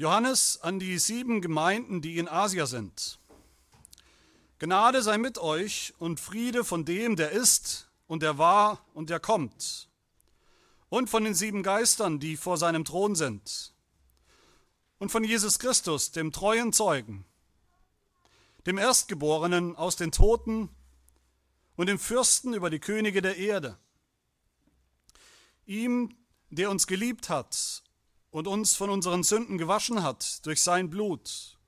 Johannes 0.00 0.58
an 0.62 0.78
die 0.78 0.98
sieben 0.98 1.42
Gemeinden, 1.42 2.00
die 2.00 2.16
in 2.16 2.26
Asia 2.26 2.64
sind. 2.64 3.18
Gnade 4.58 5.02
sei 5.02 5.18
mit 5.18 5.36
euch 5.36 5.92
und 5.98 6.18
Friede 6.18 6.64
von 6.64 6.86
dem, 6.86 7.16
der 7.16 7.32
ist 7.32 7.90
und 8.06 8.22
der 8.22 8.38
war 8.38 8.82
und 8.94 9.10
der 9.10 9.20
kommt, 9.20 9.90
und 10.88 11.10
von 11.10 11.24
den 11.24 11.34
sieben 11.34 11.62
Geistern, 11.62 12.18
die 12.18 12.38
vor 12.38 12.56
seinem 12.56 12.86
Thron 12.86 13.14
sind, 13.14 13.74
und 14.98 15.12
von 15.12 15.22
Jesus 15.22 15.58
Christus, 15.58 16.12
dem 16.12 16.32
treuen 16.32 16.72
Zeugen, 16.72 17.26
dem 18.64 18.78
Erstgeborenen 18.78 19.76
aus 19.76 19.96
den 19.96 20.12
Toten 20.12 20.70
und 21.76 21.90
dem 21.90 21.98
Fürsten 21.98 22.54
über 22.54 22.70
die 22.70 22.80
Könige 22.80 23.20
der 23.20 23.36
Erde, 23.36 23.76
ihm, 25.66 26.16
der 26.48 26.70
uns 26.70 26.86
geliebt 26.86 27.28
hat 27.28 27.82
und 28.30 28.46
uns 28.46 28.74
von 28.74 28.90
unseren 28.90 29.22
Sünden 29.22 29.58
gewaschen 29.58 30.02
hat 30.02 30.44
durch 30.46 30.62
sein 30.62 30.90
Blut 30.90 31.58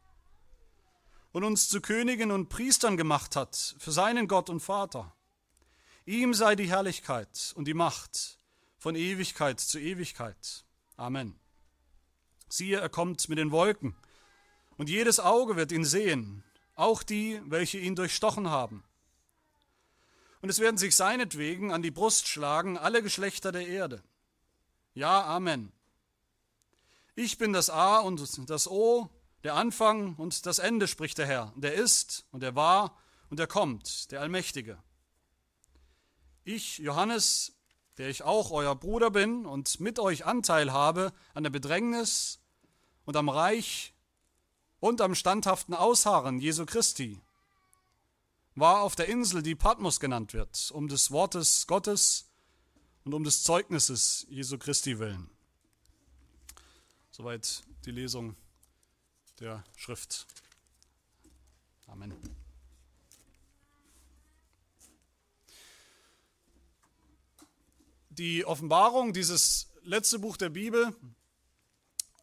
und 1.32 1.44
uns 1.44 1.68
zu 1.68 1.80
Königen 1.80 2.30
und 2.30 2.48
Priestern 2.48 2.96
gemacht 2.96 3.36
hat 3.36 3.74
für 3.78 3.90
seinen 3.90 4.28
Gott 4.28 4.50
und 4.50 4.60
Vater. 4.60 5.14
Ihm 6.04 6.34
sei 6.34 6.56
die 6.56 6.68
Herrlichkeit 6.68 7.52
und 7.56 7.66
die 7.66 7.74
Macht 7.74 8.38
von 8.78 8.94
Ewigkeit 8.94 9.60
zu 9.60 9.78
Ewigkeit. 9.78 10.64
Amen. 10.96 11.38
Siehe, 12.48 12.78
er 12.78 12.88
kommt 12.88 13.28
mit 13.28 13.38
den 13.38 13.50
Wolken, 13.50 13.96
und 14.76 14.88
jedes 14.88 15.20
Auge 15.20 15.56
wird 15.56 15.72
ihn 15.72 15.84
sehen, 15.84 16.42
auch 16.74 17.02
die, 17.02 17.40
welche 17.44 17.78
ihn 17.78 17.94
durchstochen 17.94 18.50
haben. 18.50 18.82
Und 20.40 20.48
es 20.48 20.58
werden 20.58 20.76
sich 20.76 20.96
seinetwegen 20.96 21.72
an 21.72 21.82
die 21.82 21.92
Brust 21.92 22.26
schlagen 22.26 22.76
alle 22.76 23.02
Geschlechter 23.02 23.52
der 23.52 23.66
Erde. 23.68 24.02
Ja, 24.92 25.24
Amen. 25.24 25.72
Ich 27.14 27.36
bin 27.36 27.52
das 27.52 27.68
A 27.68 27.98
und 27.98 28.48
das 28.48 28.66
O, 28.68 29.10
der 29.44 29.54
Anfang 29.54 30.14
und 30.14 30.46
das 30.46 30.58
Ende, 30.58 30.88
spricht 30.88 31.18
der 31.18 31.26
Herr, 31.26 31.52
der 31.56 31.74
ist 31.74 32.24
und 32.30 32.42
der 32.42 32.54
war 32.54 32.96
und 33.28 33.38
der 33.38 33.46
kommt, 33.46 34.10
der 34.10 34.20
Allmächtige. 34.20 34.82
Ich, 36.44 36.78
Johannes, 36.78 37.52
der 37.98 38.08
ich 38.08 38.22
auch 38.22 38.50
euer 38.50 38.74
Bruder 38.74 39.10
bin 39.10 39.44
und 39.44 39.78
mit 39.78 39.98
euch 39.98 40.24
Anteil 40.24 40.72
habe 40.72 41.12
an 41.34 41.42
der 41.42 41.50
Bedrängnis 41.50 42.40
und 43.04 43.16
am 43.16 43.28
Reich 43.28 43.92
und 44.80 45.00
am 45.00 45.14
standhaften 45.14 45.74
Ausharren 45.74 46.38
Jesu 46.38 46.64
Christi, 46.64 47.20
war 48.54 48.82
auf 48.82 48.96
der 48.96 49.08
Insel, 49.08 49.42
die 49.42 49.54
Patmos 49.54 50.00
genannt 50.00 50.32
wird, 50.32 50.70
um 50.72 50.88
des 50.88 51.10
Wortes 51.10 51.66
Gottes 51.66 52.30
und 53.04 53.12
um 53.12 53.22
des 53.22 53.42
Zeugnisses 53.42 54.26
Jesu 54.30 54.56
Christi 54.56 54.98
willen. 54.98 55.31
Soweit 57.14 57.62
die 57.84 57.90
Lesung 57.90 58.36
der 59.38 59.62
Schrift. 59.76 60.26
Amen. 61.86 62.10
Die 68.08 68.46
Offenbarung, 68.46 69.12
dieses 69.12 69.68
letzte 69.82 70.20
Buch 70.20 70.38
der 70.38 70.48
Bibel, 70.48 70.96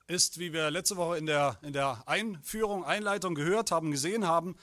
ist, 0.07 0.39
wie 0.39 0.53
wir 0.53 0.71
letzte 0.71 0.97
Woche 0.97 1.19
in 1.19 1.27
der, 1.27 1.59
in 1.61 1.73
der 1.73 2.01
Einführung, 2.07 2.83
Einleitung 2.83 3.35
gehört 3.35 3.69
haben, 3.69 3.91
gesehen 3.91 4.25
haben, 4.25 4.55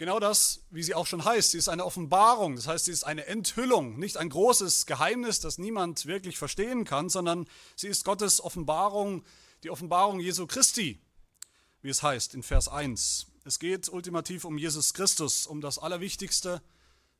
genau 0.00 0.18
das, 0.18 0.62
wie 0.70 0.82
sie 0.82 0.94
auch 0.94 1.06
schon 1.06 1.26
heißt. 1.26 1.50
Sie 1.50 1.58
ist 1.58 1.68
eine 1.68 1.84
Offenbarung, 1.84 2.56
das 2.56 2.66
heißt, 2.66 2.86
sie 2.86 2.90
ist 2.90 3.04
eine 3.04 3.26
Enthüllung, 3.26 3.98
nicht 3.98 4.16
ein 4.16 4.30
großes 4.30 4.86
Geheimnis, 4.86 5.40
das 5.40 5.58
niemand 5.58 6.06
wirklich 6.06 6.38
verstehen 6.38 6.84
kann, 6.84 7.10
sondern 7.10 7.46
sie 7.76 7.88
ist 7.88 8.06
Gottes 8.06 8.42
Offenbarung, 8.42 9.22
die 9.62 9.68
Offenbarung 9.68 10.18
Jesu 10.18 10.46
Christi, 10.46 10.98
wie 11.82 11.90
es 11.90 12.02
heißt 12.02 12.34
in 12.34 12.42
Vers 12.42 12.68
1. 12.68 13.26
Es 13.44 13.58
geht 13.58 13.90
ultimativ 13.90 14.46
um 14.46 14.56
Jesus 14.56 14.94
Christus, 14.94 15.46
um 15.46 15.60
das 15.60 15.78
Allerwichtigste, 15.78 16.62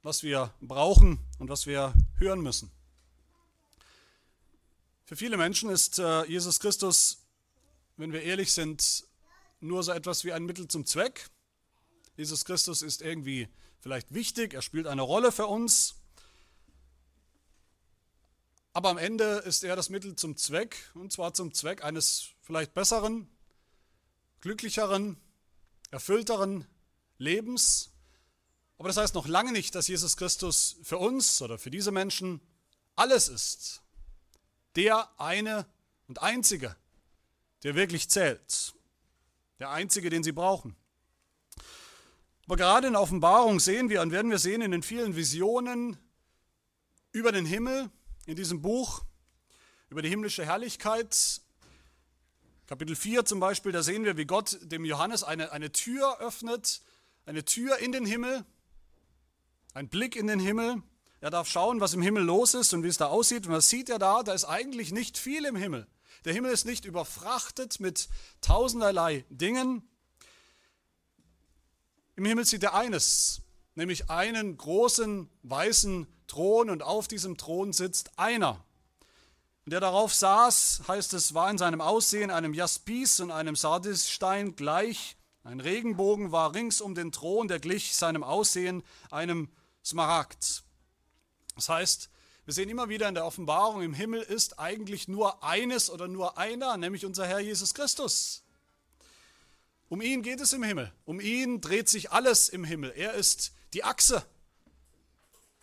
was 0.03 0.23
wir 0.23 0.55
brauchen 0.63 1.19
und 1.39 1.51
was 1.51 1.67
wir 1.67 1.93
hören 2.17 2.41
müssen. 2.41 2.71
Für 5.05 5.17
viele 5.17 5.37
Menschen 5.37 5.69
ist 5.69 5.99
äh, 5.99 6.25
Jesus 6.25 6.61
Christus, 6.61 7.27
wenn 7.99 8.15
wir 8.15 8.23
ehrlich 8.23 8.55
sind, 8.55 9.05
nur 9.61 9.83
so 9.83 9.93
etwas 9.93 10.25
wie 10.25 10.33
ein 10.33 10.45
Mittel 10.45 10.67
zum 10.67 10.87
Zweck. 10.87 11.29
Jesus 12.21 12.45
Christus 12.45 12.83
ist 12.83 13.01
irgendwie 13.01 13.49
vielleicht 13.79 14.13
wichtig, 14.13 14.53
er 14.53 14.61
spielt 14.61 14.87
eine 14.87 15.01
Rolle 15.01 15.33
für 15.33 15.47
uns, 15.47 15.95
aber 18.75 18.91
am 18.91 18.99
Ende 18.99 19.39
ist 19.39 19.65
er 19.65 19.75
das 19.75 19.89
Mittel 19.89 20.17
zum 20.17 20.37
Zweck, 20.37 20.77
und 20.93 21.15
zwar 21.15 21.33
zum 21.33 21.55
Zweck 21.55 21.83
eines 21.83 22.29
vielleicht 22.43 22.75
besseren, 22.75 23.27
glücklicheren, 24.43 25.17
erfüllteren 25.91 26.67
Lebens. 27.17 27.91
Aber 28.77 28.89
das 28.89 28.99
heißt 28.99 29.15
noch 29.15 29.27
lange 29.27 29.53
nicht, 29.53 29.75
dass 29.75 29.89
Jesus 29.89 30.19
Christus 30.19 30.77
für 30.83 30.99
uns 30.99 31.41
oder 31.41 31.57
für 31.57 31.71
diese 31.71 31.91
Menschen 31.91 32.43
alles 32.97 33.29
ist. 33.29 33.81
Der 34.77 35.09
eine 35.19 35.65
und 36.07 36.21
einzige, 36.21 36.77
der 37.63 37.77
wirklich 37.77 38.11
zählt. 38.11 38.75
Der 39.59 39.71
einzige, 39.71 40.11
den 40.11 40.23
sie 40.23 40.33
brauchen. 40.33 40.77
Aber 42.51 42.57
gerade 42.57 42.89
in 42.89 42.97
Offenbarung 42.97 43.61
sehen 43.61 43.91
wir 43.91 44.03
und 44.03 44.11
werden 44.11 44.29
wir 44.29 44.41
sehen 44.41 44.61
in 44.61 44.73
den 44.73 44.83
vielen 44.83 45.15
Visionen 45.15 45.97
über 47.13 47.31
den 47.31 47.47
Himmel 47.47 47.91
in 48.27 48.35
diesem 48.35 48.61
Buch, 48.61 49.05
über 49.89 50.03
die 50.03 50.09
himmlische 50.09 50.45
Herrlichkeit, 50.45 51.43
Kapitel 52.67 52.97
4 52.97 53.25
zum 53.25 53.39
Beispiel, 53.39 53.71
da 53.71 53.85
sehen 53.85 54.05
wir, 54.05 54.17
wie 54.17 54.25
Gott 54.25 54.59
dem 54.63 54.85
Johannes 54.85 55.23
eine, 55.23 55.53
eine 55.53 55.71
Tür 55.71 56.19
öffnet, 56.19 56.81
eine 57.25 57.45
Tür 57.45 57.79
in 57.79 57.93
den 57.93 58.05
Himmel, 58.05 58.45
ein 59.73 59.89
Blick 59.89 60.17
in 60.17 60.27
den 60.27 60.41
Himmel. 60.41 60.83
Er 61.21 61.31
darf 61.31 61.49
schauen, 61.49 61.79
was 61.79 61.95
im 61.95 62.03
Himmel 62.03 62.25
los 62.25 62.55
ist 62.55 62.75
und 62.75 62.83
wie 62.83 62.89
es 62.89 62.97
da 62.97 63.07
aussieht. 63.07 63.47
Und 63.47 63.53
was 63.53 63.69
sieht 63.69 63.89
er 63.89 64.01
da? 64.01 64.25
Da 64.25 64.33
ist 64.33 64.45
eigentlich 64.45 64.91
nicht 64.91 65.19
viel 65.19 65.45
im 65.45 65.55
Himmel. 65.55 65.87
Der 66.25 66.33
Himmel 66.33 66.51
ist 66.51 66.67
nicht 66.67 66.85
überfrachtet 66.85 67.79
mit 67.79 68.09
tausenderlei 68.41 69.25
Dingen. 69.31 69.89
Im 72.21 72.27
Himmel 72.27 72.45
sieht 72.45 72.63
er 72.65 72.75
eines, 72.75 73.41
nämlich 73.75 74.11
einen 74.11 74.59
großen 74.59 75.31
weißen 75.43 76.07
Thron 76.27 76.69
und 76.69 76.83
auf 76.83 77.09
diesem 77.09 77.39
Thron 77.39 77.73
sitzt 77.73 78.11
einer, 78.19 78.63
und 79.65 79.73
der 79.73 79.81
darauf 79.81 80.13
saß, 80.13 80.83
heißt 80.87 81.15
es, 81.15 81.33
war 81.33 81.51
in 81.51 81.57
seinem 81.57 81.81
Aussehen 81.81 82.31
einem 82.31 82.53
Jaspis 82.53 83.21
und 83.21 83.31
einem 83.31 83.57
Sardisstein 83.57 84.55
gleich. 84.55 85.17
Ein 85.45 85.61
Regenbogen 85.61 86.31
war 86.31 86.55
rings 86.55 86.83
um 86.83 86.95
den 86.95 87.11
Thron, 87.11 87.49
der 87.49 87.59
glich 87.59 87.97
seinem 87.97 88.23
Aussehen 88.23 88.83
einem 89.11 89.49
Smaragd. 89.83 90.63
Das 91.55 91.71
heißt, 91.71 92.11
wir 92.45 92.53
sehen 92.53 92.69
immer 92.69 92.91
wieder 92.91 93.09
in 93.09 93.15
der 93.15 93.25
Offenbarung, 93.25 93.81
im 93.81 93.95
Himmel 93.95 94.21
ist 94.21 94.59
eigentlich 94.59 95.09
nur 95.09 95.43
eines 95.43 95.89
oder 95.89 96.07
nur 96.07 96.37
einer, 96.37 96.77
nämlich 96.77 97.07
unser 97.07 97.27
Herr 97.27 97.41
Jesus 97.41 97.73
Christus. 97.73 98.43
Um 99.91 100.01
ihn 100.01 100.23
geht 100.23 100.41
es 100.41 100.53
im 100.53 100.63
Himmel. 100.63 100.93
Um 101.05 101.19
ihn 101.19 101.61
dreht 101.61 101.89
sich 101.89 102.13
alles 102.13 102.49
im 102.49 102.63
Himmel. 102.63 102.93
Er 102.95 103.15
ist 103.15 103.53
die 103.75 103.83
Achse, 103.83 104.25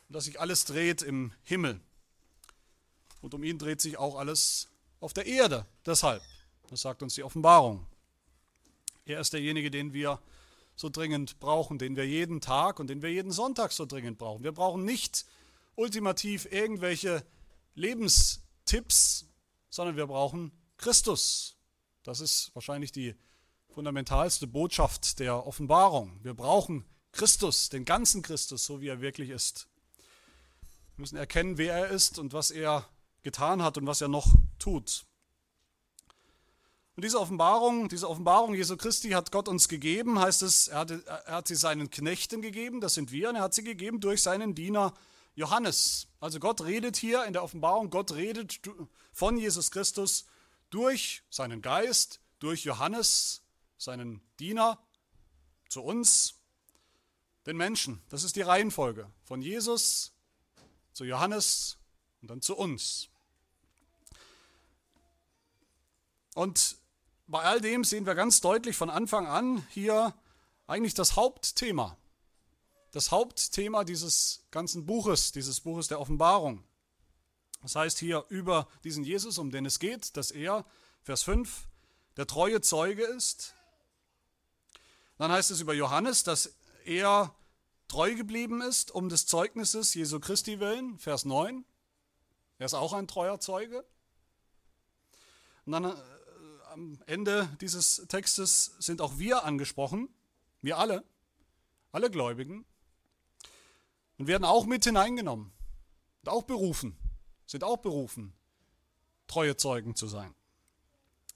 dass 0.10 0.26
sich 0.26 0.42
alles 0.42 0.66
dreht 0.66 1.02
im 1.02 1.32
Himmel. 1.44 1.80
Und 3.22 3.34
um 3.34 3.42
ihn 3.42 3.58
dreht 3.58 3.80
sich 3.80 3.98
auch 3.98 4.18
alles 4.18 4.68
auf 5.00 5.14
der 5.14 5.28
Erde. 5.28 5.66
Deshalb, 5.86 6.22
das 6.70 6.82
sagt 6.82 7.02
uns 7.04 7.16
die 7.16 7.24
Offenbarung. 7.24 7.88
Er 9.06 9.22
ist 9.22 9.32
derjenige, 9.32 9.72
den 9.72 9.94
wir 9.94 10.20
so 10.76 10.90
dringend 10.90 11.40
brauchen, 11.40 11.80
den 11.80 11.96
wir 11.96 12.06
jeden 12.06 12.42
Tag 12.42 12.82
und 12.82 12.88
den 12.88 13.02
wir 13.02 13.10
jeden 13.10 13.32
Sonntag 13.32 13.72
so 13.72 13.86
dringend 13.86 14.18
brauchen. 14.18 14.44
Wir 14.44 14.52
brauchen 14.52 14.84
nicht 14.84 15.26
ultimativ 15.76 16.52
irgendwelche 16.52 17.24
Lebenstipps, 17.76 19.26
sondern 19.70 19.96
wir 19.96 20.08
brauchen 20.08 20.52
Christus. 20.76 21.56
Das 22.04 22.20
ist 22.20 22.52
wahrscheinlich 22.54 22.92
die 22.92 23.16
fundamentalste 23.78 24.48
Botschaft 24.48 25.20
der 25.20 25.46
Offenbarung. 25.46 26.20
Wir 26.24 26.34
brauchen 26.34 26.84
Christus, 27.12 27.70
den 27.70 27.86
ganzen 27.86 28.24
Christus, 28.24 28.66
so 28.66 28.82
wie 28.82 28.88
er 28.88 29.02
wirklich 29.02 29.30
ist. 29.30 29.68
Wir 30.96 31.02
müssen 31.02 31.16
erkennen, 31.16 31.60
wer 31.60 31.76
er 31.76 31.90
ist 31.90 32.18
und 32.18 32.34
was 32.34 32.50
er 32.50 32.90
getan 33.22 33.62
hat 33.62 33.78
und 33.78 33.86
was 33.86 34.02
er 34.02 34.08
noch 34.08 34.34
tut. 34.58 35.06
Und 36.96 37.06
diese 37.06 37.20
Offenbarung, 37.20 37.88
diese 37.88 38.10
Offenbarung 38.10 38.56
Jesu 38.56 38.78
Christi 38.78 39.12
hat 39.12 39.32
Gott 39.32 39.48
uns 39.48 39.70
gegeben, 39.70 40.18
heißt 40.18 40.42
es, 40.42 40.70
er 40.70 40.80
hat, 40.80 40.90
er 40.90 41.36
hat 41.36 41.48
sie 41.48 41.54
seinen 41.54 41.92
Knechten 41.92 42.42
gegeben, 42.42 42.82
das 42.82 42.96
sind 42.96 43.12
wir, 43.12 43.30
und 43.30 43.36
er 43.36 43.44
hat 43.44 43.54
sie 43.54 43.64
gegeben 43.64 44.00
durch 44.00 44.24
seinen 44.24 44.56
Diener 44.56 44.92
Johannes. 45.36 46.08
Also 46.20 46.40
Gott 46.40 46.62
redet 46.62 46.98
hier 46.98 47.26
in 47.26 47.34
der 47.34 47.44
Offenbarung, 47.44 47.92
Gott 47.92 48.14
redet 48.14 48.60
von 49.12 49.38
Jesus 49.38 49.70
Christus 49.70 50.26
durch 50.72 51.22
seinen 51.30 51.62
Geist, 51.62 52.22
durch 52.40 52.64
Johannes, 52.64 53.44
seinen 53.78 54.22
Diener, 54.40 54.80
zu 55.70 55.82
uns, 55.84 56.36
den 57.46 57.58
Menschen. 57.58 58.02
Das 58.10 58.24
ist 58.24 58.36
die 58.36 58.42
Reihenfolge 58.42 59.12
von 59.24 59.42
Jesus 59.42 60.14
zu 60.94 61.06
Johannes 61.06 61.78
und 62.22 62.30
dann 62.30 62.42
zu 62.42 62.56
uns. 62.56 63.10
Und 66.34 66.78
bei 67.28 67.42
all 67.42 67.60
dem 67.62 67.84
sehen 67.84 68.06
wir 68.06 68.16
ganz 68.16 68.42
deutlich 68.42 68.76
von 68.78 68.90
Anfang 68.90 69.28
an 69.28 69.66
hier 69.70 70.14
eigentlich 70.68 70.94
das 70.94 71.16
Hauptthema. 71.16 71.98
Das 72.92 73.12
Hauptthema 73.12 73.84
dieses 73.84 74.46
ganzen 74.52 74.86
Buches, 74.86 75.32
dieses 75.32 75.62
Buches 75.62 75.88
der 75.88 76.00
Offenbarung. 76.00 76.64
Das 77.62 77.76
heißt 77.76 78.00
hier 78.00 78.26
über 78.30 78.68
diesen 78.84 79.04
Jesus, 79.04 79.38
um 79.38 79.52
den 79.52 79.66
es 79.66 79.80
geht, 79.80 80.16
dass 80.16 80.32
er, 80.32 80.66
Vers 81.04 81.24
5, 81.24 81.68
der 82.16 82.28
treue 82.28 82.62
Zeuge 82.62 83.04
ist. 83.04 83.56
Dann 85.18 85.32
heißt 85.32 85.52
es 85.52 85.62
über 85.62 85.74
Johannes, 85.74 86.24
dass 86.24 86.56
er 86.86 87.36
treu 87.88 88.16
geblieben 88.16 88.62
ist 88.62 88.92
um 88.92 89.10
des 89.10 89.26
Zeugnisses 89.26 89.94
Jesu 89.94 90.20
Christi 90.20 90.60
willen, 90.60 90.98
Vers 91.00 91.26
9. 91.26 91.66
Er 92.60 92.66
ist 92.66 92.74
auch 92.74 92.94
ein 92.94 93.08
treuer 93.08 93.40
Zeuge. 93.40 93.86
Und 95.66 95.74
dann 95.74 95.86
äh, 95.86 95.96
am 96.72 97.00
Ende 97.06 97.50
dieses 97.62 98.06
Textes 98.08 98.76
sind 98.80 99.02
auch 99.02 99.18
wir 99.18 99.44
angesprochen, 99.44 100.10
wir 100.62 100.78
alle, 100.78 101.04
alle 101.92 102.10
Gläubigen, 102.10 102.66
und 104.18 104.28
werden 104.28 104.44
auch 104.44 104.66
mit 104.66 104.84
hineingenommen 104.84 105.52
und 106.24 106.30
auch 106.30 106.44
berufen, 106.44 106.98
sind 107.46 107.64
auch 107.64 107.78
berufen, 107.78 108.34
treue 109.28 109.58
Zeugen 109.58 109.96
zu 109.96 110.08
sein. 110.08 110.34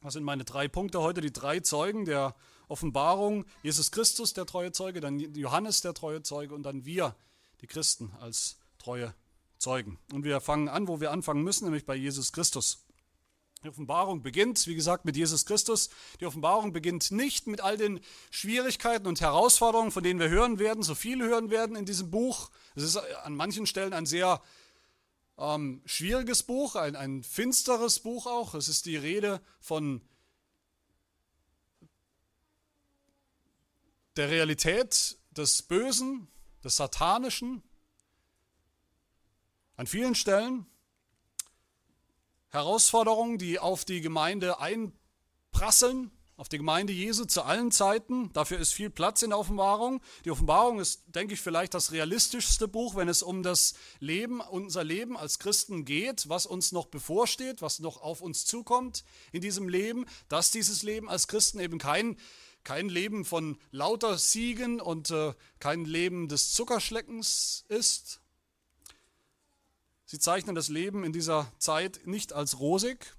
Das 0.01 0.13
sind 0.13 0.23
meine 0.23 0.45
drei 0.45 0.67
Punkte 0.67 0.99
heute, 0.99 1.21
die 1.21 1.31
drei 1.31 1.59
Zeugen 1.59 2.05
der 2.05 2.35
Offenbarung. 2.71 3.45
Jesus 3.61 3.91
Christus, 3.91 4.33
der 4.33 4.45
treue 4.45 4.71
Zeuge, 4.71 5.01
dann 5.01 5.19
Johannes, 5.19 5.81
der 5.81 5.93
treue 5.93 6.23
Zeuge 6.23 6.55
und 6.55 6.63
dann 6.63 6.85
wir, 6.85 7.15
die 7.61 7.67
Christen, 7.67 8.11
als 8.19 8.57
treue 8.79 9.13
Zeugen. 9.57 9.99
Und 10.11 10.23
wir 10.23 10.41
fangen 10.41 10.69
an, 10.69 10.87
wo 10.87 10.99
wir 10.99 11.11
anfangen 11.11 11.43
müssen, 11.43 11.65
nämlich 11.65 11.85
bei 11.85 11.95
Jesus 11.95 12.33
Christus. 12.33 12.85
Die 13.63 13.69
Offenbarung 13.69 14.23
beginnt, 14.23 14.65
wie 14.65 14.73
gesagt, 14.73 15.05
mit 15.05 15.15
Jesus 15.15 15.45
Christus. 15.45 15.89
Die 16.19 16.25
Offenbarung 16.25 16.73
beginnt 16.73 17.11
nicht 17.11 17.45
mit 17.45 17.61
all 17.61 17.77
den 17.77 17.99
Schwierigkeiten 18.31 19.05
und 19.05 19.21
Herausforderungen, 19.21 19.91
von 19.91 20.01
denen 20.01 20.19
wir 20.19 20.29
hören 20.29 20.57
werden, 20.57 20.81
so 20.81 20.95
viel 20.95 21.21
hören 21.21 21.51
werden 21.51 21.75
in 21.75 21.85
diesem 21.85 22.09
Buch. 22.09 22.49
Es 22.73 22.81
ist 22.81 22.97
an 22.97 23.35
manchen 23.35 23.67
Stellen 23.67 23.93
ein 23.93 24.07
sehr 24.07 24.41
ähm, 25.37 25.83
schwieriges 25.85 26.41
Buch, 26.41 26.75
ein, 26.75 26.95
ein 26.95 27.21
finsteres 27.21 27.99
Buch 27.99 28.25
auch. 28.25 28.55
Es 28.55 28.67
ist 28.67 28.87
die 28.87 28.97
Rede 28.97 29.41
von 29.59 30.01
der 34.15 34.29
Realität 34.29 35.17
des 35.31 35.61
Bösen, 35.61 36.27
des 36.63 36.75
Satanischen. 36.77 37.63
An 39.75 39.87
vielen 39.87 40.15
Stellen 40.15 40.65
Herausforderungen, 42.49 43.37
die 43.37 43.59
auf 43.59 43.85
die 43.85 44.01
Gemeinde 44.01 44.59
einprasseln 44.59 46.11
auf 46.41 46.49
die 46.49 46.57
Gemeinde 46.57 46.91
Jesu 46.91 47.25
zu 47.25 47.43
allen 47.43 47.69
Zeiten. 47.71 48.33
Dafür 48.33 48.57
ist 48.57 48.73
viel 48.73 48.89
Platz 48.89 49.21
in 49.21 49.29
der 49.29 49.37
Offenbarung. 49.37 50.01
Die 50.25 50.31
Offenbarung 50.31 50.79
ist, 50.79 51.03
denke 51.05 51.35
ich, 51.35 51.39
vielleicht 51.39 51.75
das 51.75 51.91
realistischste 51.91 52.67
Buch, 52.67 52.95
wenn 52.95 53.09
es 53.09 53.21
um 53.21 53.43
das 53.43 53.75
Leben, 53.99 54.41
unser 54.41 54.83
Leben 54.83 55.15
als 55.15 55.37
Christen 55.37 55.85
geht, 55.85 56.29
was 56.29 56.47
uns 56.47 56.71
noch 56.71 56.87
bevorsteht, 56.87 57.61
was 57.61 57.79
noch 57.79 58.01
auf 58.01 58.21
uns 58.21 58.43
zukommt 58.45 59.03
in 59.31 59.41
diesem 59.41 59.69
Leben, 59.69 60.07
dass 60.29 60.49
dieses 60.49 60.81
Leben 60.81 61.09
als 61.09 61.27
Christen 61.27 61.59
eben 61.59 61.77
kein, 61.77 62.17
kein 62.63 62.89
Leben 62.89 63.25
von 63.25 63.57
lauter 63.71 64.17
Siegen 64.17 64.79
und 64.79 65.11
äh, 65.11 65.33
kein 65.59 65.85
Leben 65.85 66.27
des 66.27 66.53
Zuckerschleckens 66.53 67.65
ist. 67.67 68.21
Sie 70.05 70.19
zeichnen 70.19 70.55
das 70.55 70.67
Leben 70.67 71.03
in 71.03 71.13
dieser 71.13 71.51
Zeit 71.57 72.01
nicht 72.05 72.33
als 72.33 72.59
rosig, 72.59 73.15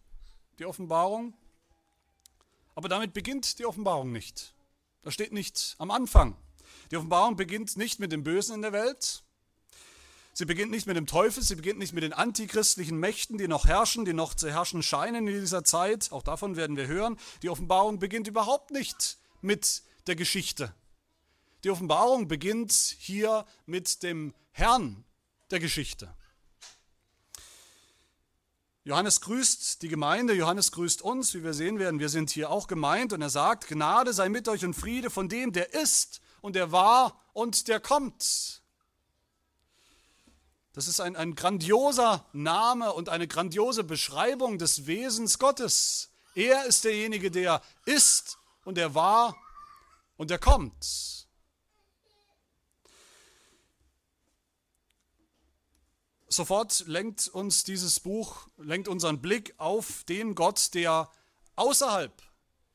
die 0.58 0.66
Offenbarung, 0.66 1.34
aber 2.74 2.88
damit 2.88 3.14
beginnt 3.14 3.58
die 3.58 3.66
Offenbarung 3.66 4.12
nicht. 4.12 4.54
Das 5.02 5.14
steht 5.14 5.32
nicht 5.32 5.74
am 5.78 5.90
Anfang. 5.90 6.36
Die 6.90 6.96
Offenbarung 6.96 7.36
beginnt 7.36 7.76
nicht 7.76 7.98
mit 7.98 8.12
dem 8.12 8.24
Bösen 8.24 8.56
in 8.56 8.62
der 8.62 8.72
Welt. 8.72 9.22
Sie 10.34 10.46
beginnt 10.46 10.70
nicht 10.70 10.86
mit 10.86 10.96
dem 10.96 11.06
Teufel, 11.06 11.42
sie 11.42 11.56
beginnt 11.56 11.78
nicht 11.78 11.92
mit 11.92 12.02
den 12.02 12.14
antichristlichen 12.14 12.98
Mächten, 12.98 13.36
die 13.36 13.48
noch 13.48 13.66
herrschen, 13.66 14.04
die 14.04 14.14
noch 14.14 14.34
zu 14.34 14.50
herrschen 14.50 14.82
scheinen 14.82 15.26
in 15.26 15.40
dieser 15.40 15.64
Zeit. 15.64 16.10
Auch 16.10 16.22
davon 16.22 16.56
werden 16.56 16.76
wir 16.76 16.86
hören. 16.86 17.18
Die 17.42 17.50
Offenbarung 17.50 17.98
beginnt 17.98 18.28
überhaupt 18.28 18.70
nicht 18.70 19.18
mit 19.42 19.82
der 20.06 20.16
Geschichte. 20.16 20.74
Die 21.64 21.70
Offenbarung 21.70 22.26
beginnt 22.26 22.72
hier 22.72 23.46
mit 23.66 24.02
dem 24.02 24.34
Herrn 24.50 25.04
der 25.50 25.60
Geschichte. 25.60 26.12
Johannes 28.84 29.20
grüßt 29.20 29.82
die 29.82 29.88
Gemeinde, 29.88 30.34
Johannes 30.34 30.72
grüßt 30.72 31.02
uns, 31.02 31.34
wie 31.34 31.44
wir 31.44 31.54
sehen 31.54 31.78
werden. 31.78 32.00
Wir 32.00 32.08
sind 32.08 32.30
hier 32.30 32.50
auch 32.50 32.66
gemeint 32.66 33.12
und 33.12 33.22
er 33.22 33.30
sagt, 33.30 33.68
Gnade 33.68 34.12
sei 34.12 34.28
mit 34.28 34.48
euch 34.48 34.64
und 34.64 34.74
Friede 34.74 35.08
von 35.08 35.28
dem, 35.28 35.52
der 35.52 35.72
ist 35.72 36.20
und 36.40 36.56
der 36.56 36.72
war 36.72 37.20
und 37.32 37.68
der 37.68 37.78
kommt. 37.78 38.60
Das 40.72 40.88
ist 40.88 41.00
ein, 41.00 41.14
ein 41.14 41.36
grandioser 41.36 42.26
Name 42.32 42.92
und 42.92 43.08
eine 43.08 43.28
grandiose 43.28 43.84
Beschreibung 43.84 44.58
des 44.58 44.86
Wesens 44.86 45.38
Gottes. 45.38 46.10
Er 46.34 46.64
ist 46.64 46.84
derjenige, 46.84 47.30
der 47.30 47.62
ist 47.84 48.38
und 48.64 48.76
der 48.76 48.94
war 48.94 49.36
und 50.16 50.30
der 50.30 50.38
kommt. 50.38 51.22
sofort 56.32 56.84
lenkt 56.86 57.28
uns 57.28 57.64
dieses 57.64 58.00
Buch, 58.00 58.48
lenkt 58.56 58.88
unseren 58.88 59.20
Blick 59.20 59.54
auf 59.58 60.04
den 60.04 60.34
Gott, 60.34 60.74
der 60.74 61.10
außerhalb 61.56 62.12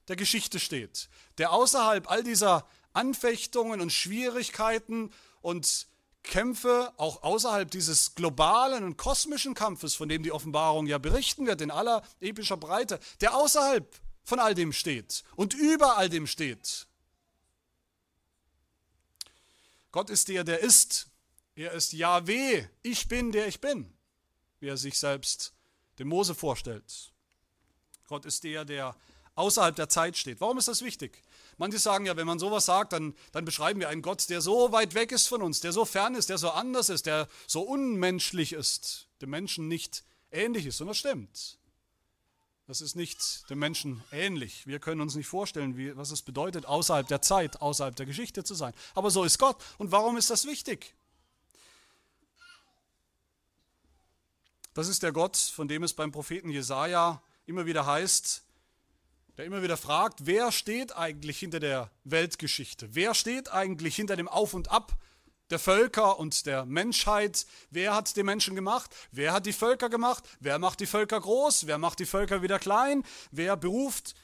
der 0.08 0.16
Geschichte 0.16 0.60
steht, 0.60 1.10
der 1.38 1.52
außerhalb 1.52 2.10
all 2.10 2.24
dieser 2.24 2.66
Anfechtungen 2.94 3.82
und 3.82 3.92
Schwierigkeiten 3.92 5.12
und 5.42 5.88
Kämpfe, 6.24 6.94
auch 6.98 7.24
außerhalb 7.24 7.70
dieses 7.72 8.16
globalen 8.16 8.84
und 8.84 8.98
kosmischen 8.98 9.54
Kampfes, 9.54 9.96
von 9.96 10.10
dem 10.10 10.24
die 10.24 10.32
Offenbarung 10.32 10.88
ja 10.88 10.98
berichten 10.98 11.46
wird, 11.46 11.62
in 11.62 11.72
aller 11.72 12.04
epischer 12.20 12.58
Breite, 12.58 13.00
der 13.22 13.36
außerhalb 13.36 13.88
von 14.28 14.40
all 14.40 14.54
dem 14.54 14.74
steht 14.74 15.24
und 15.38 15.54
über 15.54 15.96
all 15.96 16.10
dem 16.10 16.28
steht. 16.28 16.86
Gott 19.94 20.10
ist 20.10 20.28
der, 20.28 20.44
der 20.44 20.60
ist, 20.60 21.08
er 21.56 21.72
ist 21.72 21.94
Yahweh, 21.94 22.66
ich 22.84 23.08
bin 23.08 23.32
der 23.32 23.48
ich 23.48 23.62
bin, 23.62 23.90
wie 24.60 24.68
er 24.68 24.76
sich 24.76 25.00
selbst 25.00 25.54
dem 25.98 26.10
Mose 26.10 26.36
vorstellt. 26.36 27.14
Gott 28.08 28.26
ist 28.26 28.44
der, 28.44 28.66
der 28.66 28.98
außerhalb 29.36 29.78
der 29.78 29.88
Zeit 29.88 30.18
steht. 30.18 30.42
Warum 30.42 30.58
ist 30.58 30.68
das 30.68 30.82
wichtig? 30.82 31.24
Manche 31.56 31.80
sagen 31.80 32.06
ja, 32.06 32.18
wenn 32.18 32.28
man 32.28 32.38
sowas 32.38 32.66
sagt, 32.66 32.92
dann, 32.92 33.16
dann 33.32 33.46
beschreiben 33.46 33.80
wir 33.80 33.88
einen 33.88 34.02
Gott, 34.02 34.30
der 34.30 34.42
so 34.42 34.74
weit 34.74 34.94
weg 34.94 35.14
ist 35.14 35.28
von 35.28 35.42
uns, 35.42 35.62
der 35.62 35.72
so 35.72 35.86
fern 35.86 36.16
ist, 36.16 36.28
der 36.28 36.38
so 36.38 36.50
anders 36.50 36.90
ist, 36.90 37.06
der 37.06 37.30
so 37.48 37.62
unmenschlich 37.62 38.52
ist, 38.52 39.08
dem 39.22 39.30
Menschen 39.30 39.70
nicht 39.70 40.04
ähnlich 40.32 40.66
ist. 40.66 40.82
Und 40.82 40.88
das 40.88 40.98
stimmt. 40.98 41.58
Das 42.68 42.82
ist 42.82 42.96
nicht 42.96 43.50
dem 43.50 43.60
Menschen 43.60 44.04
ähnlich. 44.12 44.68
Wir 44.68 44.80
können 44.80 45.00
uns 45.00 45.16
nicht 45.16 45.28
vorstellen, 45.28 45.78
wie, 45.78 45.96
was 45.96 46.12
es 46.12 46.22
bedeutet, 46.22 46.66
außerhalb 46.66 47.08
der 47.08 47.22
Zeit, 47.22 47.62
außerhalb 47.62 47.96
der 47.96 48.06
Geschichte 48.06 48.44
zu 48.44 48.56
sein. 48.56 48.74
Aber 48.94 49.10
so 49.10 49.24
ist 49.24 49.40
Gott. 49.40 49.64
Und 49.78 49.94
warum 49.94 50.18
ist 50.18 50.30
das 50.30 50.46
wichtig? 50.46 50.94
Das 54.74 54.90
ist 54.90 55.02
der 55.02 55.14
Gott, 55.14 55.38
von 55.38 55.70
dem 55.70 55.82
es 55.84 55.94
beim 55.94 56.12
Propheten 56.12 56.50
Jesaja 56.50 57.22
immer 57.46 57.66
wieder 57.66 57.86
heißt, 57.86 58.44
der 59.38 59.46
immer 59.46 59.64
wieder 59.64 59.78
fragt, 59.78 60.26
wer 60.26 60.52
steht 60.52 60.94
eigentlich 60.94 61.40
hinter 61.40 61.62
der 61.62 61.90
Weltgeschichte? 62.04 62.94
Wer 62.94 63.14
steht 63.14 63.50
eigentlich 63.50 63.96
hinter 63.96 64.18
dem 64.18 64.28
Auf 64.28 64.54
und 64.54 64.70
Ab 64.70 65.00
der 65.50 65.60
Völker 65.60 66.20
und 66.20 66.46
der 66.46 66.66
Menschheit? 66.66 67.46
Wer 67.70 67.96
hat 67.96 68.16
die 68.16 68.24
Menschen 68.24 68.56
gemacht? 68.56 68.96
Wer 69.12 69.34
hat 69.34 69.46
die 69.46 69.54
Völker 69.54 69.90
gemacht? 69.90 70.24
Wer 70.40 70.60
macht 70.60 70.80
die 70.80 70.86
Völker 70.86 71.20
groß? 71.20 71.68
Wer 71.68 71.78
macht 71.78 72.00
die 72.00 72.06
Völker 72.06 72.42
wieder 72.42 72.60
klein? 72.60 73.04
Wer 73.32 73.56
beruft 73.58 74.16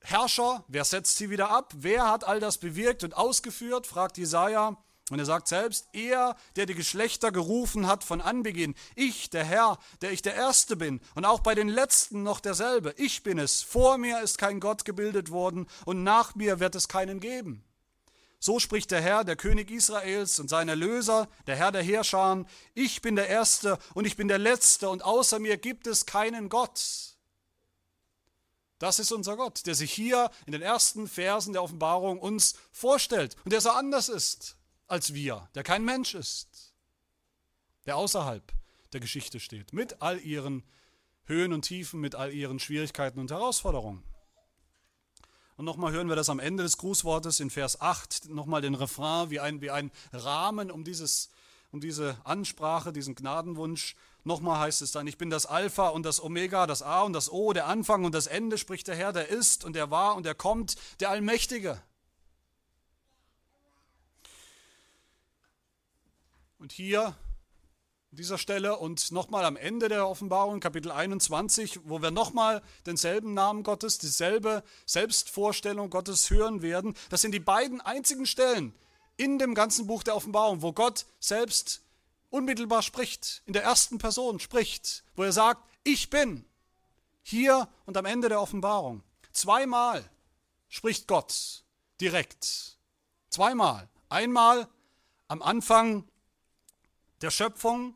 Herrscher? 0.00 0.64
Wer 0.68 0.84
setzt 0.84 1.16
sie 1.16 1.30
wieder 1.30 1.50
ab? 1.50 1.72
Wer 1.76 2.08
hat 2.08 2.24
all 2.24 2.40
das 2.40 2.58
bewirkt 2.58 3.04
und 3.04 3.16
ausgeführt? 3.16 3.86
fragt 3.86 4.18
Jesaja. 4.18 4.76
Und 5.10 5.18
er 5.18 5.26
sagt 5.26 5.48
selbst, 5.48 5.88
er, 5.92 6.36
der 6.56 6.64
die 6.64 6.74
Geschlechter 6.74 7.32
gerufen 7.32 7.86
hat 7.86 8.04
von 8.04 8.20
Anbeginn, 8.20 8.74
ich, 8.94 9.30
der 9.30 9.44
Herr, 9.44 9.78
der 10.00 10.12
ich 10.12 10.22
der 10.22 10.34
Erste 10.34 10.76
bin 10.76 11.00
und 11.14 11.24
auch 11.24 11.40
bei 11.40 11.54
den 11.54 11.68
Letzten 11.68 12.22
noch 12.22 12.40
derselbe, 12.40 12.94
ich 12.96 13.22
bin 13.22 13.38
es, 13.38 13.62
vor 13.62 13.98
mir 13.98 14.22
ist 14.22 14.38
kein 14.38 14.60
Gott 14.60 14.84
gebildet 14.84 15.30
worden 15.30 15.66
und 15.84 16.04
nach 16.04 16.34
mir 16.34 16.60
wird 16.60 16.76
es 16.76 16.88
keinen 16.88 17.20
geben. 17.20 17.64
So 18.44 18.58
spricht 18.58 18.90
der 18.90 19.00
Herr, 19.00 19.22
der 19.22 19.36
König 19.36 19.70
Israels 19.70 20.40
und 20.40 20.48
sein 20.48 20.68
Erlöser, 20.68 21.28
der 21.46 21.54
Herr 21.54 21.70
der 21.70 21.84
Heerscharen, 21.84 22.48
ich 22.74 23.00
bin 23.00 23.14
der 23.14 23.28
Erste 23.28 23.78
und 23.94 24.04
ich 24.04 24.16
bin 24.16 24.26
der 24.26 24.38
Letzte 24.38 24.88
und 24.88 25.04
außer 25.04 25.38
mir 25.38 25.56
gibt 25.56 25.86
es 25.86 26.06
keinen 26.06 26.48
Gott. 26.48 27.14
Das 28.80 28.98
ist 28.98 29.12
unser 29.12 29.36
Gott, 29.36 29.64
der 29.66 29.76
sich 29.76 29.92
hier 29.92 30.28
in 30.44 30.50
den 30.50 30.60
ersten 30.60 31.06
Versen 31.06 31.52
der 31.52 31.62
Offenbarung 31.62 32.18
uns 32.18 32.56
vorstellt 32.72 33.36
und 33.44 33.52
der 33.52 33.60
so 33.60 33.70
anders 33.70 34.08
ist 34.08 34.56
als 34.88 35.14
wir, 35.14 35.48
der 35.54 35.62
kein 35.62 35.84
Mensch 35.84 36.16
ist, 36.16 36.74
der 37.86 37.96
außerhalb 37.96 38.42
der 38.92 38.98
Geschichte 38.98 39.38
steht, 39.38 39.72
mit 39.72 40.02
all 40.02 40.18
ihren 40.18 40.64
Höhen 41.26 41.52
und 41.52 41.62
Tiefen, 41.62 42.00
mit 42.00 42.16
all 42.16 42.32
ihren 42.32 42.58
Schwierigkeiten 42.58 43.20
und 43.20 43.30
Herausforderungen. 43.30 44.02
Und 45.56 45.64
nochmal 45.64 45.92
hören 45.92 46.08
wir 46.08 46.16
das 46.16 46.30
am 46.30 46.38
Ende 46.38 46.62
des 46.62 46.78
Grußwortes 46.78 47.40
in 47.40 47.50
Vers 47.50 47.80
8, 47.80 48.30
nochmal 48.30 48.62
den 48.62 48.74
Refrain 48.74 49.30
wie 49.30 49.40
ein, 49.40 49.60
wie 49.60 49.70
ein 49.70 49.90
Rahmen 50.12 50.70
um, 50.70 50.82
dieses, 50.82 51.30
um 51.70 51.80
diese 51.80 52.16
Ansprache, 52.24 52.92
diesen 52.92 53.14
Gnadenwunsch. 53.14 53.94
Nochmal 54.24 54.60
heißt 54.60 54.82
es 54.82 54.92
dann, 54.92 55.06
ich 55.06 55.18
bin 55.18 55.30
das 55.30 55.46
Alpha 55.46 55.88
und 55.88 56.04
das 56.04 56.22
Omega, 56.22 56.66
das 56.66 56.80
A 56.80 57.02
und 57.02 57.12
das 57.12 57.30
O, 57.30 57.52
der 57.52 57.66
Anfang 57.66 58.04
und 58.04 58.14
das 58.14 58.26
Ende, 58.26 58.56
spricht 58.56 58.88
der 58.88 58.96
Herr, 58.96 59.12
der 59.12 59.28
ist 59.28 59.64
und 59.64 59.74
der 59.74 59.90
war 59.90 60.14
und 60.16 60.24
der 60.24 60.34
kommt, 60.34 60.76
der 61.00 61.10
Allmächtige. 61.10 61.82
Und 66.58 66.72
hier 66.72 67.16
dieser 68.12 68.36
Stelle 68.36 68.76
und 68.76 69.10
nochmal 69.10 69.44
am 69.44 69.56
Ende 69.56 69.88
der 69.88 70.06
Offenbarung, 70.06 70.60
Kapitel 70.60 70.92
21, 70.92 71.80
wo 71.84 72.02
wir 72.02 72.10
nochmal 72.10 72.62
denselben 72.84 73.32
Namen 73.32 73.62
Gottes, 73.62 73.96
dieselbe 73.98 74.62
Selbstvorstellung 74.84 75.88
Gottes 75.88 76.28
hören 76.28 76.60
werden. 76.60 76.94
Das 77.08 77.22
sind 77.22 77.32
die 77.32 77.40
beiden 77.40 77.80
einzigen 77.80 78.26
Stellen 78.26 78.74
in 79.16 79.38
dem 79.38 79.54
ganzen 79.54 79.86
Buch 79.86 80.02
der 80.02 80.14
Offenbarung, 80.14 80.60
wo 80.60 80.72
Gott 80.72 81.06
selbst 81.20 81.82
unmittelbar 82.28 82.82
spricht, 82.82 83.42
in 83.46 83.54
der 83.54 83.62
ersten 83.62 83.96
Person 83.98 84.40
spricht, 84.40 85.04
wo 85.16 85.22
er 85.22 85.32
sagt, 85.32 85.66
ich 85.82 86.10
bin. 86.10 86.44
Hier 87.22 87.68
und 87.86 87.96
am 87.96 88.04
Ende 88.04 88.28
der 88.28 88.40
Offenbarung. 88.40 89.02
Zweimal 89.32 90.04
spricht 90.68 91.06
Gott 91.08 91.64
direkt. 92.00 92.78
Zweimal. 93.30 93.88
Einmal 94.08 94.68
am 95.28 95.40
Anfang 95.40 96.04
der 97.22 97.30
Schöpfung. 97.30 97.94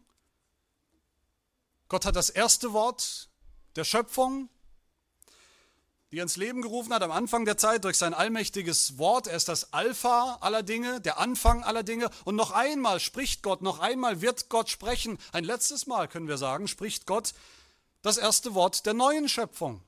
Gott 1.88 2.04
hat 2.04 2.16
das 2.16 2.30
erste 2.30 2.72
Wort 2.72 3.28
der 3.76 3.84
Schöpfung, 3.84 4.48
die 6.10 6.18
er 6.18 6.22
ins 6.24 6.36
Leben 6.36 6.62
gerufen 6.62 6.92
hat 6.92 7.02
am 7.02 7.12
Anfang 7.12 7.44
der 7.44 7.58
Zeit 7.58 7.84
durch 7.84 7.96
sein 7.98 8.14
allmächtiges 8.14 8.98
Wort. 8.98 9.26
Er 9.26 9.36
ist 9.36 9.48
das 9.48 9.72
Alpha 9.72 10.38
aller 10.40 10.62
Dinge, 10.62 11.00
der 11.00 11.18
Anfang 11.18 11.62
aller 11.62 11.82
Dinge. 11.82 12.10
Und 12.24 12.36
noch 12.36 12.50
einmal 12.52 13.00
spricht 13.00 13.42
Gott, 13.42 13.62
noch 13.62 13.78
einmal 13.78 14.20
wird 14.20 14.48
Gott 14.48 14.68
sprechen. 14.68 15.18
Ein 15.32 15.44
letztes 15.44 15.86
Mal 15.86 16.08
können 16.08 16.28
wir 16.28 16.38
sagen, 16.38 16.68
spricht 16.68 17.06
Gott 17.06 17.34
das 18.02 18.18
erste 18.18 18.54
Wort 18.54 18.86
der 18.86 18.94
neuen 18.94 19.28
Schöpfung, 19.28 19.82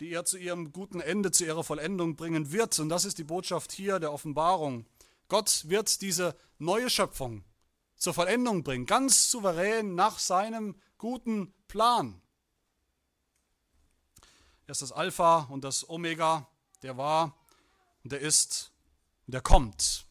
die 0.00 0.10
er 0.10 0.24
zu 0.24 0.36
ihrem 0.38 0.72
guten 0.72 1.00
Ende, 1.00 1.30
zu 1.30 1.44
ihrer 1.44 1.64
Vollendung 1.64 2.16
bringen 2.16 2.52
wird. 2.52 2.78
Und 2.78 2.88
das 2.88 3.04
ist 3.04 3.18
die 3.18 3.24
Botschaft 3.24 3.72
hier 3.72 4.00
der 4.00 4.12
Offenbarung. 4.12 4.86
Gott 5.28 5.68
wird 5.68 6.00
diese 6.02 6.34
neue 6.58 6.90
Schöpfung 6.90 7.44
zur 7.98 8.14
Vollendung 8.14 8.62
bringen, 8.62 8.86
ganz 8.86 9.30
souverän 9.30 9.94
nach 9.94 10.18
seinem 10.18 10.80
guten 10.96 11.52
Plan. 11.66 12.20
Er 14.66 14.72
ist 14.72 14.82
das 14.82 14.92
Alpha 14.92 15.48
und 15.50 15.64
das 15.64 15.88
Omega, 15.88 16.48
der 16.82 16.96
war 16.96 17.36
und 18.04 18.12
der 18.12 18.20
ist 18.20 18.72
und 19.26 19.32
der 19.34 19.40
kommt. 19.40 20.04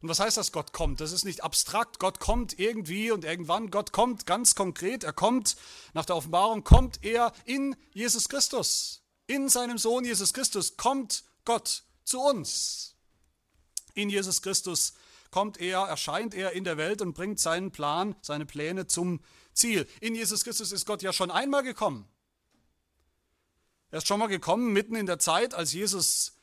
Und 0.00 0.08
was 0.08 0.18
heißt 0.18 0.36
das, 0.36 0.50
Gott 0.50 0.72
kommt? 0.72 1.00
Das 1.00 1.12
ist 1.12 1.24
nicht 1.24 1.44
abstrakt, 1.44 2.00
Gott 2.00 2.18
kommt 2.18 2.58
irgendwie 2.58 3.12
und 3.12 3.24
irgendwann, 3.24 3.70
Gott 3.70 3.92
kommt 3.92 4.26
ganz 4.26 4.56
konkret, 4.56 5.04
er 5.04 5.12
kommt 5.12 5.56
nach 5.94 6.04
der 6.04 6.16
Offenbarung, 6.16 6.64
kommt 6.64 7.04
er 7.04 7.32
in 7.44 7.76
Jesus 7.92 8.28
Christus. 8.28 9.02
In 9.28 9.48
seinem 9.48 9.78
Sohn 9.78 10.04
Jesus 10.04 10.32
Christus 10.34 10.76
kommt 10.76 11.22
Gott 11.44 11.84
zu 12.04 12.20
uns. 12.20 12.96
In 13.94 14.10
Jesus 14.10 14.42
Christus 14.42 14.94
kommt 15.32 15.60
er, 15.60 15.80
erscheint 15.80 16.34
er 16.34 16.52
in 16.52 16.62
der 16.62 16.76
Welt 16.76 17.02
und 17.02 17.14
bringt 17.14 17.40
seinen 17.40 17.72
Plan, 17.72 18.14
seine 18.20 18.46
Pläne 18.46 18.86
zum 18.86 19.20
Ziel. 19.52 19.88
In 20.00 20.14
Jesus 20.14 20.44
Christus 20.44 20.70
ist 20.70 20.86
Gott 20.86 21.02
ja 21.02 21.12
schon 21.12 21.32
einmal 21.32 21.64
gekommen. 21.64 22.06
Er 23.90 23.98
ist 23.98 24.06
schon 24.06 24.20
mal 24.20 24.28
gekommen 24.28 24.72
mitten 24.72 24.94
in 24.94 25.06
der 25.06 25.18
Zeit, 25.18 25.54
als 25.54 25.72
Jesus 25.72 26.38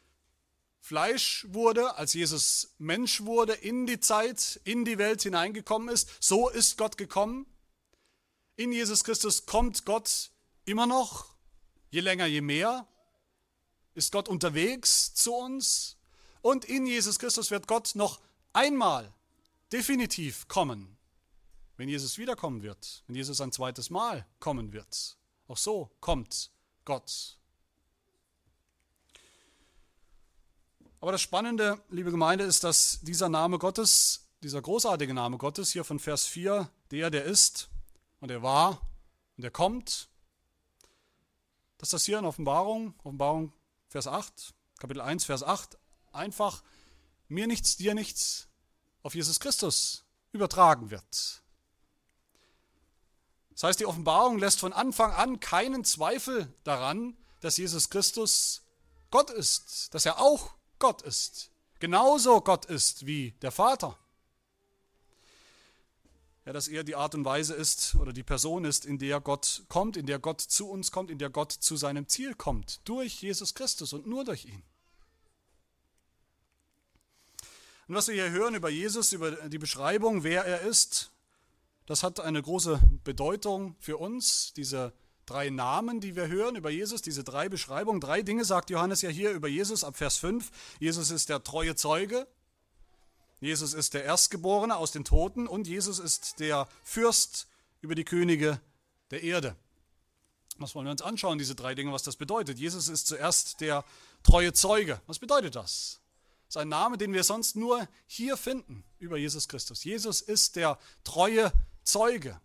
Fleisch 0.81 1.45
wurde, 1.49 1.95
als 1.95 2.13
Jesus 2.13 2.75
Mensch 2.77 3.21
wurde, 3.21 3.53
in 3.53 3.85
die 3.85 3.99
Zeit, 3.99 4.59
in 4.65 4.83
die 4.83 4.97
Welt 4.97 5.21
hineingekommen 5.21 5.87
ist. 5.87 6.09
So 6.19 6.49
ist 6.49 6.77
Gott 6.77 6.97
gekommen. 6.97 7.45
In 8.55 8.71
Jesus 8.71 9.03
Christus 9.03 9.45
kommt 9.45 9.85
Gott 9.85 10.31
immer 10.65 10.85
noch, 10.85 11.35
je 11.91 12.01
länger, 12.01 12.25
je 12.25 12.41
mehr. 12.41 12.87
Ist 13.93 14.11
Gott 14.11 14.27
unterwegs 14.29 15.13
zu 15.13 15.33
uns, 15.33 15.97
und 16.41 16.65
in 16.65 16.85
Jesus 16.85 17.19
Christus 17.19 17.51
wird 17.51 17.67
Gott 17.67 17.91
noch 17.95 18.19
einmal 18.53 19.13
definitiv 19.71 20.47
kommen, 20.47 20.97
wenn 21.77 21.89
Jesus 21.89 22.17
wiederkommen 22.17 22.61
wird, 22.61 23.03
wenn 23.07 23.15
Jesus 23.15 23.41
ein 23.41 23.51
zweites 23.51 23.89
Mal 23.89 24.25
kommen 24.39 24.73
wird. 24.73 25.17
Auch 25.47 25.57
so 25.57 25.91
kommt 25.99 26.51
Gott. 26.85 27.37
Aber 31.01 31.13
das 31.13 31.21
Spannende, 31.21 31.81
liebe 31.89 32.11
Gemeinde, 32.11 32.43
ist, 32.43 32.63
dass 32.63 32.99
dieser 33.01 33.29
Name 33.29 33.57
Gottes, 33.57 34.27
dieser 34.43 34.61
großartige 34.61 35.13
Name 35.13 35.37
Gottes 35.37 35.71
hier 35.71 35.85
von 35.85 35.99
Vers 35.99 36.25
4, 36.25 36.69
der, 36.91 37.09
der 37.09 37.23
ist 37.23 37.69
und 38.19 38.29
der 38.29 38.43
war 38.43 38.81
und 39.37 39.43
der 39.43 39.51
kommt, 39.51 40.09
dass 41.77 41.89
das 41.89 42.03
hier 42.03 42.19
in 42.19 42.25
Offenbarung, 42.25 42.93
Offenbarung 43.03 43.53
Vers 43.87 44.07
8, 44.07 44.53
Kapitel 44.77 45.01
1, 45.01 45.23
Vers 45.23 45.43
8, 45.43 45.77
einfach 46.11 46.61
mir 47.29 47.47
nichts, 47.47 47.77
dir 47.77 47.93
nichts 47.93 48.47
auf 49.01 49.15
Jesus 49.15 49.39
Christus 49.39 50.03
übertragen 50.31 50.91
wird. 50.91 51.41
Das 53.51 53.63
heißt, 53.63 53.79
die 53.79 53.85
Offenbarung 53.85 54.39
lässt 54.39 54.59
von 54.59 54.73
Anfang 54.73 55.11
an 55.11 55.39
keinen 55.39 55.83
Zweifel 55.83 56.53
daran, 56.63 57.17
dass 57.41 57.57
Jesus 57.57 57.89
Christus 57.89 58.63
Gott 59.11 59.29
ist, 59.29 59.93
dass 59.93 60.05
er 60.05 60.19
auch 60.19 60.51
Gott 60.77 61.01
ist, 61.01 61.51
genauso 61.79 62.41
Gott 62.41 62.65
ist 62.65 63.05
wie 63.05 63.31
der 63.41 63.51
Vater. 63.51 63.97
Ja, 66.45 66.53
dass 66.53 66.67
er 66.67 66.83
die 66.83 66.95
Art 66.95 67.15
und 67.15 67.25
Weise 67.25 67.53
ist 67.53 67.95
oder 67.95 68.13
die 68.13 68.23
Person 68.23 68.65
ist, 68.65 68.85
in 68.85 68.97
der 68.97 69.19
Gott 69.19 69.63
kommt, 69.67 69.97
in 69.97 70.05
der 70.05 70.19
Gott 70.19 70.41
zu 70.41 70.69
uns 70.69 70.91
kommt, 70.91 71.11
in 71.11 71.19
der 71.19 71.29
Gott 71.29 71.51
zu 71.51 71.75
seinem 71.75 72.07
Ziel 72.07 72.33
kommt, 72.33 72.87
durch 72.87 73.21
Jesus 73.21 73.53
Christus 73.53 73.93
und 73.93 74.07
nur 74.07 74.23
durch 74.23 74.45
ihn. 74.45 74.63
Und 77.89 77.95
was 77.95 78.07
wir 78.07 78.13
hier 78.13 78.29
hören 78.29 78.53
über 78.53 78.69
Jesus, 78.69 79.13
über 79.13 79.31
die 79.49 79.57
Beschreibung, 79.57 80.23
wer 80.23 80.45
er 80.45 80.61
ist, 80.61 81.11
das 81.87 82.03
hat 82.03 82.19
eine 82.19 82.39
große 82.39 82.79
Bedeutung 83.03 83.75
für 83.79 83.97
uns. 83.97 84.53
Diese 84.53 84.93
drei 85.25 85.49
Namen, 85.49 85.99
die 85.99 86.15
wir 86.15 86.27
hören 86.27 86.55
über 86.55 86.69
Jesus, 86.69 87.01
diese 87.01 87.23
drei 87.23 87.49
Beschreibungen, 87.49 87.99
drei 87.99 88.21
Dinge 88.21 88.45
sagt 88.45 88.69
Johannes 88.69 89.01
ja 89.01 89.09
hier 89.09 89.31
über 89.31 89.47
Jesus 89.47 89.83
ab 89.83 89.97
Vers 89.97 90.17
5. 90.17 90.51
Jesus 90.79 91.09
ist 91.09 91.29
der 91.29 91.43
treue 91.43 91.75
Zeuge, 91.75 92.27
Jesus 93.39 93.73
ist 93.73 93.95
der 93.95 94.03
Erstgeborene 94.03 94.77
aus 94.77 94.91
den 94.91 95.03
Toten 95.03 95.47
und 95.47 95.65
Jesus 95.65 95.97
ist 95.97 96.39
der 96.39 96.67
Fürst 96.83 97.47
über 97.81 97.95
die 97.95 98.05
Könige 98.05 98.61
der 99.09 99.23
Erde. 99.23 99.55
Was 100.59 100.75
wollen 100.75 100.85
wir 100.85 100.91
uns 100.91 101.01
anschauen, 101.01 101.39
diese 101.39 101.55
drei 101.55 101.73
Dinge, 101.73 101.91
was 101.91 102.03
das 102.03 102.17
bedeutet? 102.17 102.59
Jesus 102.59 102.87
ist 102.87 103.07
zuerst 103.07 103.61
der 103.61 103.83
treue 104.21 104.53
Zeuge. 104.53 105.01
Was 105.07 105.17
bedeutet 105.17 105.55
das? 105.55 105.99
Ist 106.49 106.57
ein 106.57 106.67
Name, 106.67 106.97
den 106.97 107.13
wir 107.13 107.23
sonst 107.23 107.55
nur 107.55 107.87
hier 108.07 108.35
finden 108.35 108.83
über 108.97 109.17
Jesus 109.17 109.47
Christus. 109.47 109.83
Jesus 109.83 110.19
ist 110.19 110.55
der 110.55 110.79
treue 111.03 111.53
Zeuge. 111.83 112.41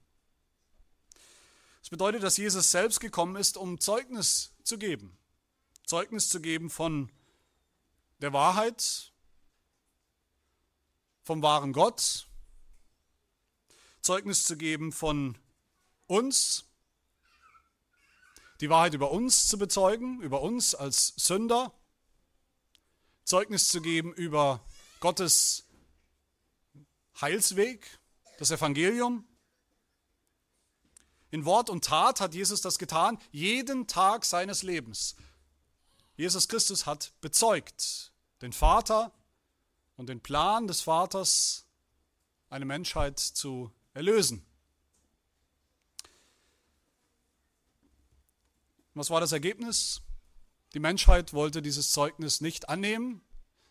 Das 1.81 1.89
bedeutet, 1.89 2.23
dass 2.23 2.37
Jesus 2.37 2.71
selbst 2.71 3.01
gekommen 3.01 3.37
ist, 3.37 3.57
um 3.57 3.81
Zeugnis 3.81 4.53
zu 4.63 4.77
geben. 4.77 5.17
Zeugnis 5.87 6.29
zu 6.29 6.41
geben 6.41 6.69
von 6.69 7.11
der 8.21 8.35
Wahrheit, 8.35 9.11
vom 11.23 11.43
wahren 11.43 11.73
Gott, 11.73 12.29
Zeugnis 14.03 14.45
zu 14.45 14.59
geben 14.59 14.93
von 14.93 15.39
uns, 16.07 16.67
die 18.61 18.69
Wahrheit 18.69 18.93
über 18.93 19.11
uns 19.11 19.49
zu 19.49 19.57
bezeugen, 19.57 20.21
über 20.21 20.43
uns 20.43 20.75
als 20.75 21.15
Sünder, 21.17 21.73
Zeugnis 23.25 23.69
zu 23.69 23.81
geben 23.81 24.13
über 24.13 24.65
Gottes 25.01 25.65
Heilsweg, 27.21 27.99
das 28.39 28.51
Evangelium. 28.51 29.27
In 31.31 31.45
Wort 31.45 31.71
und 31.71 31.85
Tat 31.85 32.21
hat 32.21 32.35
Jesus 32.35 32.61
das 32.61 32.79
getan, 32.79 33.19
jeden 33.33 33.87
Tag 33.87 34.25
seines 34.25 34.63
Lebens. 34.63 35.17
Jesus 36.17 36.49
Christus 36.49 36.87
hat 36.87 37.13
bezeugt 37.21 38.13
den 38.41 38.53
Vater 38.53 39.13
und 39.97 40.09
den 40.09 40.21
Plan 40.21 40.69
des 40.69 40.83
Vaters, 40.83 41.67
eine 42.51 42.67
Menschheit 42.67 43.19
zu 43.19 43.73
erlösen. 43.95 44.47
Was 48.93 49.11
war 49.11 49.21
das 49.21 49.33
Ergebnis? 49.33 50.04
Die 50.75 50.81
Menschheit 50.81 51.33
wollte 51.33 51.63
dieses 51.63 51.93
Zeugnis 51.93 52.41
nicht 52.41 52.69
annehmen. 52.69 53.23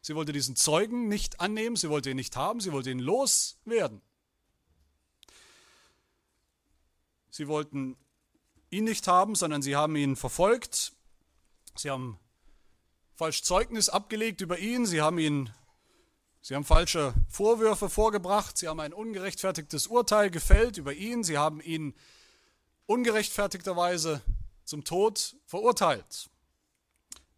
Sie 0.02 0.16
wollte 0.16 0.32
diesen 0.32 0.56
Zeugen 0.56 1.10
nicht 1.10 1.42
annehmen. 1.42 1.76
Sie 1.76 1.90
wollte 1.90 2.10
ihn 2.10 2.16
nicht 2.16 2.36
haben. 2.36 2.62
Sie 2.62 2.72
wollte 2.72 2.92
ihn 2.92 3.00
loswerden. 3.00 4.02
Sie 7.30 7.48
wollten 7.48 7.98
ihn 8.70 8.86
nicht 8.86 9.08
haben, 9.08 9.36
sondern 9.36 9.62
sie 9.62 9.76
haben 9.76 9.96
ihn 9.96 10.16
verfolgt. 10.16 10.94
Sie 11.76 11.90
haben 11.90 12.20
falsch 13.16 13.44
Zeugnis 13.44 13.90
abgelegt 13.90 14.42
über 14.42 14.60
ihn, 14.60 14.86
sie 14.86 15.02
haben 15.02 15.20
ihn 15.20 15.52
Sie 16.46 16.56
haben 16.56 16.66
falsche 16.66 17.14
Vorwürfe 17.30 17.90
vorgebracht, 17.90 18.58
sie 18.58 18.68
haben 18.68 18.82
ein 18.82 18.92
ungerechtfertigtes 18.92 19.88
Urteil 19.88 20.30
gefällt 20.30 20.78
über 20.78 20.92
ihn, 20.92 21.24
sie 21.24 21.38
haben 21.38 21.62
ihn 21.62 21.96
ungerechtfertigterweise 22.86 24.22
zum 24.66 24.84
Tod 24.84 25.38
verurteilt. 25.46 26.30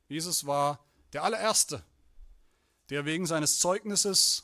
Jesus 0.07 0.45
war 0.45 0.85
der 1.13 1.23
allererste, 1.23 1.83
der 2.89 3.05
wegen 3.05 3.25
seines 3.25 3.59
Zeugnisses 3.59 4.43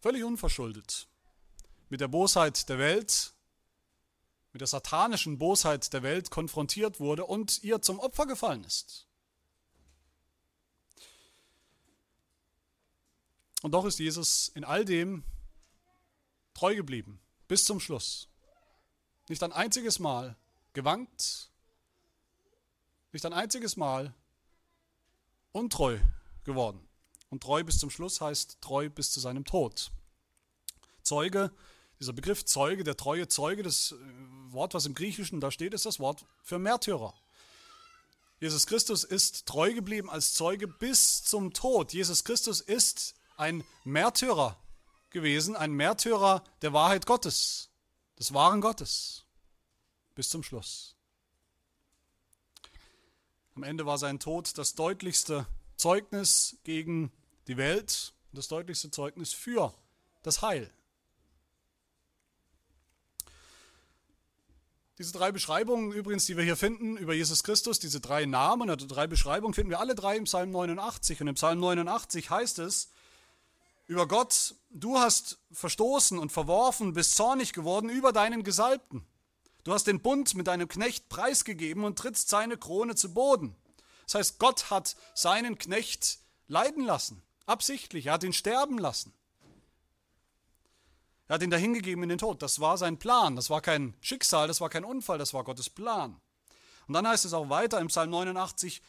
völlig 0.00 0.24
unverschuldet 0.24 1.08
mit 1.88 2.00
der 2.00 2.08
Bosheit 2.08 2.68
der 2.68 2.78
Welt, 2.78 3.34
mit 4.52 4.60
der 4.60 4.66
satanischen 4.66 5.38
Bosheit 5.38 5.92
der 5.92 6.02
Welt 6.02 6.30
konfrontiert 6.30 7.00
wurde 7.00 7.26
und 7.26 7.62
ihr 7.62 7.82
zum 7.82 7.98
Opfer 7.98 8.26
gefallen 8.26 8.64
ist. 8.64 9.06
Und 13.62 13.72
doch 13.72 13.84
ist 13.84 13.98
Jesus 13.98 14.48
in 14.48 14.64
all 14.64 14.84
dem 14.84 15.24
treu 16.54 16.74
geblieben, 16.74 17.20
bis 17.46 17.64
zum 17.64 17.78
Schluss. 17.78 18.28
Nicht 19.28 19.42
ein 19.42 19.52
einziges 19.52 19.98
Mal 19.98 20.36
gewankt, 20.72 21.50
nicht 23.12 23.26
ein 23.26 23.32
einziges 23.32 23.76
Mal 23.76 24.14
untreu 25.52 25.98
geworden. 26.44 26.80
Und 27.28 27.42
treu 27.42 27.62
bis 27.62 27.78
zum 27.78 27.90
Schluss 27.90 28.20
heißt 28.20 28.58
treu 28.60 28.88
bis 28.88 29.12
zu 29.12 29.20
seinem 29.20 29.44
Tod. 29.44 29.90
Zeuge, 31.02 31.52
dieser 31.98 32.12
Begriff 32.12 32.44
Zeuge, 32.44 32.84
der 32.84 32.96
treue 32.96 33.28
Zeuge, 33.28 33.62
das 33.62 33.92
äh, 33.92 33.96
Wort, 34.52 34.74
was 34.74 34.86
im 34.86 34.94
Griechischen 34.94 35.40
da 35.40 35.50
steht, 35.50 35.74
ist 35.74 35.86
das 35.86 36.00
Wort 36.00 36.24
für 36.42 36.58
Märtyrer. 36.58 37.14
Jesus 38.40 38.66
Christus 38.66 39.04
ist 39.04 39.46
treu 39.46 39.74
geblieben 39.74 40.08
als 40.08 40.32
Zeuge 40.32 40.66
bis 40.66 41.22
zum 41.24 41.52
Tod. 41.52 41.92
Jesus 41.92 42.24
Christus 42.24 42.60
ist 42.60 43.14
ein 43.36 43.64
Märtyrer 43.84 44.56
gewesen, 45.10 45.56
ein 45.56 45.72
Märtyrer 45.72 46.42
der 46.62 46.72
Wahrheit 46.72 47.04
Gottes, 47.04 47.68
des 48.18 48.32
wahren 48.32 48.60
Gottes, 48.60 49.24
bis 50.14 50.30
zum 50.30 50.42
Schluss. 50.42 50.96
Am 53.60 53.64
Ende 53.64 53.84
war 53.84 53.98
sein 53.98 54.18
Tod 54.18 54.56
das 54.56 54.74
deutlichste 54.74 55.46
Zeugnis 55.76 56.56
gegen 56.64 57.12
die 57.46 57.58
Welt, 57.58 58.14
das 58.32 58.48
deutlichste 58.48 58.90
Zeugnis 58.90 59.34
für 59.34 59.74
das 60.22 60.40
Heil. 60.40 60.72
Diese 64.96 65.12
drei 65.12 65.30
Beschreibungen 65.30 65.92
übrigens, 65.92 66.24
die 66.24 66.38
wir 66.38 66.44
hier 66.44 66.56
finden 66.56 66.96
über 66.96 67.12
Jesus 67.12 67.42
Christus, 67.42 67.78
diese 67.78 68.00
drei 68.00 68.24
Namen 68.24 68.70
oder 68.70 68.86
drei 68.86 69.06
Beschreibungen 69.06 69.52
finden 69.52 69.68
wir 69.68 69.80
alle 69.80 69.94
drei 69.94 70.16
im 70.16 70.24
Psalm 70.24 70.50
89. 70.52 71.20
Und 71.20 71.28
im 71.28 71.34
Psalm 71.34 71.60
89 71.60 72.30
heißt 72.30 72.60
es, 72.60 72.88
über 73.86 74.08
Gott, 74.08 74.54
du 74.70 74.96
hast 74.96 75.38
verstoßen 75.52 76.18
und 76.18 76.32
verworfen, 76.32 76.94
bist 76.94 77.14
zornig 77.14 77.52
geworden 77.52 77.90
über 77.90 78.14
deinen 78.14 78.42
Gesalbten. 78.42 79.04
Du 79.64 79.72
hast 79.72 79.86
den 79.86 80.00
Bund 80.00 80.34
mit 80.34 80.46
deinem 80.46 80.68
Knecht 80.68 81.08
preisgegeben 81.08 81.84
und 81.84 81.98
trittst 81.98 82.28
seine 82.28 82.56
Krone 82.56 82.94
zu 82.94 83.12
Boden. 83.12 83.56
Das 84.04 84.14
heißt, 84.14 84.38
Gott 84.38 84.70
hat 84.70 84.96
seinen 85.14 85.58
Knecht 85.58 86.18
leiden 86.48 86.84
lassen, 86.84 87.22
absichtlich, 87.46 88.06
er 88.06 88.14
hat 88.14 88.24
ihn 88.24 88.32
sterben 88.32 88.78
lassen. 88.78 89.12
Er 91.28 91.34
hat 91.34 91.42
ihn 91.42 91.50
dahingegeben 91.50 92.02
in 92.02 92.08
den 92.08 92.18
Tod. 92.18 92.42
Das 92.42 92.58
war 92.58 92.76
sein 92.76 92.98
Plan, 92.98 93.36
das 93.36 93.50
war 93.50 93.60
kein 93.60 93.94
Schicksal, 94.00 94.48
das 94.48 94.60
war 94.60 94.68
kein 94.68 94.84
Unfall, 94.84 95.16
das 95.16 95.32
war 95.32 95.44
Gottes 95.44 95.70
Plan. 95.70 96.20
Und 96.88 96.94
dann 96.94 97.06
heißt 97.06 97.24
es 97.24 97.34
auch 97.34 97.48
weiter 97.50 97.78
im 97.78 97.86
Psalm 97.86 98.10
89, 98.10 98.82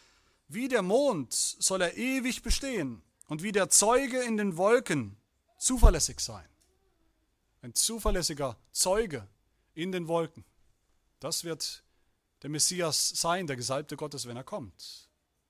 wie 0.47 0.67
der 0.67 0.81
Mond 0.81 1.33
soll 1.33 1.81
er 1.81 1.95
ewig 1.97 2.41
bestehen 2.41 3.03
und 3.27 3.43
wie 3.43 3.51
der 3.51 3.69
Zeuge 3.69 4.23
in 4.23 4.37
den 4.37 4.57
Wolken 4.57 5.17
zuverlässig 5.59 6.19
sein. 6.19 6.49
Ein 7.61 7.75
zuverlässiger 7.75 8.57
Zeuge 8.71 9.27
in 9.75 9.91
den 9.91 10.07
Wolken. 10.07 10.43
Das 11.21 11.43
wird 11.43 11.83
der 12.41 12.49
Messias 12.49 13.09
sein, 13.09 13.47
der 13.47 13.55
Gesalbte 13.55 13.95
Gottes, 13.95 14.25
wenn 14.25 14.35
er 14.35 14.43
kommt. 14.43 15.07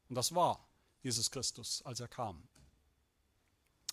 Und 0.10 0.16
das 0.16 0.36
war 0.36 0.70
Jesus 1.02 1.32
Christus, 1.32 1.82
als 1.84 2.02
er 2.02 2.10
kam. 2.10 2.48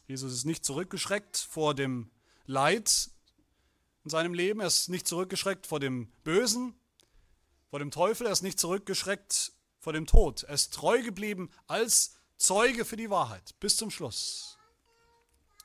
Jesus 0.09 0.33
ist 0.33 0.45
nicht 0.45 0.64
zurückgeschreckt 0.64 1.37
vor 1.37 1.75
dem 1.75 2.11
Leid 2.47 3.11
in 4.03 4.11
seinem 4.11 4.35
Leben, 4.35 4.61
er 4.61 4.67
ist 4.67 4.88
nicht 4.88 5.07
zurückgeschreckt 5.07 5.67
vor 5.67 5.79
dem 5.79 6.11
Bösen, 6.25 6.75
vor 7.71 7.79
dem 7.79 7.93
Teufel, 7.93 8.27
er 8.27 8.33
ist 8.33 8.43
nicht 8.43 8.59
zurückgeschreckt 8.59 9.53
vor 9.79 9.93
dem 9.93 10.07
Tod. 10.07 10.43
Er 10.43 10.55
ist 10.55 10.75
treu 10.75 11.01
geblieben 11.03 11.51
als 11.69 12.17
Zeuge 12.38 12.85
für 12.85 12.97
die 12.97 13.11
Wahrheit 13.11 13.55
bis 13.61 13.77
zum 13.77 13.91
Schluss. 13.91 14.59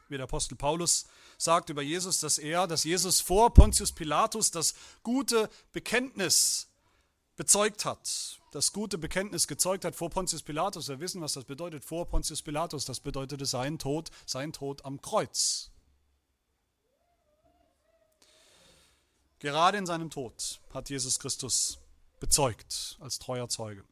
Wie 0.10 0.18
der 0.18 0.26
Apostel 0.26 0.56
Paulus 0.56 1.08
sagt 1.44 1.70
über 1.70 1.82
Jesus, 1.82 2.20
dass 2.20 2.38
er, 2.38 2.68
dass 2.68 2.84
Jesus 2.84 3.20
vor 3.20 3.54
Pontius 3.54 3.92
Pilatus 3.92 4.52
das 4.52 4.76
gute 5.04 5.50
Bekenntnis 5.72 6.70
bezeugt 7.36 7.86
hat. 7.86 8.40
Das 8.52 8.72
gute 8.72 8.98
Bekenntnis 8.98 9.48
gezeugt 9.48 9.84
hat 9.84 9.96
vor 9.96 10.10
Pontius 10.10 10.44
Pilatus. 10.44 10.88
Wir 10.88 11.00
wissen, 11.00 11.22
was 11.22 11.34
das 11.34 11.44
bedeutet 11.44 11.84
vor 11.84 12.08
Pontius 12.08 12.42
Pilatus. 12.42 12.86
Das 12.86 13.00
bedeutete 13.00 13.46
sein 13.46 13.80
Tod, 13.80 14.10
sein 14.26 14.54
Tod 14.54 14.86
am 14.86 15.02
Kreuz. 15.02 15.72
Gerade 19.40 19.78
in 19.78 19.86
seinem 19.86 20.10
Tod 20.10 20.62
hat 20.74 20.90
Jesus 20.90 21.20
Christus 21.20 21.80
bezeugt 22.20 22.98
als 23.02 23.20
treuer 23.20 23.50
Zeuge. 23.50 23.84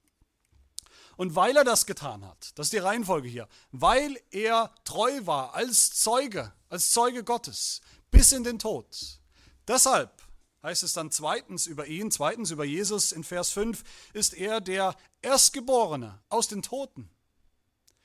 Und 1.22 1.36
weil 1.36 1.56
er 1.56 1.64
das 1.64 1.86
getan 1.86 2.26
hat, 2.26 2.52
das 2.56 2.66
ist 2.66 2.74
die 2.74 2.80
Reihenfolge 2.80 3.28
hier, 3.30 3.48
weil 3.72 4.20
er 4.32 4.74
treu 4.86 5.28
war 5.28 5.54
als 5.54 5.92
Zeuge, 5.94 6.52
als 6.68 6.90
Zeuge 6.90 7.24
Gottes 7.24 7.82
bis 8.10 8.32
in 8.32 8.44
den 8.44 8.58
Tod. 8.58 8.88
Deshalb 9.68 10.10
heißt 10.64 10.82
es 10.82 10.94
dann 10.94 11.12
zweitens 11.12 11.68
über 11.68 11.86
ihn, 11.86 12.10
zweitens 12.10 12.50
über 12.50 12.64
Jesus 12.66 13.12
in 13.12 13.24
Vers 13.24 13.52
5, 13.52 13.84
ist 14.14 14.34
er 14.34 14.62
der 14.62 14.96
Erstgeborene 15.22 16.20
aus 16.30 16.48
den 16.48 16.64
Toten. 16.64 17.08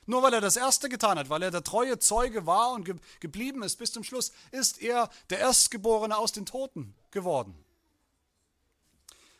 Nur 0.04 0.22
weil 0.22 0.34
er 0.34 0.42
das 0.42 0.58
Erste 0.58 0.90
getan 0.90 1.18
hat, 1.18 1.30
weil 1.30 1.42
er 1.42 1.50
der 1.50 1.64
treue 1.64 1.98
Zeuge 1.98 2.44
war 2.44 2.72
und 2.72 2.86
geblieben 3.20 3.62
ist 3.62 3.76
bis 3.76 3.92
zum 3.92 4.04
Schluss, 4.04 4.30
ist 4.50 4.82
er 4.82 5.08
der 5.30 5.38
Erstgeborene 5.38 6.18
aus 6.18 6.32
den 6.32 6.44
Toten 6.44 6.94
geworden. 7.12 7.54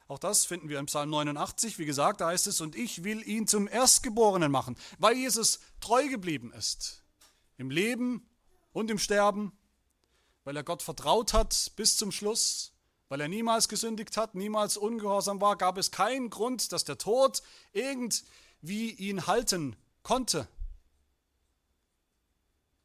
Auch 0.08 0.18
das 0.18 0.44
finden 0.44 0.68
wir 0.68 0.78
im 0.78 0.86
Psalm 0.86 1.10
89. 1.10 1.78
Wie 1.78 1.84
gesagt, 1.84 2.20
da 2.20 2.28
heißt 2.28 2.46
es, 2.46 2.60
und 2.60 2.76
ich 2.76 3.02
will 3.02 3.26
ihn 3.26 3.46
zum 3.48 3.66
Erstgeborenen 3.66 4.52
machen, 4.52 4.76
weil 4.98 5.16
Jesus 5.16 5.60
treu 5.80 6.08
geblieben 6.08 6.52
ist. 6.52 7.02
Im 7.56 7.70
Leben 7.70 8.28
und 8.72 8.90
im 8.90 8.98
Sterben, 8.98 9.52
weil 10.44 10.56
er 10.56 10.62
Gott 10.62 10.82
vertraut 10.82 11.32
hat 11.32 11.72
bis 11.74 11.96
zum 11.96 12.12
Schluss, 12.12 12.72
weil 13.08 13.20
er 13.20 13.28
niemals 13.28 13.68
gesündigt 13.68 14.16
hat, 14.16 14.34
niemals 14.34 14.76
ungehorsam 14.76 15.40
war, 15.40 15.56
gab 15.56 15.76
es 15.76 15.90
keinen 15.90 16.30
Grund, 16.30 16.72
dass 16.72 16.84
der 16.84 16.98
Tod 16.98 17.42
irgendwie 17.72 18.90
ihn 18.90 19.26
halten 19.26 19.74
konnte, 20.02 20.46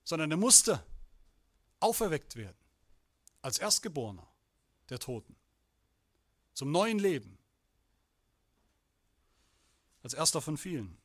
sondern 0.04 0.32
er 0.32 0.38
musste 0.38 0.84
auferweckt 1.80 2.36
werden 2.36 2.58
als 3.42 3.60
Erstgeborener 3.60 4.28
der 4.90 5.00
Toten 5.00 5.36
zum 6.54 6.72
neuen 6.72 7.00
Leben. 7.00 7.38
Als 10.04 10.14
erster 10.14 10.42
von 10.42 10.58
vielen. 10.58 10.98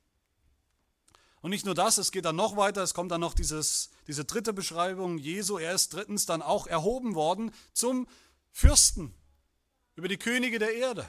Und 1.42 1.50
nicht 1.50 1.66
nur 1.66 1.74
das, 1.74 1.98
es 1.98 2.12
geht 2.12 2.24
dann 2.24 2.37
noch 2.37 2.56
weiter, 2.56 2.82
es 2.82 2.94
kommt 2.94 3.12
dann 3.12 3.20
noch 3.20 3.35
dieses, 3.35 3.90
diese 4.06 4.24
dritte 4.24 4.52
Beschreibung 4.52 5.18
Jesu. 5.18 5.59
Er 5.59 5.74
ist 5.74 5.92
drittens 5.92 6.26
dann 6.26 6.42
auch 6.42 6.66
erhoben 6.66 7.14
worden 7.14 7.52
zum 7.72 8.09
Fürsten 8.50 9.14
über 9.94 10.09
die 10.09 10.16
Könige 10.16 10.59
der 10.59 10.74
Erde. 10.74 11.09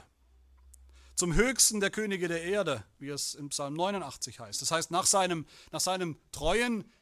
Zum 1.14 1.34
höchsten 1.34 1.80
der 1.80 1.90
Könige 1.90 2.28
der 2.28 2.44
Erde, 2.44 2.84
wie 2.98 3.08
es 3.08 3.34
im 3.34 3.48
Psalm 3.48 3.74
89 3.74 4.38
heißt. 4.38 4.62
Das 4.62 4.70
heißt, 4.70 4.90
nach 4.90 5.06
seinem, 5.06 5.46
nach 5.72 5.80
seinem 5.80 6.16
treuen 6.30 6.92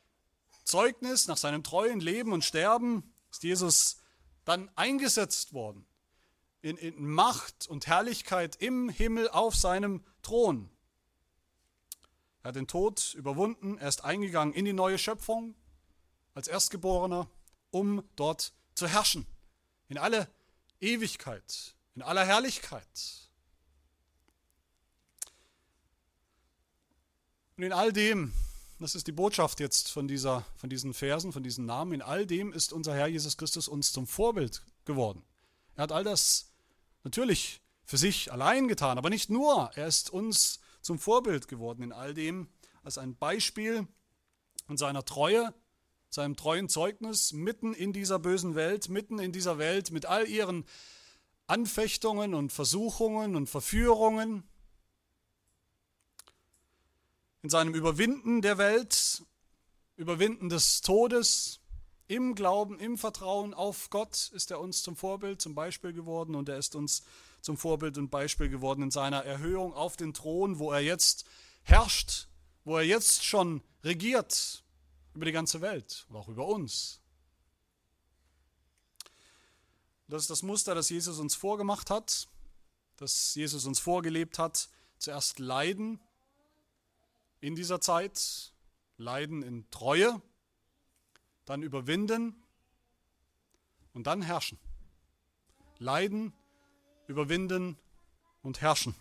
Zeugnis, 0.64 1.26
nach 1.26 1.36
seinem 1.36 1.62
treuen 1.62 2.00
Leben 2.00 2.32
und 2.32 2.44
Sterben 2.44 3.12
ist 3.30 3.42
Jesus 3.42 3.98
dann 4.44 4.70
eingesetzt 4.76 5.52
worden 5.52 5.86
in, 6.66 6.76
in 6.78 7.06
Macht 7.06 7.68
und 7.68 7.86
Herrlichkeit 7.86 8.56
im 8.56 8.88
Himmel 8.88 9.28
auf 9.28 9.54
seinem 9.54 10.04
Thron. 10.22 10.68
Er 12.42 12.48
hat 12.48 12.56
den 12.56 12.66
Tod 12.66 13.14
überwunden, 13.14 13.78
er 13.78 13.88
ist 13.88 14.04
eingegangen 14.04 14.52
in 14.52 14.64
die 14.64 14.72
neue 14.72 14.98
Schöpfung 14.98 15.54
als 16.34 16.48
Erstgeborener, 16.48 17.30
um 17.70 18.02
dort 18.16 18.52
zu 18.74 18.88
herrschen, 18.88 19.26
in 19.88 19.96
alle 19.96 20.28
Ewigkeit, 20.80 21.76
in 21.94 22.02
aller 22.02 22.26
Herrlichkeit. 22.26 23.30
Und 27.56 27.62
in 27.62 27.72
all 27.72 27.92
dem, 27.92 28.32
das 28.80 28.96
ist 28.96 29.06
die 29.06 29.12
Botschaft 29.12 29.60
jetzt 29.60 29.92
von, 29.92 30.08
dieser, 30.08 30.44
von 30.56 30.68
diesen 30.68 30.94
Versen, 30.94 31.32
von 31.32 31.44
diesen 31.44 31.64
Namen, 31.64 31.92
in 31.92 32.02
all 32.02 32.26
dem 32.26 32.52
ist 32.52 32.72
unser 32.72 32.94
Herr 32.94 33.06
Jesus 33.06 33.36
Christus 33.36 33.68
uns 33.68 33.92
zum 33.92 34.08
Vorbild 34.08 34.62
geworden. 34.84 35.22
Er 35.76 35.84
hat 35.84 35.92
all 35.92 36.04
das 36.04 36.50
natürlich 37.06 37.60
für 37.84 37.98
sich 37.98 38.32
allein 38.32 38.66
getan, 38.66 38.98
aber 38.98 39.10
nicht 39.10 39.30
nur. 39.30 39.70
Er 39.76 39.86
ist 39.86 40.10
uns 40.10 40.58
zum 40.82 40.98
Vorbild 40.98 41.46
geworden 41.46 41.84
in 41.84 41.92
all 41.92 42.14
dem, 42.14 42.48
als 42.82 42.98
ein 42.98 43.16
Beispiel 43.16 43.86
in 44.68 44.76
seiner 44.76 45.04
Treue, 45.04 45.54
seinem 46.10 46.34
treuen 46.34 46.68
Zeugnis, 46.68 47.32
mitten 47.32 47.74
in 47.74 47.92
dieser 47.92 48.18
bösen 48.18 48.56
Welt, 48.56 48.88
mitten 48.88 49.20
in 49.20 49.30
dieser 49.30 49.56
Welt 49.56 49.92
mit 49.92 50.04
all 50.04 50.26
ihren 50.26 50.64
Anfechtungen 51.46 52.34
und 52.34 52.52
Versuchungen 52.52 53.36
und 53.36 53.46
Verführungen, 53.48 54.42
in 57.44 57.50
seinem 57.50 57.74
Überwinden 57.74 58.42
der 58.42 58.58
Welt, 58.58 59.22
Überwinden 59.94 60.48
des 60.48 60.80
Todes, 60.80 61.60
im 62.08 62.34
Glauben, 62.34 62.78
im 62.78 62.98
Vertrauen 62.98 63.54
auf 63.54 63.90
Gott 63.90 64.30
ist 64.32 64.50
er 64.50 64.60
uns 64.60 64.82
zum 64.82 64.96
Vorbild, 64.96 65.40
zum 65.42 65.54
Beispiel 65.54 65.92
geworden 65.92 66.34
und 66.34 66.48
er 66.48 66.58
ist 66.58 66.76
uns 66.76 67.02
zum 67.40 67.56
Vorbild 67.56 67.98
und 67.98 68.10
Beispiel 68.10 68.48
geworden 68.48 68.82
in 68.82 68.90
seiner 68.90 69.24
Erhöhung 69.24 69.72
auf 69.72 69.96
den 69.96 70.14
Thron, 70.14 70.58
wo 70.58 70.72
er 70.72 70.80
jetzt 70.80 71.24
herrscht, 71.62 72.28
wo 72.64 72.76
er 72.76 72.84
jetzt 72.84 73.24
schon 73.24 73.62
regiert 73.82 74.64
über 75.14 75.24
die 75.24 75.32
ganze 75.32 75.60
Welt 75.60 76.06
und 76.08 76.16
auch 76.16 76.28
über 76.28 76.46
uns. 76.46 77.00
Das 80.08 80.22
ist 80.22 80.30
das 80.30 80.42
Muster, 80.42 80.74
das 80.74 80.88
Jesus 80.88 81.18
uns 81.18 81.34
vorgemacht 81.34 81.90
hat, 81.90 82.28
das 82.96 83.34
Jesus 83.34 83.66
uns 83.66 83.80
vorgelebt 83.80 84.38
hat. 84.38 84.68
Zuerst 84.98 85.40
Leiden 85.40 86.00
in 87.40 87.56
dieser 87.56 87.80
Zeit, 87.80 88.52
Leiden 88.96 89.42
in 89.42 89.68
Treue, 89.70 90.22
dann 91.46 91.62
überwinden 91.62 92.34
und 93.94 94.06
dann 94.06 94.20
herrschen. 94.20 94.58
Leiden, 95.78 96.32
überwinden 97.06 97.78
und 98.42 98.60
herrschen. 98.60 98.94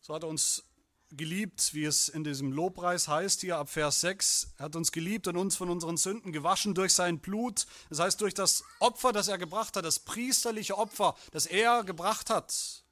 So 0.00 0.14
hat 0.14 0.22
er 0.22 0.28
uns 0.28 0.62
geliebt, 1.10 1.74
wie 1.74 1.84
es 1.84 2.08
in 2.08 2.24
diesem 2.24 2.52
Lobpreis 2.52 3.08
heißt, 3.08 3.40
hier 3.40 3.58
ab 3.58 3.68
Vers 3.68 4.00
6. 4.00 4.54
Er 4.58 4.66
hat 4.66 4.76
uns 4.76 4.92
geliebt 4.92 5.28
und 5.28 5.36
uns 5.36 5.56
von 5.56 5.70
unseren 5.70 5.96
Sünden 5.96 6.32
gewaschen 6.32 6.74
durch 6.74 6.94
sein 6.94 7.18
Blut. 7.18 7.66
Das 7.88 7.98
heißt, 7.98 8.20
durch 8.20 8.34
das 8.34 8.64
Opfer, 8.80 9.12
das 9.12 9.28
er 9.28 9.38
gebracht 9.38 9.76
hat, 9.76 9.84
das 9.84 9.98
priesterliche 9.98 10.76
Opfer, 10.78 11.14
das 11.32 11.46
er 11.46 11.84
gebracht 11.84 12.30
hat. 12.30 12.84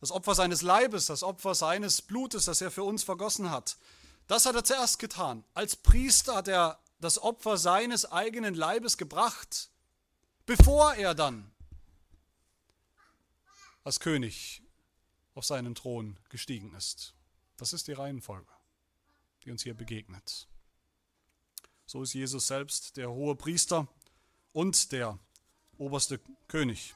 Das 0.00 0.10
Opfer 0.10 0.34
seines 0.34 0.62
Leibes, 0.62 1.06
das 1.06 1.22
Opfer 1.22 1.54
seines 1.54 2.00
Blutes, 2.02 2.46
das 2.46 2.60
er 2.60 2.70
für 2.70 2.84
uns 2.84 3.02
vergossen 3.02 3.50
hat. 3.50 3.76
Das 4.30 4.46
hat 4.46 4.54
er 4.54 4.62
zuerst 4.62 5.00
getan. 5.00 5.42
Als 5.54 5.74
Priester 5.74 6.36
hat 6.36 6.46
er 6.46 6.78
das 7.00 7.20
Opfer 7.20 7.56
seines 7.56 8.12
eigenen 8.12 8.54
Leibes 8.54 8.96
gebracht, 8.96 9.70
bevor 10.46 10.94
er 10.94 11.16
dann 11.16 11.50
als 13.82 13.98
König 13.98 14.62
auf 15.34 15.44
seinen 15.44 15.74
Thron 15.74 16.16
gestiegen 16.28 16.72
ist. 16.76 17.12
Das 17.56 17.72
ist 17.72 17.88
die 17.88 17.92
Reihenfolge, 17.92 18.46
die 19.42 19.50
uns 19.50 19.64
hier 19.64 19.74
begegnet. 19.74 20.46
So 21.84 22.00
ist 22.04 22.12
Jesus 22.12 22.46
selbst 22.46 22.98
der 22.98 23.10
hohe 23.10 23.34
Priester 23.34 23.88
und 24.52 24.92
der 24.92 25.18
oberste 25.76 26.20
König. 26.46 26.94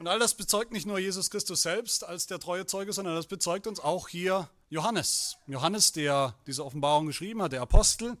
Und 0.00 0.08
all 0.08 0.18
das 0.18 0.34
bezeugt 0.34 0.72
nicht 0.72 0.86
nur 0.86 0.98
Jesus 0.98 1.30
Christus 1.30 1.62
selbst 1.62 2.02
als 2.02 2.26
der 2.26 2.40
treue 2.40 2.66
Zeuge, 2.66 2.92
sondern 2.92 3.14
das 3.14 3.28
bezeugt 3.28 3.68
uns 3.68 3.78
auch 3.78 4.08
hier 4.08 4.50
Johannes. 4.72 5.36
Johannes, 5.46 5.92
der 5.92 6.34
diese 6.46 6.64
Offenbarung 6.64 7.04
geschrieben 7.04 7.42
hat, 7.42 7.52
der 7.52 7.60
Apostel. 7.60 8.16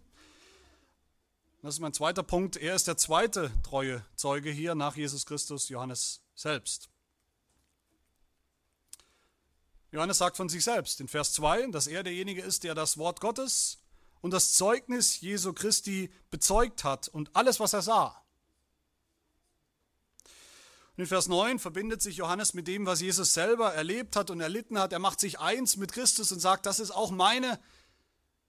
Das 1.62 1.76
ist 1.76 1.80
mein 1.80 1.94
zweiter 1.94 2.22
Punkt. 2.22 2.58
Er 2.58 2.74
ist 2.74 2.86
der 2.86 2.98
zweite 2.98 3.50
treue 3.62 4.04
Zeuge 4.16 4.50
hier 4.50 4.74
nach 4.74 4.94
Jesus 4.94 5.24
Christus, 5.24 5.70
Johannes 5.70 6.20
selbst. 6.34 6.90
Johannes 9.92 10.18
sagt 10.18 10.36
von 10.36 10.50
sich 10.50 10.62
selbst 10.62 11.00
in 11.00 11.08
Vers 11.08 11.32
2, 11.32 11.68
dass 11.68 11.86
er 11.86 12.02
derjenige 12.02 12.42
ist, 12.42 12.64
der 12.64 12.74
das 12.74 12.98
Wort 12.98 13.22
Gottes 13.22 13.78
und 14.20 14.32
das 14.32 14.52
Zeugnis 14.52 15.22
Jesu 15.22 15.54
Christi 15.54 16.12
bezeugt 16.30 16.84
hat 16.84 17.08
und 17.08 17.34
alles, 17.34 17.60
was 17.60 17.72
er 17.72 17.80
sah. 17.80 18.21
Und 20.96 21.04
in 21.04 21.06
Vers 21.06 21.26
9 21.28 21.58
verbindet 21.58 22.02
sich 22.02 22.16
Johannes 22.16 22.52
mit 22.52 22.68
dem, 22.68 22.84
was 22.84 23.00
Jesus 23.00 23.32
selber 23.32 23.72
erlebt 23.72 24.14
hat 24.14 24.30
und 24.30 24.40
erlitten 24.40 24.78
hat. 24.78 24.92
Er 24.92 24.98
macht 24.98 25.20
sich 25.20 25.40
eins 25.40 25.78
mit 25.78 25.92
Christus 25.92 26.32
und 26.32 26.40
sagt, 26.40 26.66
das 26.66 26.80
ist 26.80 26.90
auch 26.90 27.10
meine 27.10 27.58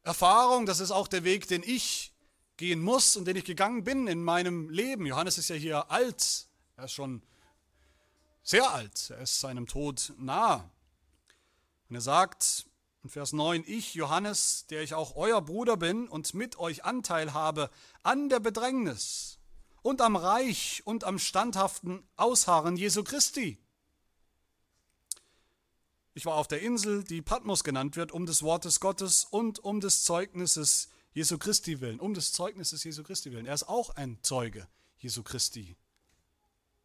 Erfahrung, 0.03 0.65
das 0.65 0.82
ist 0.82 0.91
auch 0.91 1.08
der 1.08 1.23
Weg, 1.23 1.47
den 1.47 1.63
ich 1.63 2.13
gehen 2.58 2.82
muss 2.82 3.15
und 3.15 3.25
den 3.25 3.38
ich 3.38 3.45
gegangen 3.45 3.86
bin 3.86 4.08
in 4.08 4.21
meinem 4.21 4.69
Leben. 4.69 5.06
Johannes 5.06 5.38
ist 5.38 5.49
ja 5.49 5.56
hier 5.56 5.89
alt, 5.89 6.47
er 6.75 6.86
ist 6.86 6.91
schon 6.91 7.23
sehr 8.43 8.69
alt, 8.71 9.10
er 9.10 9.19
ist 9.19 9.39
seinem 9.39 9.65
Tod 9.65 10.13
nahe. 10.17 10.69
Und 11.88 11.95
er 11.95 12.01
sagt 12.01 12.65
in 13.03 13.10
Vers 13.10 13.32
9, 13.32 13.63
ich, 13.65 13.93
Johannes, 13.93 14.65
der 14.67 14.84
ich 14.84 14.93
auch 14.93 15.15
euer 15.15 15.41
Bruder 15.41 15.77
bin 15.77 16.10
und 16.10 16.34
mit 16.34 16.58
euch 16.58 16.84
Anteil 16.84 17.34
habe 17.34 17.69
an 18.01 18.27
der 18.27 18.41
Bedrängnis 18.41 19.39
und 19.84 20.02
am 20.02 20.15
Reich 20.15 20.82
und 20.86 21.04
am 21.04 21.19
standhaften 21.19 22.04
Ausharren 22.15 22.76
Jesu 22.76 23.04
Christi. 23.04 23.60
Ich 26.15 26.26
war 26.26 26.36
auf 26.36 26.48
der 26.48 26.62
Insel, 26.62 27.04
die 27.04 27.22
Patmos 27.22 27.63
genannt 27.63 27.96
wird, 27.96 28.12
um 28.12 28.26
des 28.26 28.41
Wortes 28.43 28.80
Gottes 28.80 29.26
und 29.26 29.60
um 29.60 29.82
des 29.82 30.04
Zeugnisses 30.04 30.89
Jesu 31.13 31.38
Christi 31.38 31.82
willen, 31.82 32.00
um 32.00 32.13
des 32.13 32.32
Zeugnisses 32.32 32.84
Jesu 32.84 33.04
Christi 33.04 33.32
willen. 33.32 33.46
Er 33.46 33.54
ist 33.54 33.67
auch 33.67 33.91
ein 33.91 34.17
Zeuge 34.22 34.67
Jesu 34.98 35.22
Christi. 35.22 35.76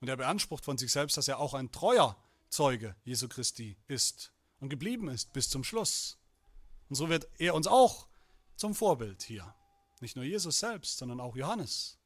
Und 0.00 0.08
er 0.08 0.16
beansprucht 0.16 0.64
von 0.64 0.76
sich 0.76 0.92
selbst, 0.92 1.16
dass 1.16 1.28
er 1.28 1.38
auch 1.38 1.54
ein 1.54 1.70
treuer 1.70 2.16
Zeuge 2.50 2.96
Jesu 3.04 3.28
Christi 3.28 3.76
ist 3.86 4.32
und 4.60 4.70
geblieben 4.70 5.08
ist 5.08 5.32
bis 5.32 5.48
zum 5.48 5.62
Schluss. 5.62 6.18
Und 6.88 6.96
so 6.96 7.08
wird 7.08 7.28
er 7.38 7.54
uns 7.54 7.66
auch 7.66 8.08
zum 8.56 8.74
Vorbild 8.74 9.22
hier. 9.22 9.54
Nicht 10.00 10.16
nur 10.16 10.24
Jesus 10.24 10.58
selbst, 10.58 10.98
sondern 10.98 11.20
auch 11.20 11.36
Johannes. 11.36 11.97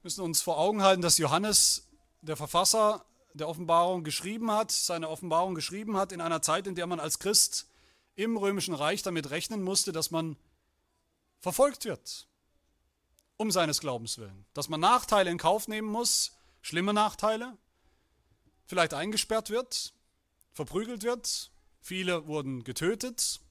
Wir 0.00 0.06
müssen 0.06 0.24
uns 0.24 0.40
vor 0.40 0.56
Augen 0.56 0.82
halten, 0.82 1.02
dass 1.02 1.18
Johannes, 1.18 1.86
der 2.22 2.34
Verfasser 2.34 3.04
der 3.34 3.46
Offenbarung, 3.46 4.02
geschrieben 4.02 4.50
hat, 4.50 4.72
seine 4.72 5.10
Offenbarung 5.10 5.54
geschrieben 5.54 5.98
hat 5.98 6.10
in 6.12 6.22
einer 6.22 6.40
Zeit, 6.40 6.66
in 6.66 6.74
der 6.74 6.86
man 6.86 6.98
als 6.98 7.18
Christ 7.18 7.68
im 8.14 8.38
römischen 8.38 8.72
Reich 8.72 9.02
damit 9.02 9.28
rechnen 9.28 9.60
musste, 9.62 9.92
dass 9.92 10.10
man 10.10 10.38
verfolgt 11.38 11.84
wird, 11.84 12.28
um 13.36 13.50
seines 13.50 13.80
Glaubens 13.80 14.16
willen. 14.16 14.46
Dass 14.54 14.70
man 14.70 14.80
Nachteile 14.80 15.30
in 15.30 15.36
Kauf 15.36 15.68
nehmen 15.68 15.88
muss, 15.88 16.32
schlimme 16.62 16.94
Nachteile, 16.94 17.58
vielleicht 18.64 18.94
eingesperrt 18.94 19.50
wird, 19.50 19.92
verprügelt 20.50 21.02
wird. 21.02 21.50
Viele 21.82 22.26
wurden 22.26 22.64
getötet 22.64 23.42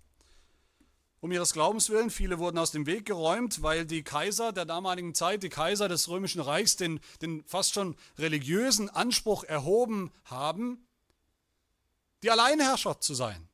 um 1.22 1.32
ihres 1.32 1.54
Glaubens 1.54 1.90
willen. 1.90 2.10
Viele 2.10 2.40
wurden 2.40 2.58
aus 2.58 2.72
dem 2.72 2.86
Weg 2.86 3.06
geräumt, 3.06 3.62
weil 3.62 3.86
die 3.86 4.04
Kaiser 4.04 4.52
der 4.52 4.66
damaligen 4.66 5.14
Zeit, 5.14 5.44
die 5.44 5.50
Kaiser 5.50 5.88
des 5.88 6.10
Römischen 6.10 6.42
Reichs, 6.42 6.76
den, 6.76 7.00
den 7.22 7.44
fast 7.46 7.74
schon 7.74 7.96
religiösen 8.18 8.90
Anspruch 8.90 9.44
erhoben 9.44 10.12
haben, 10.26 10.86
die 12.24 12.32
Alleinherrscher 12.32 13.00
zu 13.00 13.14
sein. 13.14 13.48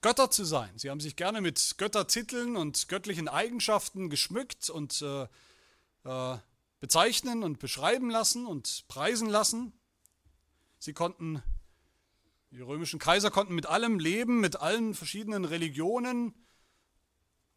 Götter 0.00 0.30
zu 0.30 0.44
sein. 0.44 0.70
Sie 0.76 0.88
haben 0.88 1.00
sich 1.00 1.14
gerne 1.14 1.40
mit 1.40 1.74
Göttertiteln 1.76 2.56
und 2.56 2.88
göttlichen 2.88 3.28
Eigenschaften 3.28 4.08
geschmückt 4.08 4.70
und 4.70 5.02
äh, 5.02 5.26
äh, 6.04 6.38
bezeichnen 6.80 7.42
und 7.42 7.58
beschreiben 7.58 8.10
lassen 8.10 8.46
und 8.46 8.84
preisen 8.88 9.28
lassen. 9.28 9.72
Sie 10.78 10.94
konnten, 10.94 11.42
römischen 12.70 13.00
Kaiser 13.00 13.30
konnten 13.30 13.54
mit 13.54 13.66
allem 13.66 13.98
leben, 13.98 14.40
mit 14.40 14.60
allen 14.60 14.94
verschiedenen 14.94 15.44
Religionen 15.44 16.34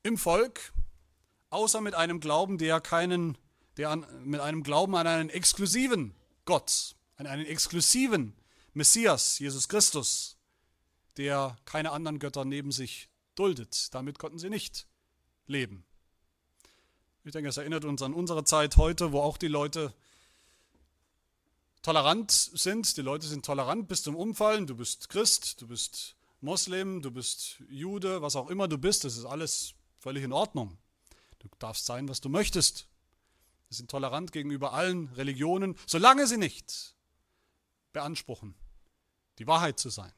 im 0.02 0.18
Volk, 0.18 0.74
außer 1.52 1.82
mit 1.82 1.94
einem 1.94 2.20
Glauben, 2.20 2.58
der 2.58 2.82
keinen, 2.82 3.38
der 3.78 3.92
an, 3.92 4.06
mit 4.26 4.42
einem 4.42 4.64
Glauben 4.64 4.96
an 4.96 5.06
einen 5.06 5.30
exklusiven 5.30 6.16
Gott, 6.46 6.96
an 7.16 7.28
einen 7.28 7.46
exklusiven 7.46 8.34
Messias, 8.74 9.38
Jesus 9.38 9.70
Christus, 9.70 10.38
der 11.18 11.58
keine 11.66 11.92
anderen 11.92 12.18
Götter 12.18 12.44
neben 12.44 12.72
sich 12.72 13.08
duldet. 13.36 13.94
Damit 13.94 14.18
konnten 14.18 14.40
sie 14.40 14.50
nicht 14.50 14.88
leben. 15.46 15.86
Ich 17.24 17.32
denke, 17.32 17.50
es 17.50 17.58
erinnert 17.58 17.86
uns 17.86 18.02
an 18.02 18.16
unsere 18.16 18.44
Zeit 18.46 18.78
heute, 18.78 19.12
wo 19.12 19.22
auch 19.22 19.38
die 19.38 19.48
Leute 19.48 19.94
tolerant 21.84 22.32
sind. 22.32 22.98
Die 22.98 23.02
Leute 23.02 23.28
sind 23.28 23.46
tolerant 23.46 23.88
bis 23.88 24.02
zum 24.02 24.16
Umfallen. 24.16 24.66
Du 24.66 24.76
bist 24.76 25.10
Christ, 25.10 25.62
du 25.62 25.68
bist 25.68 26.16
Moslem, 26.42 27.04
du 27.04 27.12
bist 27.12 27.62
Jude, 27.70 28.24
was 28.24 28.36
auch 28.36 28.50
immer 28.50 28.68
du 28.68 28.80
bist. 28.80 29.04
Das 29.04 29.16
ist 29.16 29.26
alles 29.26 29.76
völlig 30.00 30.24
in 30.24 30.34
Ordnung. 30.34 30.78
Du 31.40 31.48
darfst 31.60 31.86
sein, 31.86 32.08
was 32.08 32.22
du 32.22 32.30
möchtest. 32.30 32.88
Wir 33.70 33.78
sind 33.78 33.92
tolerant 33.92 34.32
gegenüber 34.32 34.74
allen 34.74 35.10
Religionen, 35.10 35.76
solange 35.86 36.26
sie 36.26 36.38
nicht 36.38 36.96
beanspruchen, 37.92 38.56
die 39.40 39.48
Wahrheit 39.48 39.80
zu 39.80 39.90
sein. 39.90 40.12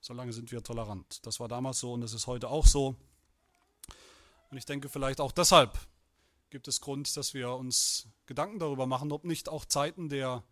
Solange 0.00 0.32
sind 0.32 0.52
wir 0.52 0.62
tolerant. 0.62 1.24
Das 1.26 1.40
war 1.40 1.48
damals 1.48 1.80
so 1.80 1.92
und 1.92 2.00
das 2.00 2.12
ist 2.12 2.26
heute 2.26 2.48
auch 2.48 2.66
so. 2.66 2.96
Und 4.50 4.58
ich 4.58 4.64
denke 4.64 4.88
vielleicht 4.88 5.20
auch 5.20 5.32
deshalb 5.32 5.78
gibt 6.50 6.68
es 6.68 6.80
Grund, 6.80 7.16
dass 7.16 7.34
wir 7.34 7.50
uns 7.50 8.08
Gedanken 8.26 8.58
darüber 8.58 8.86
machen, 8.86 9.12
ob 9.12 9.24
nicht 9.24 9.48
auch 9.48 9.64
Zeiten 9.64 10.08
der 10.08 10.44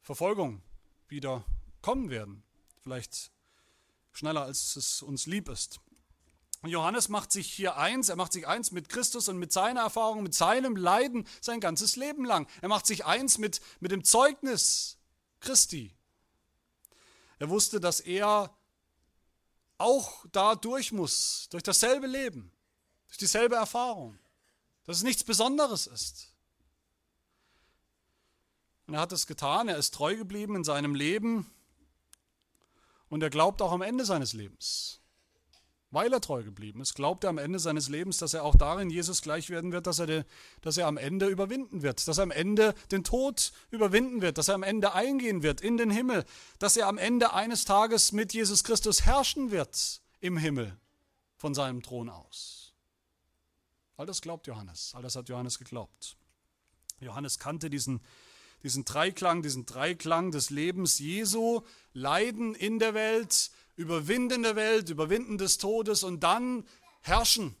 Verfolgung 0.00 0.62
wieder 1.08 1.44
kommen 1.80 2.10
werden. 2.10 2.42
Vielleicht 2.80 3.30
schneller, 4.12 4.42
als 4.42 4.76
es 4.76 5.02
uns 5.02 5.26
lieb 5.26 5.48
ist. 5.48 5.80
Johannes 6.64 7.08
macht 7.08 7.32
sich 7.32 7.52
hier 7.52 7.76
eins, 7.76 8.08
er 8.08 8.16
macht 8.16 8.32
sich 8.32 8.46
eins 8.46 8.70
mit 8.70 8.88
Christus 8.88 9.28
und 9.28 9.38
mit 9.38 9.52
seiner 9.52 9.80
Erfahrung, 9.80 10.22
mit 10.22 10.34
seinem 10.34 10.76
Leiden 10.76 11.26
sein 11.40 11.60
ganzes 11.60 11.96
Leben 11.96 12.24
lang. 12.24 12.46
Er 12.60 12.68
macht 12.68 12.86
sich 12.86 13.04
eins 13.04 13.38
mit, 13.38 13.60
mit 13.80 13.90
dem 13.90 14.04
Zeugnis 14.04 14.98
Christi. 15.40 15.92
Er 17.40 17.50
wusste, 17.50 17.80
dass 17.80 17.98
er 17.98 18.56
auch 19.76 20.24
da 20.30 20.54
durch 20.54 20.92
muss, 20.92 21.48
durch 21.50 21.64
dasselbe 21.64 22.06
Leben, 22.06 22.52
durch 23.08 23.18
dieselbe 23.18 23.56
Erfahrung, 23.56 24.16
dass 24.84 24.98
es 24.98 25.02
nichts 25.02 25.24
Besonderes 25.24 25.86
ist. 25.86 26.32
Und 28.86 28.94
er 28.94 29.00
hat 29.00 29.12
es 29.12 29.26
getan, 29.26 29.68
er 29.68 29.76
ist 29.76 29.94
treu 29.94 30.16
geblieben 30.16 30.56
in 30.56 30.64
seinem 30.64 30.94
Leben 30.94 31.50
und 33.08 33.22
er 33.22 33.30
glaubt 33.30 33.62
auch 33.62 33.72
am 33.72 33.82
Ende 33.82 34.04
seines 34.04 34.32
Lebens 34.32 35.02
weil 35.92 36.10
er 36.12 36.20
treu 36.20 36.42
geblieben 36.42 36.80
ist, 36.80 36.94
glaubt 36.94 37.22
er 37.22 37.30
am 37.30 37.38
Ende 37.38 37.58
seines 37.58 37.90
Lebens, 37.90 38.16
dass 38.16 38.32
er 38.32 38.44
auch 38.44 38.56
darin 38.56 38.88
Jesus 38.88 39.20
gleich 39.20 39.50
werden 39.50 39.72
wird, 39.72 39.86
dass 39.86 39.98
er, 39.98 40.06
de, 40.06 40.24
dass 40.62 40.78
er 40.78 40.86
am 40.86 40.96
Ende 40.96 41.26
überwinden 41.26 41.82
wird, 41.82 42.08
dass 42.08 42.18
er 42.18 42.24
am 42.24 42.30
Ende 42.30 42.74
den 42.90 43.04
Tod 43.04 43.52
überwinden 43.70 44.22
wird, 44.22 44.38
dass 44.38 44.48
er 44.48 44.54
am 44.54 44.62
Ende 44.62 44.94
eingehen 44.94 45.42
wird 45.42 45.60
in 45.60 45.76
den 45.76 45.90
Himmel, 45.90 46.24
dass 46.58 46.78
er 46.78 46.88
am 46.88 46.96
Ende 46.96 47.34
eines 47.34 47.66
Tages 47.66 48.12
mit 48.12 48.32
Jesus 48.32 48.64
Christus 48.64 49.02
herrschen 49.04 49.50
wird 49.50 50.00
im 50.20 50.38
Himmel 50.38 50.76
von 51.36 51.52
seinem 51.52 51.82
Thron 51.82 52.08
aus. 52.08 52.61
All 54.02 54.06
das 54.06 54.20
glaubt 54.20 54.48
Johannes, 54.48 54.94
all 54.96 55.02
das 55.02 55.14
hat 55.14 55.28
Johannes 55.28 55.60
geglaubt. 55.60 56.16
Johannes 56.98 57.38
kannte 57.38 57.70
diesen, 57.70 58.00
diesen 58.64 58.84
Dreiklang, 58.84 59.42
diesen 59.42 59.64
Dreiklang 59.64 60.32
des 60.32 60.50
Lebens 60.50 60.98
Jesu, 60.98 61.60
Leiden 61.92 62.56
in 62.56 62.80
der 62.80 62.94
Welt, 62.94 63.52
Überwinden 63.76 64.42
der 64.42 64.56
Welt, 64.56 64.90
Überwinden 64.90 65.38
des 65.38 65.58
Todes 65.58 66.02
und 66.02 66.24
dann 66.24 66.66
herrschen 67.02 67.54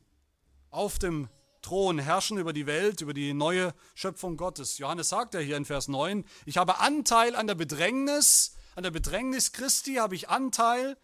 auf 0.70 0.98
dem 0.98 1.28
Thron, 1.60 2.00
herrschen 2.00 2.38
über 2.38 2.52
die 2.52 2.66
Welt, 2.66 3.02
über 3.02 3.14
die 3.14 3.34
neue 3.34 3.72
Schöpfung 3.94 4.36
Gottes. 4.36 4.78
Johannes 4.78 5.10
sagt 5.10 5.34
ja 5.34 5.40
hier 5.40 5.56
in 5.56 5.64
Vers 5.64 5.86
9, 5.86 6.24
ich 6.44 6.56
habe 6.56 6.80
Anteil 6.80 7.36
an 7.36 7.46
der 7.46 7.54
Bedrängnis, 7.54 8.56
an 8.74 8.82
der 8.82 8.90
Bedrängnis 8.90 9.52
Christi 9.52 9.94
habe 9.94 10.16
ich 10.16 10.28
Anteil 10.28 10.98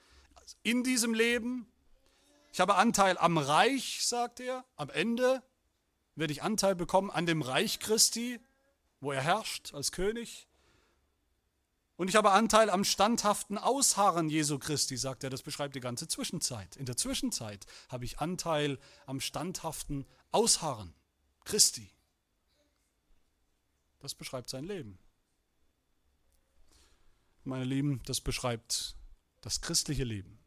in 0.65 0.83
diesem 0.83 1.15
Leben. 1.15 1.69
Ich 2.59 2.61
habe 2.61 2.75
Anteil 2.75 3.17
am 3.19 3.39
Reich, 3.39 4.05
sagt 4.05 4.41
er. 4.41 4.65
Am 4.75 4.91
Ende 4.91 5.45
werde 6.17 6.33
ich 6.33 6.43
Anteil 6.43 6.75
bekommen 6.75 7.09
an 7.09 7.25
dem 7.25 7.41
Reich 7.41 7.79
Christi, 7.79 8.41
wo 8.99 9.13
er 9.13 9.23
herrscht 9.23 9.73
als 9.75 9.93
König. 9.93 10.49
Und 11.95 12.09
ich 12.09 12.17
habe 12.17 12.33
Anteil 12.33 12.69
am 12.69 12.83
standhaften 12.83 13.59
Ausharren 13.59 14.29
Jesu 14.29 14.59
Christi, 14.59 14.97
sagt 14.97 15.23
er. 15.23 15.31
Das 15.31 15.43
beschreibt 15.43 15.77
die 15.77 15.81
ganze 15.81 16.09
Zwischenzeit. 16.09 16.75
In 16.75 16.85
der 16.85 16.97
Zwischenzeit 16.97 17.65
habe 17.91 18.05
ich 18.05 18.19
Anteil 18.19 18.81
am 19.07 19.21
standhaften 19.21 20.05
Ausharren 20.33 20.93
Christi. 21.45 21.93
Das 24.01 24.17
beschreibt 24.17 24.51
sein 24.51 24.65
Leben. 24.65 24.99
Meine 27.45 27.65
Lieben, 27.65 28.03
das 28.03 28.21
beschreibt 28.21 28.97
das 29.43 29.61
christliche 29.61 30.03
Leben. 30.03 30.41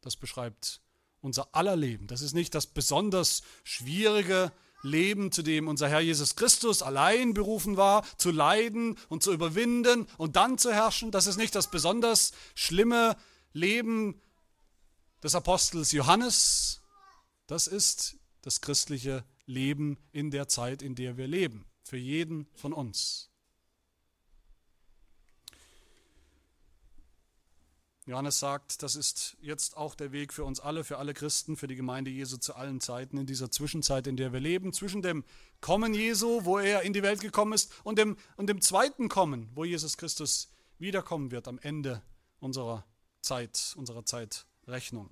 Das 0.00 0.16
beschreibt 0.16 0.80
unser 1.24 1.48
aller 1.52 1.76
Leben. 1.76 2.06
Das 2.06 2.20
ist 2.20 2.34
nicht 2.34 2.54
das 2.54 2.66
besonders 2.66 3.42
schwierige 3.64 4.52
Leben, 4.82 5.32
zu 5.32 5.42
dem 5.42 5.66
unser 5.66 5.88
Herr 5.88 6.00
Jesus 6.00 6.36
Christus 6.36 6.82
allein 6.82 7.32
berufen 7.34 7.76
war, 7.76 8.04
zu 8.18 8.30
leiden 8.30 8.98
und 9.08 9.22
zu 9.22 9.32
überwinden 9.32 10.06
und 10.18 10.36
dann 10.36 10.58
zu 10.58 10.72
herrschen. 10.72 11.10
Das 11.10 11.26
ist 11.26 11.38
nicht 11.38 11.54
das 11.54 11.70
besonders 11.70 12.32
schlimme 12.54 13.16
Leben 13.52 14.20
des 15.22 15.34
Apostels 15.34 15.92
Johannes. 15.92 16.82
Das 17.46 17.66
ist 17.66 18.16
das 18.42 18.60
christliche 18.60 19.24
Leben 19.46 19.98
in 20.12 20.30
der 20.30 20.48
Zeit, 20.48 20.82
in 20.82 20.94
der 20.94 21.16
wir 21.16 21.26
leben, 21.26 21.64
für 21.82 21.96
jeden 21.96 22.46
von 22.54 22.72
uns. 22.74 23.30
Johannes 28.06 28.38
sagt, 28.38 28.82
das 28.82 28.96
ist 28.96 29.36
jetzt 29.40 29.78
auch 29.78 29.94
der 29.94 30.12
Weg 30.12 30.34
für 30.34 30.44
uns 30.44 30.60
alle, 30.60 30.84
für 30.84 30.98
alle 30.98 31.14
Christen, 31.14 31.56
für 31.56 31.66
die 31.66 31.74
Gemeinde 31.74 32.10
Jesu 32.10 32.36
zu 32.36 32.54
allen 32.54 32.80
Zeiten, 32.80 33.16
in 33.16 33.24
dieser 33.24 33.50
Zwischenzeit, 33.50 34.06
in 34.06 34.18
der 34.18 34.32
wir 34.32 34.40
leben, 34.40 34.74
zwischen 34.74 35.00
dem 35.00 35.24
Kommen 35.62 35.94
Jesu, 35.94 36.44
wo 36.44 36.58
er 36.58 36.82
in 36.82 36.92
die 36.92 37.02
Welt 37.02 37.22
gekommen 37.22 37.54
ist, 37.54 37.72
und 37.82 37.98
dem, 37.98 38.18
und 38.36 38.48
dem 38.48 38.60
zweiten 38.60 39.08
Kommen, 39.08 39.48
wo 39.54 39.64
Jesus 39.64 39.96
Christus 39.96 40.50
wiederkommen 40.78 41.30
wird 41.30 41.48
am 41.48 41.58
Ende 41.58 42.02
unserer 42.40 42.84
Zeit, 43.22 43.74
unserer 43.78 44.04
Zeitrechnung. 44.04 45.08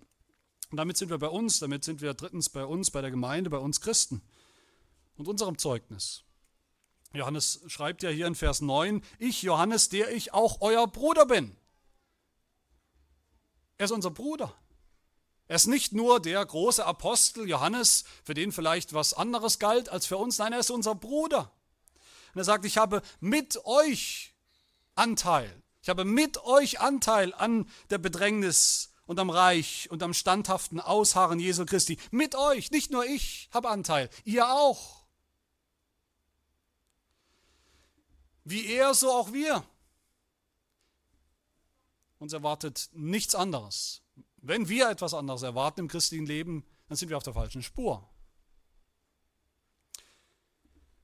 Und 0.71 0.77
damit 0.77 0.99
sind 0.99 1.09
wir 1.09 1.19
bei 1.19 1.29
uns, 1.29 1.61
damit 1.61 1.85
sind 1.85 2.03
wir 2.03 2.13
drittens 2.13 2.51
bei 2.51 2.65
uns, 2.65 2.91
bei 2.91 3.01
der 3.01 3.11
Gemeinde, 3.11 3.49
bei 3.49 3.59
uns 3.59 3.81
Christen 3.81 4.21
und 5.17 5.29
unserem 5.29 5.57
Zeugnis. 5.57 6.25
Johannes 7.15 7.63
schreibt 7.69 8.03
ja 8.03 8.11
hier 8.11 8.27
in 8.27 8.35
Vers 8.35 8.61
9, 8.61 9.03
ich 9.19 9.43
Johannes, 9.43 9.89
der 9.89 10.13
ich 10.13 10.35
auch 10.35 10.61
euer 10.61 10.87
Bruder 10.87 11.25
bin. 11.25 11.57
Er 13.83 13.87
ist 13.87 13.91
unser 13.91 14.13
Bruder. 14.13 14.55
Er 15.49 15.57
ist 15.57 15.67
nicht 15.67 15.93
nur 15.93 16.21
der 16.21 16.47
große 16.47 16.87
Apostel 16.87 17.49
Johannes, 17.49 18.05
für 18.23 18.33
den 18.33 18.53
vielleicht 18.53 18.93
was 18.93 19.13
anderes 19.13 19.59
galt 19.59 19.89
als 19.89 20.07
für 20.07 20.19
uns. 20.19 20.39
Nein, 20.39 20.53
er 20.53 20.61
ist 20.61 20.71
unser 20.71 20.95
Bruder. 20.95 21.51
Und 22.33 22.39
er 22.39 22.45
sagt, 22.45 22.65
ich 22.65 22.79
habe 22.79 23.03
mit 23.19 23.59
euch 23.65 24.37
Anteil. 24.95 25.53
Ich 25.83 25.89
habe 25.89 26.05
mit 26.05 26.45
euch 26.45 26.79
Anteil 26.79 27.35
an 27.35 27.69
der 27.91 27.99
Bedrängnis 27.99 28.93
und 29.07 29.19
am 29.19 29.31
Reich 29.31 29.91
und 29.91 30.05
am 30.05 30.15
standhaften 30.15 30.79
Ausharren 30.79 31.41
Jesu 31.41 31.67
Christi. 31.67 31.99
Mit 32.13 32.37
euch, 32.37 32.71
nicht 32.71 32.93
nur 32.93 33.05
ich 33.05 33.51
habe 33.53 33.69
Anteil, 33.69 34.11
ihr 34.23 34.49
auch. 34.49 35.03
Wie 38.45 38.65
er, 38.65 38.95
so 38.95 39.11
auch 39.11 39.33
wir. 39.33 39.65
Uns 42.23 42.33
erwartet 42.33 42.89
nichts 42.93 43.35
anderes. 43.35 44.01
Wenn 44.37 44.69
wir 44.69 44.89
etwas 44.89 45.13
anderes 45.13 45.43
erwarten 45.43 45.81
im 45.81 45.89
christlichen 45.89 46.25
Leben, 46.25 46.65
dann 46.87 46.97
sind 46.97 47.09
wir 47.09 47.17
auf 47.17 47.25
der 47.25 47.35
falschen 47.35 47.65
Spur. 47.65 48.09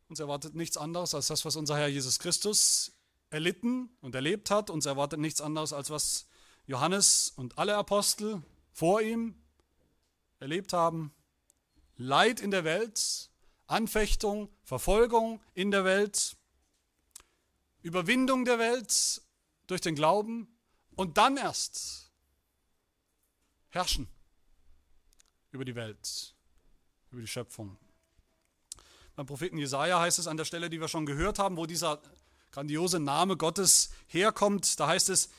Uns 0.06 0.20
erwartet 0.20 0.54
nichts 0.54 0.76
anderes 0.76 1.16
als 1.16 1.26
das, 1.26 1.44
was 1.44 1.56
unser 1.56 1.76
Herr 1.76 1.88
Jesus 1.88 2.20
Christus 2.20 2.92
erlitten 3.30 3.90
und 4.00 4.14
erlebt 4.14 4.52
hat. 4.52 4.70
Uns 4.70 4.86
erwartet 4.86 5.18
nichts 5.18 5.40
anderes 5.40 5.72
als 5.72 5.90
was 5.90 6.28
Johannes 6.66 7.32
und 7.34 7.58
alle 7.58 7.76
Apostel 7.76 8.40
vor 8.70 9.02
ihm 9.02 9.34
erlebt 10.38 10.72
haben. 10.72 11.12
Leid 11.96 12.38
in 12.38 12.52
der 12.52 12.62
Welt, 12.62 13.32
Anfechtung, 13.66 14.50
Verfolgung 14.62 15.40
in 15.52 15.72
der 15.72 15.84
Welt, 15.84 16.36
Überwindung 17.82 18.44
der 18.44 18.60
Welt 18.60 19.20
durch 19.66 19.80
den 19.80 19.96
Glauben, 19.96 20.54
und 20.98 21.16
dann 21.16 21.36
erst 21.36 22.10
herrschen 23.68 24.08
über 25.52 25.64
die 25.64 25.76
Welt, 25.76 26.34
über 27.12 27.20
die 27.20 27.28
Schöpfung. 27.28 27.78
Beim 29.14 29.24
Propheten 29.24 29.58
Jesaja 29.58 30.00
heißt 30.00 30.18
es 30.18 30.26
an 30.26 30.36
der 30.36 30.44
Stelle, 30.44 30.68
die 30.68 30.80
wir 30.80 30.88
schon 30.88 31.06
gehört 31.06 31.38
haben, 31.38 31.56
wo 31.56 31.66
dieser 31.66 32.02
grandiose 32.50 32.98
Name 32.98 33.36
Gottes 33.36 33.90
herkommt, 34.08 34.80
da 34.80 34.88
heißt 34.88 35.08
es, 35.10 35.30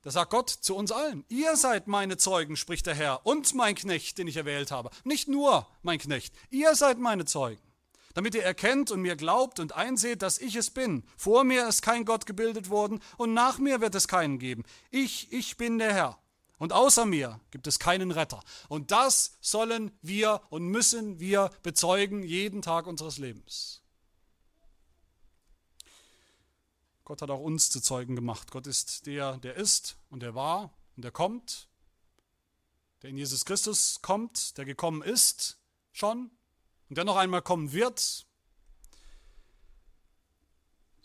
da 0.00 0.10
sagt 0.10 0.30
Gott 0.30 0.48
zu 0.48 0.74
uns 0.74 0.90
allen, 0.90 1.26
ihr 1.28 1.56
seid 1.56 1.88
meine 1.88 2.16
Zeugen, 2.16 2.56
spricht 2.56 2.86
der 2.86 2.94
Herr, 2.94 3.26
und 3.26 3.52
mein 3.54 3.74
Knecht, 3.74 4.16
den 4.16 4.28
ich 4.28 4.38
erwählt 4.38 4.70
habe. 4.70 4.90
Nicht 5.04 5.28
nur 5.28 5.68
mein 5.82 5.98
Knecht, 5.98 6.34
ihr 6.48 6.74
seid 6.74 6.98
meine 6.98 7.26
Zeugen 7.26 7.71
damit 8.14 8.34
ihr 8.34 8.42
erkennt 8.42 8.90
und 8.90 9.02
mir 9.02 9.16
glaubt 9.16 9.60
und 9.60 9.74
einseht, 9.74 10.22
dass 10.22 10.38
ich 10.38 10.56
es 10.56 10.70
bin. 10.70 11.04
Vor 11.16 11.44
mir 11.44 11.68
ist 11.68 11.82
kein 11.82 12.04
Gott 12.04 12.26
gebildet 12.26 12.70
worden 12.70 13.00
und 13.16 13.34
nach 13.34 13.58
mir 13.58 13.80
wird 13.80 13.94
es 13.94 14.08
keinen 14.08 14.38
geben. 14.38 14.64
Ich, 14.90 15.32
ich 15.32 15.56
bin 15.56 15.78
der 15.78 15.92
Herr. 15.92 16.18
Und 16.58 16.72
außer 16.72 17.06
mir 17.06 17.40
gibt 17.50 17.66
es 17.66 17.80
keinen 17.80 18.12
Retter. 18.12 18.40
Und 18.68 18.92
das 18.92 19.36
sollen 19.40 19.90
wir 20.00 20.42
und 20.48 20.64
müssen 20.68 21.18
wir 21.18 21.50
bezeugen 21.64 22.22
jeden 22.22 22.62
Tag 22.62 22.86
unseres 22.86 23.18
Lebens. 23.18 23.82
Gott 27.04 27.20
hat 27.20 27.30
auch 27.30 27.40
uns 27.40 27.68
zu 27.70 27.80
Zeugen 27.80 28.14
gemacht. 28.14 28.52
Gott 28.52 28.68
ist 28.68 29.06
der, 29.06 29.38
der 29.38 29.56
ist 29.56 29.96
und 30.08 30.22
der 30.22 30.36
war 30.36 30.72
und 30.96 31.04
der 31.04 31.10
kommt, 31.10 31.68
der 33.02 33.10
in 33.10 33.16
Jesus 33.16 33.44
Christus 33.44 34.00
kommt, 34.00 34.56
der 34.56 34.64
gekommen 34.64 35.02
ist 35.02 35.58
schon 35.90 36.30
und 36.92 36.96
der 36.96 37.04
noch 37.06 37.16
einmal 37.16 37.40
kommen 37.40 37.72
wird, 37.72 38.26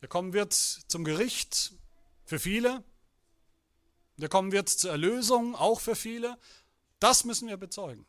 der 0.01 0.09
kommen 0.09 0.33
wird 0.33 0.51
zum 0.51 1.05
Gericht 1.05 1.75
für 2.25 2.39
viele, 2.39 2.83
der 4.17 4.27
kommen 4.27 4.51
wird 4.51 4.67
zur 4.67 4.91
Erlösung 4.91 5.55
auch 5.55 5.79
für 5.79 5.95
viele, 5.95 6.37
das 6.99 7.23
müssen 7.23 7.47
wir 7.47 7.55
bezeugen, 7.55 8.05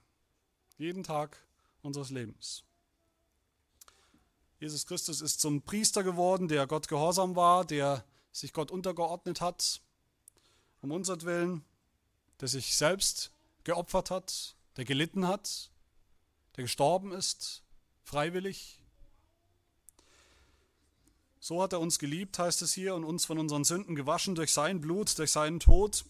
jeden 0.76 1.04
Tag 1.04 1.40
unseres 1.82 2.10
Lebens. 2.10 2.64
Jesus 4.58 4.84
Christus 4.84 5.20
ist 5.20 5.40
zum 5.40 5.62
Priester 5.62 6.02
geworden, 6.02 6.48
der 6.48 6.66
Gott 6.66 6.88
gehorsam 6.88 7.36
war, 7.36 7.64
der 7.64 8.04
sich 8.32 8.52
Gott 8.52 8.72
untergeordnet 8.72 9.40
hat, 9.40 9.82
um 10.80 10.90
unseren 10.90 11.22
Willen, 11.22 11.64
der 12.40 12.48
sich 12.48 12.76
selbst 12.76 13.30
geopfert 13.62 14.10
hat, 14.10 14.56
der 14.76 14.84
gelitten 14.84 15.28
hat, 15.28 15.70
der 16.56 16.64
gestorben 16.64 17.12
ist, 17.12 17.62
freiwillig. 18.08 18.80
So 21.40 21.62
hat 21.62 21.72
er 21.72 21.80
uns 21.80 21.98
geliebt, 21.98 22.38
heißt 22.38 22.62
es 22.62 22.72
hier, 22.72 22.94
und 22.94 23.04
uns 23.04 23.26
von 23.26 23.38
unseren 23.38 23.64
Sünden 23.64 23.94
gewaschen 23.94 24.34
durch 24.34 24.52
sein 24.52 24.80
Blut, 24.80 25.18
durch 25.18 25.30
seinen 25.30 25.60
Tod. 25.60 26.04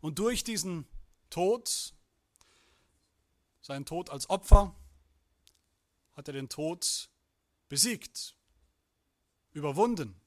Und 0.00 0.18
durch 0.18 0.44
diesen 0.44 0.86
Tod, 1.30 1.94
seinen 3.60 3.84
Tod 3.84 4.10
als 4.10 4.30
Opfer, 4.30 4.74
hat 6.14 6.26
er 6.28 6.34
den 6.34 6.48
Tod 6.48 7.10
besiegt, 7.68 8.34
überwunden. 9.52 10.18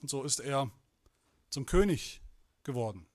Und 0.00 0.08
so 0.08 0.24
ist 0.24 0.40
er 0.40 0.70
zum 1.50 1.66
König 1.66 2.22
geworden. 2.64 3.06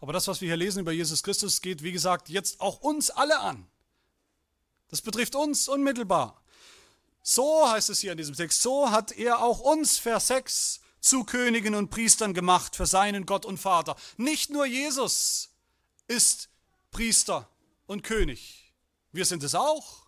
Aber 0.00 0.12
das, 0.12 0.26
was 0.28 0.40
wir 0.40 0.48
hier 0.48 0.56
lesen 0.56 0.80
über 0.80 0.92
Jesus 0.92 1.22
Christus, 1.22 1.60
geht, 1.60 1.82
wie 1.82 1.92
gesagt, 1.92 2.28
jetzt 2.28 2.60
auch 2.60 2.80
uns 2.80 3.10
alle 3.10 3.38
an. 3.40 3.66
Das 4.88 5.02
betrifft 5.02 5.34
uns 5.34 5.68
unmittelbar. 5.68 6.42
So 7.22 7.68
heißt 7.68 7.90
es 7.90 8.00
hier 8.00 8.12
in 8.12 8.18
diesem 8.18 8.34
Text, 8.34 8.62
so 8.62 8.90
hat 8.90 9.12
er 9.12 9.42
auch 9.42 9.60
uns, 9.60 9.98
Vers 9.98 10.28
6, 10.28 10.80
zu 11.00 11.24
Königen 11.24 11.74
und 11.74 11.90
Priestern 11.90 12.34
gemacht 12.34 12.76
für 12.76 12.86
seinen 12.86 13.26
Gott 13.26 13.44
und 13.44 13.58
Vater. 13.58 13.96
Nicht 14.16 14.50
nur 14.50 14.66
Jesus 14.66 15.50
ist 16.08 16.48
Priester 16.90 17.48
und 17.86 18.02
König. 18.02 18.74
Wir 19.12 19.24
sind 19.24 19.42
es 19.42 19.54
auch. 19.54 20.06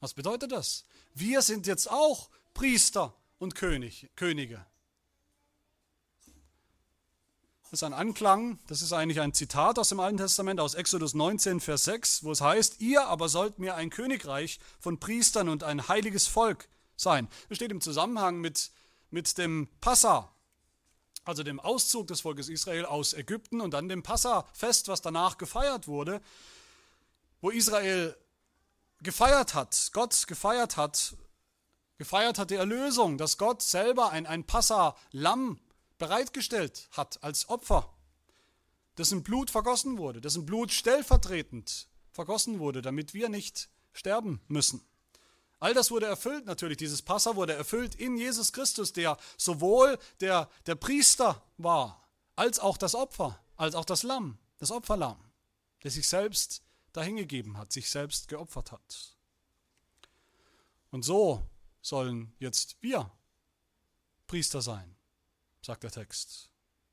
Was 0.00 0.14
bedeutet 0.14 0.52
das? 0.52 0.84
Wir 1.14 1.42
sind 1.42 1.66
jetzt 1.66 1.90
auch 1.90 2.28
Priester 2.52 3.14
und 3.38 3.54
König, 3.54 4.10
Könige. 4.16 4.64
Das 7.74 7.80
ist 7.80 7.86
ein 7.86 7.92
Anklang, 7.92 8.60
das 8.68 8.82
ist 8.82 8.92
eigentlich 8.92 9.20
ein 9.20 9.34
Zitat 9.34 9.80
aus 9.80 9.88
dem 9.88 9.98
Alten 9.98 10.18
Testament, 10.18 10.60
aus 10.60 10.74
Exodus 10.74 11.12
19, 11.12 11.58
Vers 11.58 11.82
6, 11.82 12.22
wo 12.22 12.30
es 12.30 12.40
heißt, 12.40 12.80
ihr 12.80 13.08
aber 13.08 13.28
sollt 13.28 13.58
mir 13.58 13.74
ein 13.74 13.90
Königreich 13.90 14.60
von 14.78 15.00
Priestern 15.00 15.48
und 15.48 15.64
ein 15.64 15.88
heiliges 15.88 16.28
Volk 16.28 16.68
sein. 16.94 17.26
Das 17.48 17.56
steht 17.56 17.72
im 17.72 17.80
Zusammenhang 17.80 18.40
mit, 18.40 18.70
mit 19.10 19.36
dem 19.38 19.66
Passa, 19.80 20.32
also 21.24 21.42
dem 21.42 21.58
Auszug 21.58 22.06
des 22.06 22.20
Volkes 22.20 22.48
Israel 22.48 22.84
aus 22.84 23.12
Ägypten 23.12 23.60
und 23.60 23.72
dann 23.72 23.88
dem 23.88 24.04
Passa-Fest, 24.04 24.86
was 24.86 25.02
danach 25.02 25.36
gefeiert 25.36 25.88
wurde, 25.88 26.20
wo 27.40 27.50
Israel 27.50 28.16
gefeiert 29.02 29.54
hat, 29.54 29.90
Gott 29.92 30.28
gefeiert 30.28 30.76
hat, 30.76 31.16
gefeiert 31.98 32.38
hat 32.38 32.50
die 32.50 32.54
Erlösung, 32.54 33.18
dass 33.18 33.36
Gott 33.36 33.62
selber 33.62 34.10
ein, 34.10 34.26
ein 34.26 34.44
Passa-Lamm 34.44 35.58
bereitgestellt 35.98 36.88
hat 36.92 37.22
als 37.22 37.48
Opfer, 37.48 37.92
dessen 38.98 39.22
Blut 39.22 39.50
vergossen 39.50 39.98
wurde, 39.98 40.20
dessen 40.20 40.46
Blut 40.46 40.72
stellvertretend 40.72 41.88
vergossen 42.10 42.58
wurde, 42.58 42.82
damit 42.82 43.14
wir 43.14 43.28
nicht 43.28 43.68
sterben 43.92 44.40
müssen. 44.48 44.84
All 45.60 45.72
das 45.72 45.90
wurde 45.90 46.06
erfüllt 46.06 46.46
natürlich, 46.46 46.76
dieses 46.76 47.02
Passa 47.02 47.36
wurde 47.36 47.54
erfüllt 47.54 47.94
in 47.94 48.16
Jesus 48.16 48.52
Christus, 48.52 48.92
der 48.92 49.16
sowohl 49.36 49.98
der, 50.20 50.50
der 50.66 50.74
Priester 50.74 51.42
war, 51.56 52.06
als 52.36 52.58
auch 52.58 52.76
das 52.76 52.94
Opfer, 52.94 53.42
als 53.56 53.74
auch 53.74 53.84
das 53.84 54.02
Lamm, 54.02 54.38
das 54.58 54.70
Opferlamm, 54.70 55.18
der 55.82 55.90
sich 55.90 56.06
selbst 56.06 56.62
dahingegeben 56.92 57.56
hat, 57.56 57.72
sich 57.72 57.90
selbst 57.90 58.28
geopfert 58.28 58.72
hat. 58.72 59.16
Und 60.90 61.04
so 61.04 61.48
sollen 61.82 62.34
jetzt 62.38 62.76
wir 62.80 63.10
Priester 64.26 64.62
sein, 64.62 64.93
sagt 65.64 65.82
der 65.82 65.90
Text, 65.90 66.50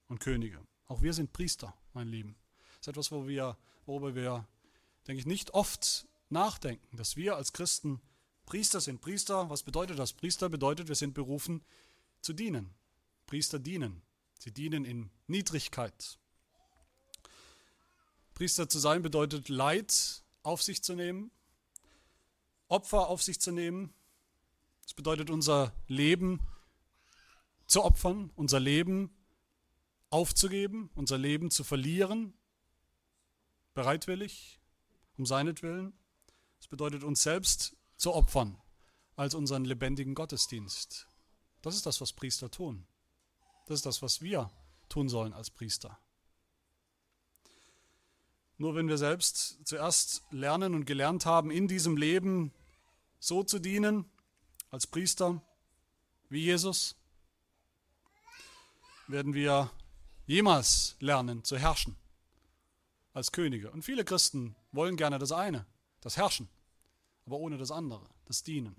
und 0.07 0.19
Könige. 0.19 0.65
Auch 0.87 1.01
wir 1.01 1.13
sind 1.13 1.33
Priester, 1.33 1.73
mein 1.93 2.07
Lieben. 2.07 2.35
Das 2.77 2.81
ist 2.81 2.87
etwas, 2.89 3.11
wo 3.11 3.27
wir, 3.27 3.57
worüber 3.85 4.15
wir, 4.15 4.47
denke 5.07 5.19
ich, 5.19 5.25
nicht 5.25 5.53
oft 5.53 6.07
nachdenken, 6.29 6.97
dass 6.97 7.15
wir 7.15 7.35
als 7.35 7.53
Christen 7.53 8.01
Priester 8.45 8.81
sind. 8.81 9.01
Priester, 9.01 9.49
was 9.49 9.63
bedeutet 9.63 9.99
das? 9.99 10.13
Priester 10.13 10.49
bedeutet, 10.49 10.87
wir 10.87 10.95
sind 10.95 11.13
berufen 11.13 11.63
zu 12.21 12.33
dienen. 12.33 12.73
Priester 13.25 13.59
dienen. 13.59 14.01
Sie 14.39 14.51
dienen 14.51 14.85
in 14.85 15.11
Niedrigkeit. 15.27 16.17
Priester 18.33 18.67
zu 18.67 18.79
sein 18.79 19.01
bedeutet 19.01 19.49
Leid 19.49 20.23
auf 20.43 20.63
sich 20.63 20.83
zu 20.83 20.95
nehmen, 20.95 21.31
Opfer 22.67 23.07
auf 23.07 23.21
sich 23.21 23.39
zu 23.39 23.51
nehmen. 23.51 23.93
Es 24.85 24.93
bedeutet 24.93 25.29
unser 25.29 25.73
Leben 25.87 26.39
zu 27.71 27.85
opfern, 27.85 28.31
unser 28.35 28.59
Leben 28.59 29.15
aufzugeben, 30.09 30.89
unser 30.93 31.17
Leben 31.17 31.51
zu 31.51 31.63
verlieren, 31.63 32.33
bereitwillig, 33.73 34.59
um 35.17 35.25
seinetwillen. 35.25 35.93
Es 36.59 36.67
bedeutet 36.67 37.05
uns 37.05 37.23
selbst 37.23 37.77
zu 37.95 38.13
opfern 38.13 38.61
als 39.15 39.35
unseren 39.35 39.63
lebendigen 39.63 40.15
Gottesdienst. 40.15 41.07
Das 41.61 41.75
ist 41.75 41.85
das, 41.85 42.01
was 42.01 42.11
Priester 42.11 42.51
tun. 42.51 42.85
Das 43.67 43.75
ist 43.75 43.85
das, 43.85 44.01
was 44.01 44.21
wir 44.21 44.51
tun 44.89 45.07
sollen 45.07 45.31
als 45.31 45.49
Priester. 45.49 45.97
Nur 48.57 48.75
wenn 48.75 48.89
wir 48.89 48.97
selbst 48.97 49.59
zuerst 49.63 50.23
lernen 50.29 50.75
und 50.75 50.83
gelernt 50.83 51.25
haben, 51.25 51.49
in 51.49 51.69
diesem 51.69 51.95
Leben 51.95 52.51
so 53.21 53.43
zu 53.43 53.59
dienen, 53.59 54.11
als 54.71 54.87
Priester, 54.87 55.41
wie 56.27 56.43
Jesus, 56.43 56.97
werden 59.11 59.33
wir 59.33 59.71
jemals 60.25 60.95
lernen 60.99 61.43
zu 61.43 61.57
herrschen 61.57 61.95
als 63.13 63.31
Könige. 63.31 63.71
Und 63.71 63.83
viele 63.83 64.05
Christen 64.05 64.55
wollen 64.71 64.95
gerne 64.95 65.19
das 65.19 65.31
eine, 65.31 65.65
das 65.99 66.17
Herrschen 66.17 66.49
aber 67.25 67.37
ohne 67.37 67.57
das 67.57 67.71
andere, 67.71 68.05
das 68.25 68.43
Dienen. 68.43 68.75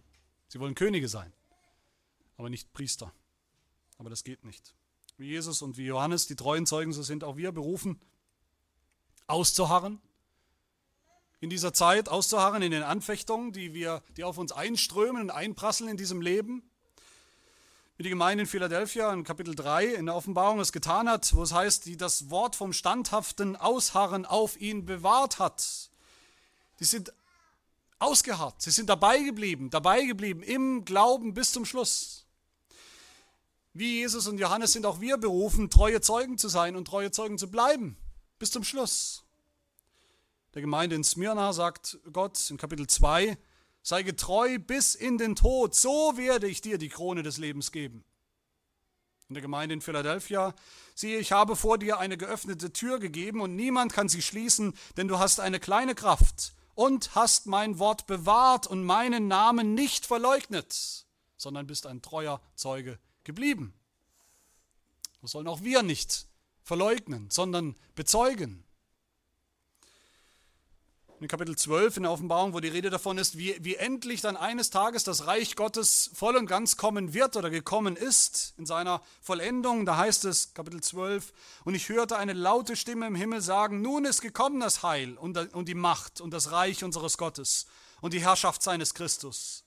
Sie 0.49 0.61
wollen 0.61 0.75
Könige 0.75 1.09
sein, 1.09 1.33
aber 2.37 2.51
nicht 2.51 2.73
Priester. 2.73 3.13
Aber 3.99 4.11
das 4.11 4.25
geht 4.25 4.45
nicht. 4.45 4.75
Wie 5.17 5.29
Jesus 5.29 5.63
und 5.63 5.77
wie 5.77 5.87
Johannes, 5.87 6.27
die 6.27 6.37
treuen 6.37 6.67
Zeugen, 6.67 6.93
so 6.93 7.03
sind 7.03 7.25
auch 7.25 7.37
wir 7.37 7.53
berufen, 7.53 8.01
auszuharren 9.27 10.01
in 11.41 11.51
dieser 11.51 11.73
Zeit, 11.73 12.09
auszuharren 12.09 12.63
in 12.63 12.71
den 12.71 12.83
Anfechtungen, 12.83 13.53
die, 13.53 13.75
wir, 13.75 14.03
die 14.17 14.25
auf 14.25 14.39
uns 14.39 14.53
einströmen 14.53 15.23
und 15.23 15.31
einprasseln 15.31 15.89
in 15.89 15.97
diesem 15.97 16.21
Leben. 16.21 16.63
Wie 18.03 18.07
die 18.07 18.11
Gemeinde 18.11 18.43
in 18.43 18.49
Philadelphia 18.49 19.13
in 19.13 19.23
Kapitel 19.23 19.55
3 19.55 19.95
in 19.95 20.07
der 20.07 20.17
Offenbarung 20.17 20.59
es 20.59 20.73
getan 20.73 21.09
hat, 21.09 21.37
wo 21.37 21.43
es 21.45 21.53
heißt, 21.53 21.87
die 21.87 21.97
das 21.97 22.31
Wort 22.31 22.57
vom 22.57 22.73
standhaften 22.73 23.55
Ausharren 23.55 24.27
auf 24.27 24.61
ihn 24.61 24.85
bewahrt 24.85 25.39
hat. 25.39 25.89
Die 26.81 26.85
sind 26.85 27.13
ausgeharrt. 28.01 28.61
Sie 28.61 28.73
sind 28.73 28.89
dabei 28.89 29.21
geblieben, 29.21 29.71
dabei 29.71 30.03
geblieben, 30.03 30.43
im 30.43 30.85
Glauben 30.85 31.33
bis 31.33 31.53
zum 31.53 31.65
Schluss. 31.65 32.27
Wie 33.73 34.01
Jesus 34.01 34.27
und 34.27 34.39
Johannes 34.39 34.73
sind 34.73 34.85
auch 34.85 35.01
wir 35.01 35.17
berufen, 35.17 35.71
treue 35.71 36.01
Zeugen 36.01 36.39
zu 36.39 36.49
sein 36.49 36.75
und 36.75 36.87
treue 36.87 37.13
Zeugen 37.13 37.39
zu 37.39 37.53
bleiben, 37.53 37.97
bis 38.41 38.51
zum 38.51 38.65
Schluss. 38.65 39.23
Der 40.55 40.63
Gemeinde 40.63 40.97
in 40.97 41.05
Smyrna 41.05 41.53
sagt 41.53 42.01
Gott 42.13 42.51
in 42.51 42.57
Kapitel 42.57 42.89
2, 42.89 43.39
sei 43.83 44.03
getreu 44.03 44.59
bis 44.59 44.95
in 44.95 45.19
den 45.19 45.37
Tod, 45.37 45.75
so 45.75 46.17
werde 46.17 46.49
ich 46.49 46.61
dir 46.61 46.79
die 46.79 46.89
Krone 46.89 47.23
des 47.23 47.39
Lebens 47.39 47.73
geben. 47.73 48.05
In 49.29 49.35
der 49.35 49.43
Gemeinde 49.43 49.75
in 49.75 49.81
Philadelphia, 49.81 50.55
siehe, 50.95 51.19
ich 51.19 51.33
habe 51.33 51.57
vor 51.57 51.79
dir 51.79 51.99
eine 51.99 52.17
geöffnete 52.17 52.73
Tür 52.73 52.99
gegeben 52.99 53.41
und 53.41 53.57
niemand 53.57 53.93
kann 53.93 54.09
sie 54.09 54.23
schließen, 54.23 54.75
denn 54.97 55.09
du 55.09 55.19
hast 55.19 55.41
eine 55.41 55.59
kleine 55.59 55.95
Kraft 55.95 56.55
und 56.75 57.15
hast 57.15 57.47
mein 57.47 57.79
Wort 57.79 58.07
bewahrt 58.07 58.67
und 58.67 58.85
meinen 58.85 59.29
Namen 59.29 59.75
nicht 59.75 60.07
verleugnet, 60.07 61.07
sondern 61.37 61.67
bist 61.67 61.87
ein 61.87 62.03
treuer 62.03 62.41
Zeuge 62.55 62.99
geblieben. 63.25 63.75
Das 65.23 65.33
sollen 65.33 65.49
auch 65.49 65.63
wir 65.63 65.83
nicht 65.83 66.27
verleugnen, 66.63 67.31
sondern 67.31 67.77
bezeugen 67.95 68.65
in 71.23 71.29
Kapitel 71.29 71.57
12 71.57 71.99
in 71.99 72.03
der 72.03 72.11
Offenbarung, 72.11 72.53
wo 72.53 72.59
die 72.59 72.69
Rede 72.69 72.91
davon 72.91 73.17
ist, 73.17 73.39
wie, 73.39 73.57
wie 73.61 73.77
endlich 73.77 74.21
dann 74.23 74.37
eines 74.37 74.71
Tages 74.71 75.05
das 75.05 75.27
Reich 75.27 75.55
Gottes 75.55 76.11
voll 76.15 76.37
und 76.37 76.47
ganz 76.47 76.77
kommen 76.77 77.15
wird 77.15 77.37
oder 77.37 77.49
gekommen 77.49 77.95
ist 77.95 78.55
in 78.59 78.67
seiner 78.67 79.01
Vollendung. 79.21 79.87
Da 79.87 79.97
heißt 79.97 80.25
es, 80.25 80.53
Kapitel 80.53 80.81
12, 80.81 81.33
und 81.65 81.75
ich 81.75 81.89
hörte 81.89 82.19
eine 82.19 82.33
laute 82.33 82.75
Stimme 82.75 83.07
im 83.07 83.15
Himmel 83.15 83.41
sagen, 83.41 83.83
nun 83.83 84.05
ist 84.05 84.21
gekommen 84.21 84.59
das 84.59 84.83
Heil 84.83 85.17
und, 85.17 85.55
und 85.55 85.69
die 85.69 85.77
Macht 85.77 86.21
und 86.21 86.33
das 86.33 86.51
Reich 86.51 86.83
unseres 86.83 87.17
Gottes 87.19 87.67
und 88.01 88.15
die 88.15 88.21
Herrschaft 88.21 88.63
seines 88.63 88.93
Christus. 88.93 89.65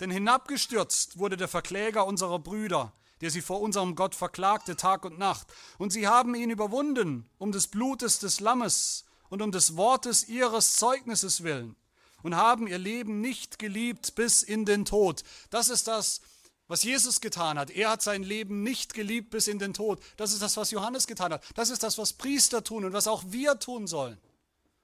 Denn 0.00 0.10
hinabgestürzt 0.10 1.18
wurde 1.18 1.36
der 1.36 1.48
Verkläger 1.48 2.06
unserer 2.06 2.40
Brüder, 2.40 2.92
der 3.20 3.30
sie 3.30 3.40
vor 3.40 3.60
unserem 3.60 3.94
Gott 3.94 4.16
verklagte 4.16 4.74
Tag 4.74 5.04
und 5.04 5.16
Nacht. 5.16 5.46
Und 5.78 5.92
sie 5.92 6.08
haben 6.08 6.34
ihn 6.34 6.50
überwunden 6.50 7.30
um 7.38 7.52
des 7.52 7.68
Blutes 7.68 8.18
des 8.18 8.40
Lammes 8.40 9.04
und 9.28 9.42
um 9.42 9.52
des 9.52 9.76
Wortes 9.76 10.28
ihres 10.28 10.74
Zeugnisses 10.74 11.42
willen. 11.42 11.76
und 12.22 12.34
haben 12.34 12.66
ihr 12.66 12.78
Leben 12.78 13.20
nicht 13.20 13.58
geliebt 13.58 14.14
bis 14.16 14.42
in 14.42 14.64
den 14.64 14.84
Tod. 14.84 15.22
Das 15.50 15.68
ist 15.68 15.86
das, 15.86 16.20
was 16.66 16.82
Jesus 16.82 17.20
getan 17.20 17.58
hat. 17.58 17.70
Er 17.70 17.90
hat 17.90 18.02
sein 18.02 18.22
Leben 18.22 18.62
nicht 18.62 18.92
geliebt 18.92 19.30
bis 19.30 19.48
in 19.48 19.58
den 19.58 19.72
Tod. 19.72 20.02
Das 20.16 20.32
ist 20.32 20.42
das, 20.42 20.56
was 20.56 20.70
Johannes 20.70 21.06
getan 21.06 21.32
hat. 21.32 21.44
Das 21.54 21.70
ist 21.70 21.82
das, 21.82 21.96
was 21.96 22.12
Priester 22.12 22.62
tun 22.62 22.84
und 22.84 22.92
was 22.92 23.06
auch 23.06 23.24
wir 23.28 23.58
tun 23.58 23.86
sollen. 23.86 24.18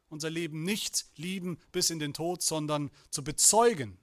Unser 0.08 0.30
Leben 0.30 0.62
nicht 0.62 1.06
lieben 1.16 1.58
bis 1.72 1.90
in 1.90 1.98
den 1.98 2.14
Tod, 2.14 2.42
sondern 2.42 2.90
zu 3.10 3.24
bezeugen. 3.24 3.98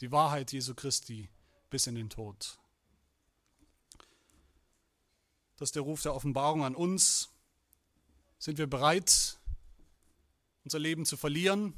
Die 0.00 0.12
Wahrheit 0.12 0.52
Jesu 0.52 0.74
Christi 0.74 1.30
bis 1.70 1.86
in 1.86 1.94
den 1.94 2.10
Tod. 2.10 2.58
Das 5.56 5.68
ist 5.68 5.76
der 5.76 5.82
Ruf 5.82 6.02
der 6.02 6.14
Offenbarung 6.14 6.64
an 6.64 6.74
uns. 6.74 7.28
Sind 8.38 8.58
wir 8.58 8.66
bereit, 8.66 9.38
unser 10.64 10.78
Leben 10.78 11.06
zu 11.06 11.16
verlieren, 11.16 11.74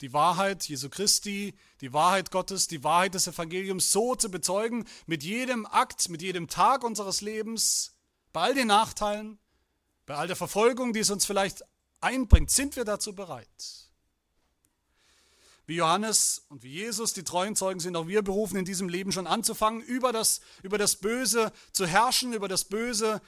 die 0.00 0.12
Wahrheit 0.12 0.68
Jesu 0.68 0.88
Christi, 0.90 1.54
die 1.80 1.92
Wahrheit 1.92 2.30
Gottes, 2.30 2.68
die 2.68 2.84
Wahrheit 2.84 3.14
des 3.14 3.26
Evangeliums 3.26 3.92
so 3.92 4.14
zu 4.14 4.30
bezeugen, 4.30 4.86
mit 5.06 5.22
jedem 5.22 5.66
Akt, 5.66 6.08
mit 6.08 6.22
jedem 6.22 6.48
Tag 6.48 6.84
unseres 6.84 7.20
Lebens, 7.20 7.96
bei 8.32 8.42
all 8.42 8.54
den 8.54 8.66
Nachteilen, 8.66 9.38
bei 10.04 10.14
all 10.14 10.26
der 10.26 10.36
Verfolgung, 10.36 10.92
die 10.92 11.00
es 11.00 11.10
uns 11.10 11.24
vielleicht 11.24 11.62
einbringt, 12.00 12.50
sind 12.50 12.76
wir 12.76 12.84
dazu 12.84 13.14
bereit. 13.14 13.86
Wie 15.66 15.76
Johannes 15.76 16.44
und 16.48 16.62
wie 16.62 16.70
Jesus, 16.70 17.12
die 17.12 17.24
treuen 17.24 17.56
Zeugen, 17.56 17.80
sind 17.80 17.96
auch 17.96 18.06
wir 18.06 18.22
berufen, 18.22 18.56
in 18.56 18.64
diesem 18.64 18.88
Leben 18.88 19.10
schon 19.10 19.26
anzufangen, 19.26 19.82
über 19.82 20.12
das, 20.12 20.40
über 20.62 20.78
das 20.78 20.96
Böse 20.96 21.52
zu 21.72 21.86
herrschen, 21.86 22.32
über 22.32 22.46
das 22.46 22.64
Böse, 22.64 23.20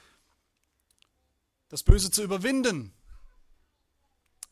das 1.67 1.83
Böse 1.83 2.11
zu 2.11 2.23
überwinden, 2.23 2.93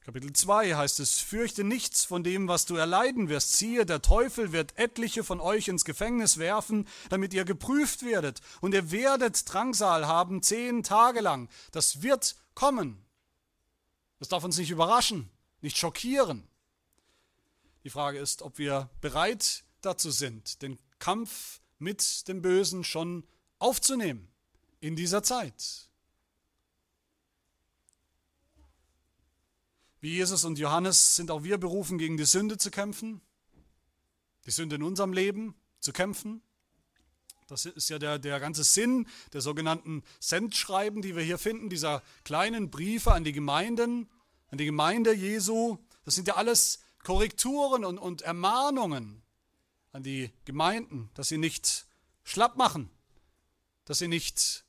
Kapitel 0.08 0.32
2 0.32 0.74
heißt 0.74 1.02
es, 1.02 1.20
fürchte 1.20 1.66
nichts 1.66 2.06
von 2.06 2.24
dem, 2.24 2.48
was 2.48 2.66
du 2.66 2.78
erleiden 2.78 3.28
wirst. 3.28 3.58
Siehe, 3.58 3.86
der 3.86 4.02
Teufel 4.02 4.54
wird 4.54 4.78
etliche 4.78 5.22
von 5.22 5.42
euch 5.42 5.68
ins 5.68 5.84
Gefängnis 5.84 6.38
werfen, 6.38 6.88
damit 7.10 7.34
ihr 7.34 7.44
geprüft 7.44 8.04
werdet. 8.04 8.40
Und 8.62 8.74
ihr 8.74 8.90
werdet 8.92 9.52
Drangsal 9.52 10.08
haben 10.08 10.42
zehn 10.42 10.82
Tage 10.82 11.20
lang. 11.20 11.50
Das 11.74 12.04
wird 12.04 12.38
kommen. 12.56 13.06
Das 14.20 14.30
darf 14.30 14.46
uns 14.46 14.58
nicht 14.58 14.72
überraschen, 14.72 15.30
nicht 15.60 15.78
schockieren. 15.78 16.48
Die 17.84 17.90
Frage 17.90 18.18
ist, 18.18 18.44
ob 18.44 18.58
wir 18.60 18.90
bereit 19.02 19.66
dazu 19.82 20.10
sind, 20.10 20.62
den 20.62 20.80
Kampf 21.00 21.60
mit 21.80 22.30
dem 22.30 22.42
Bösen 22.42 22.86
schon 22.86 23.28
aufzunehmen 23.60 24.30
in 24.80 24.96
dieser 24.96 25.22
Zeit. 25.22 25.87
Wie 30.00 30.14
Jesus 30.14 30.46
und 30.46 30.60
Johannes 30.60 31.16
sind 31.16 31.32
auch 31.32 31.44
wir 31.44 31.58
berufen, 31.58 31.98
gegen 31.98 32.18
die 32.18 32.26
Sünde 32.26 32.58
zu 32.58 32.70
kämpfen, 32.70 33.22
die 34.46 34.52
Sünde 34.52 34.76
in 34.76 34.84
unserem 34.84 35.12
Leben 35.12 35.56
zu 35.80 35.92
kämpfen. 35.92 36.42
Das 37.48 37.66
ist 37.66 37.90
ja 37.90 37.98
der, 37.98 38.20
der 38.20 38.40
ganze 38.40 38.64
Sinn 38.64 39.08
der 39.34 39.42
sogenannten 39.42 40.04
Sendschreiben, 40.20 41.02
die 41.02 41.16
wir 41.16 41.24
hier 41.24 41.38
finden, 41.38 41.70
dieser 41.70 42.04
kleinen 42.24 42.70
Briefe 42.70 43.14
an 43.14 43.24
die 43.24 43.32
Gemeinden, 43.32 44.10
an 44.50 44.58
die 44.58 44.66
Gemeinde 44.66 45.14
Jesu. 45.14 45.78
Das 46.04 46.16
sind 46.16 46.28
ja 46.28 46.36
alles 46.36 46.80
Korrekturen 47.04 47.86
und, 47.86 47.98
und 47.98 48.22
Ermahnungen 48.22 49.24
an 49.94 50.04
die 50.04 50.32
Gemeinden, 50.46 51.10
dass 51.14 51.30
sie 51.30 51.38
nicht 51.38 51.88
schlapp 52.24 52.58
machen, 52.58 52.90
dass 53.86 54.00
sie 54.00 54.10
nicht 54.10 54.66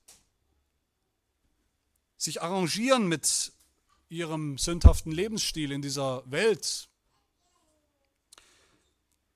sich 2.16 2.41
arrangieren 2.41 3.09
mit 3.09 3.53
ihrem 4.09 4.59
sündhaften 4.59 5.12
Lebensstil 5.12 5.72
in 5.72 5.82
dieser 5.82 6.22
Welt. 6.30 6.88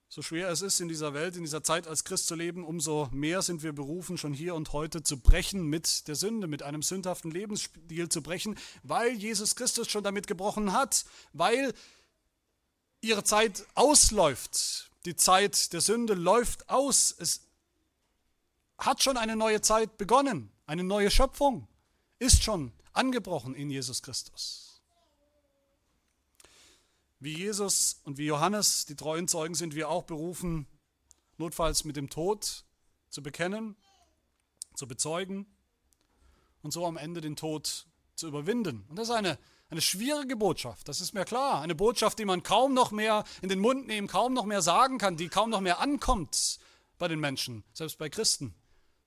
So 0.08 0.20
schwer 0.20 0.50
es 0.50 0.60
ist, 0.60 0.78
in 0.80 0.88
dieser 0.88 1.14
Welt, 1.14 1.36
in 1.36 1.42
dieser 1.42 1.62
Zeit 1.62 1.86
als 1.86 2.04
Christ 2.04 2.26
zu 2.26 2.34
leben, 2.34 2.66
umso 2.66 3.08
mehr 3.12 3.40
sind 3.40 3.62
wir 3.62 3.72
berufen, 3.72 4.18
schon 4.18 4.34
hier 4.34 4.54
und 4.54 4.74
heute 4.74 5.02
zu 5.02 5.18
brechen 5.18 5.66
mit 5.66 6.06
der 6.06 6.16
Sünde, 6.16 6.46
mit 6.46 6.62
einem 6.62 6.82
sündhaften 6.82 7.30
Lebensstil 7.30 8.10
zu 8.10 8.22
brechen, 8.22 8.58
weil 8.82 9.12
Jesus 9.12 9.56
Christus 9.56 9.90
schon 9.90 10.04
damit 10.04 10.26
gebrochen 10.26 10.74
hat, 10.74 11.06
weil 11.32 11.72
ihre 13.00 13.24
Zeit 13.24 13.66
ausläuft. 13.74 14.90
Die 15.06 15.16
Zeit 15.16 15.72
der 15.72 15.80
Sünde 15.80 16.12
läuft 16.12 16.68
aus. 16.68 17.14
Es 17.18 17.48
hat 18.76 19.02
schon 19.02 19.16
eine 19.16 19.34
neue 19.34 19.62
Zeit 19.62 19.96
begonnen. 19.96 20.52
Eine 20.66 20.84
neue 20.84 21.10
Schöpfung 21.10 21.68
ist 22.18 22.42
schon 22.42 22.70
angebrochen 22.92 23.54
in 23.54 23.70
Jesus 23.70 24.02
Christus. 24.02 24.82
Wie 27.20 27.36
Jesus 27.36 28.00
und 28.04 28.18
wie 28.18 28.26
Johannes, 28.26 28.84
die 28.86 28.96
treuen 28.96 29.28
Zeugen, 29.28 29.54
sind 29.54 29.74
wir 29.74 29.88
auch 29.88 30.02
berufen, 30.02 30.66
notfalls 31.38 31.84
mit 31.84 31.96
dem 31.96 32.10
Tod 32.10 32.64
zu 33.10 33.22
bekennen, 33.22 33.76
zu 34.74 34.88
bezeugen 34.88 35.46
und 36.62 36.72
so 36.72 36.86
am 36.86 36.96
Ende 36.96 37.20
den 37.20 37.36
Tod 37.36 37.86
zu 38.16 38.26
überwinden. 38.26 38.84
Und 38.88 38.98
das 38.98 39.08
ist 39.08 39.14
eine, 39.14 39.38
eine 39.70 39.80
schwierige 39.80 40.36
Botschaft, 40.36 40.88
das 40.88 41.00
ist 41.00 41.14
mir 41.14 41.24
klar. 41.24 41.60
Eine 41.60 41.74
Botschaft, 41.74 42.18
die 42.18 42.24
man 42.24 42.42
kaum 42.42 42.74
noch 42.74 42.90
mehr 42.90 43.24
in 43.40 43.48
den 43.48 43.60
Mund 43.60 43.86
nehmen, 43.86 44.08
kaum 44.08 44.32
noch 44.32 44.44
mehr 44.44 44.62
sagen 44.62 44.98
kann, 44.98 45.16
die 45.16 45.28
kaum 45.28 45.50
noch 45.50 45.60
mehr 45.60 45.80
ankommt 45.80 46.58
bei 46.98 47.08
den 47.08 47.20
Menschen, 47.20 47.64
selbst 47.72 47.98
bei 47.98 48.08
Christen 48.08 48.54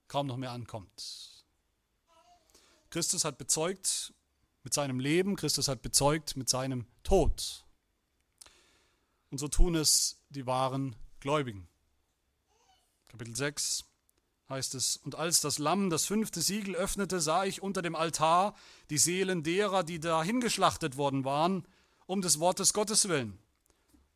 kaum 0.07 0.27
noch 0.27 0.37
mehr 0.37 0.51
ankommt. 0.51 1.34
Christus 2.89 3.25
hat 3.25 3.37
bezeugt 3.37 4.13
mit 4.63 4.73
seinem 4.73 4.99
Leben, 4.99 5.35
Christus 5.35 5.67
hat 5.67 5.81
bezeugt 5.81 6.37
mit 6.37 6.49
seinem 6.49 6.85
Tod. 7.03 7.65
Und 9.31 9.37
so 9.37 9.47
tun 9.47 9.75
es 9.75 10.17
die 10.29 10.45
wahren 10.45 10.95
Gläubigen. 11.19 11.67
Kapitel 13.07 13.35
6 13.35 13.85
heißt 14.49 14.75
es, 14.75 14.97
und 14.97 15.15
als 15.15 15.41
das 15.41 15.57
Lamm 15.57 15.89
das 15.89 16.05
fünfte 16.05 16.41
Siegel 16.41 16.75
öffnete, 16.75 17.19
sah 17.19 17.45
ich 17.45 17.61
unter 17.61 17.81
dem 17.81 17.95
Altar 17.95 18.55
die 18.89 18.97
Seelen 18.97 19.43
derer, 19.43 19.83
die 19.83 19.99
dahingeschlachtet 19.99 20.97
worden 20.97 21.25
waren, 21.25 21.67
um 22.05 22.21
des 22.21 22.39
Wortes 22.39 22.73
Gottes 22.73 23.07
willen 23.07 23.39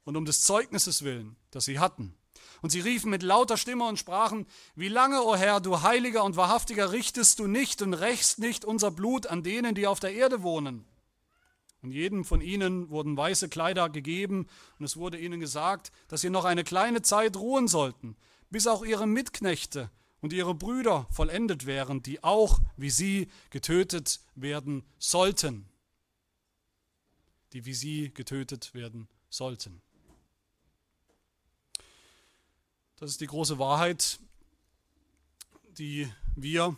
und 0.03 0.15
um 0.15 0.25
des 0.25 0.41
Zeugnisses 0.41 1.03
willen, 1.03 1.35
das 1.51 1.65
sie 1.65 1.79
hatten. 1.79 2.15
Und 2.61 2.71
sie 2.71 2.81
riefen 2.81 3.09
mit 3.09 3.23
lauter 3.23 3.57
Stimme 3.57 3.85
und 3.85 3.97
sprachen, 3.97 4.45
wie 4.75 4.89
lange, 4.89 5.23
o 5.23 5.35
Herr, 5.35 5.61
du 5.61 5.81
heiliger 5.81 6.23
und 6.23 6.35
wahrhaftiger, 6.35 6.91
richtest 6.91 7.39
du 7.39 7.47
nicht 7.47 7.81
und 7.81 7.93
rächst 7.93 8.39
nicht 8.39 8.65
unser 8.65 8.91
Blut 8.91 9.27
an 9.27 9.43
denen, 9.43 9.75
die 9.75 9.87
auf 9.87 9.99
der 9.99 10.13
Erde 10.13 10.43
wohnen. 10.43 10.85
Und 11.81 11.91
jedem 11.91 12.25
von 12.25 12.41
ihnen 12.41 12.89
wurden 12.89 13.15
weiße 13.15 13.47
Kleider 13.47 13.89
gegeben, 13.89 14.47
und 14.77 14.85
es 14.85 14.97
wurde 14.97 15.17
ihnen 15.17 15.39
gesagt, 15.39 15.91
dass 16.09 16.21
sie 16.21 16.29
noch 16.29 16.43
eine 16.43 16.65
kleine 16.65 17.01
Zeit 17.01 17.37
ruhen 17.37 17.67
sollten, 17.67 18.17
bis 18.49 18.67
auch 18.67 18.83
ihre 18.83 19.07
Mitknechte 19.07 19.89
und 20.21 20.33
ihre 20.33 20.53
Brüder 20.53 21.07
vollendet 21.11 21.65
wären, 21.65 22.03
die 22.03 22.23
auch 22.23 22.59
wie 22.75 22.89
sie 22.89 23.29
getötet 23.49 24.19
werden 24.35 24.83
sollten. 24.97 25.69
Die 27.53 27.65
wie 27.65 27.73
sie 27.73 28.13
getötet 28.13 28.73
werden 28.73 29.07
sollten. 29.29 29.81
Das 32.99 33.11
ist 33.11 33.21
die 33.21 33.27
große 33.27 33.59
Wahrheit, 33.59 34.19
die 35.77 36.11
wir, 36.35 36.75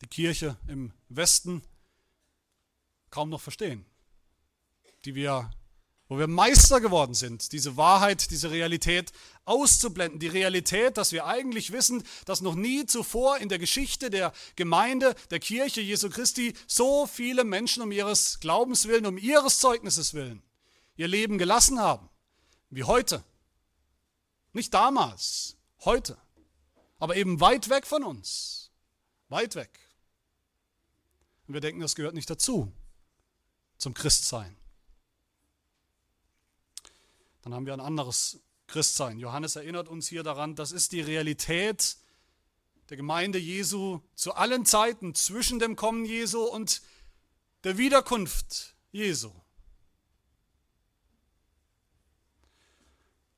die 0.00 0.06
Kirche 0.06 0.56
im 0.66 0.92
Westen, 1.10 1.62
kaum 3.10 3.28
noch 3.28 3.40
verstehen. 3.40 3.84
Die 5.04 5.14
wir, 5.14 5.50
wo 6.08 6.18
wir 6.18 6.26
Meister 6.26 6.80
geworden 6.80 7.12
sind, 7.12 7.52
diese 7.52 7.76
Wahrheit, 7.76 8.30
diese 8.30 8.50
Realität 8.50 9.12
auszublenden. 9.44 10.18
Die 10.18 10.28
Realität, 10.28 10.96
dass 10.96 11.12
wir 11.12 11.26
eigentlich 11.26 11.72
wissen, 11.72 12.02
dass 12.24 12.40
noch 12.40 12.54
nie 12.54 12.86
zuvor 12.86 13.36
in 13.36 13.50
der 13.50 13.58
Geschichte 13.58 14.08
der 14.08 14.32
Gemeinde, 14.56 15.14
der 15.30 15.40
Kirche 15.40 15.82
Jesu 15.82 16.08
Christi 16.08 16.54
so 16.66 17.06
viele 17.06 17.44
Menschen 17.44 17.82
um 17.82 17.92
ihres 17.92 18.40
Glaubens 18.40 18.88
willen, 18.88 19.04
um 19.04 19.18
ihres 19.18 19.60
Zeugnisses 19.60 20.14
willen 20.14 20.42
ihr 20.98 21.08
Leben 21.08 21.38
gelassen 21.38 21.78
haben, 21.78 22.10
wie 22.70 22.84
heute. 22.84 23.24
Nicht 24.52 24.74
damals, 24.74 25.56
heute. 25.84 26.18
Aber 26.98 27.16
eben 27.16 27.40
weit 27.40 27.68
weg 27.68 27.86
von 27.86 28.02
uns. 28.02 28.70
Weit 29.28 29.54
weg. 29.54 29.78
Und 31.46 31.54
wir 31.54 31.60
denken, 31.60 31.80
das 31.80 31.94
gehört 31.94 32.14
nicht 32.14 32.28
dazu, 32.28 32.72
zum 33.78 33.94
Christsein. 33.94 34.56
Dann 37.42 37.54
haben 37.54 37.66
wir 37.66 37.72
ein 37.72 37.80
anderes 37.80 38.40
Christsein. 38.66 39.18
Johannes 39.18 39.56
erinnert 39.56 39.88
uns 39.88 40.08
hier 40.08 40.22
daran, 40.22 40.54
das 40.54 40.72
ist 40.72 40.92
die 40.92 41.00
Realität 41.00 41.96
der 42.90 42.96
Gemeinde 42.96 43.38
Jesu 43.38 44.00
zu 44.14 44.34
allen 44.34 44.64
Zeiten 44.64 45.14
zwischen 45.14 45.58
dem 45.58 45.76
Kommen 45.76 46.04
Jesu 46.04 46.42
und 46.42 46.82
der 47.64 47.76
Wiederkunft 47.76 48.74
Jesu. 48.92 49.32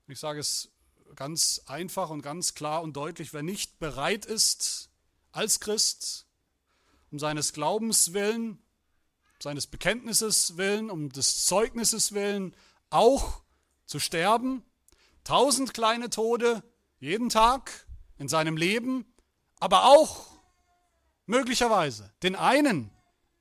Ich 0.08 0.18
sage 0.18 0.40
es 0.40 0.68
ganz 1.16 1.62
einfach 1.66 2.10
und 2.10 2.22
ganz 2.22 2.54
klar 2.54 2.82
und 2.82 2.96
deutlich, 2.96 3.32
wer 3.32 3.42
nicht 3.42 3.78
bereit 3.78 4.26
ist, 4.26 4.90
als 5.32 5.60
Christ, 5.60 6.26
um 7.10 7.18
seines 7.18 7.52
Glaubens 7.52 8.12
willen, 8.12 8.58
seines 9.42 9.66
Bekenntnisses 9.66 10.56
willen, 10.56 10.90
um 10.90 11.10
des 11.10 11.46
Zeugnisses 11.46 12.12
willen, 12.12 12.54
auch 12.90 13.42
zu 13.86 13.98
sterben, 13.98 14.62
tausend 15.24 15.74
kleine 15.74 16.10
Tode 16.10 16.62
jeden 16.98 17.28
Tag 17.28 17.86
in 18.18 18.28
seinem 18.28 18.56
Leben, 18.56 19.06
aber 19.58 19.86
auch 19.86 20.26
möglicherweise 21.26 22.12
den 22.22 22.36
einen 22.36 22.90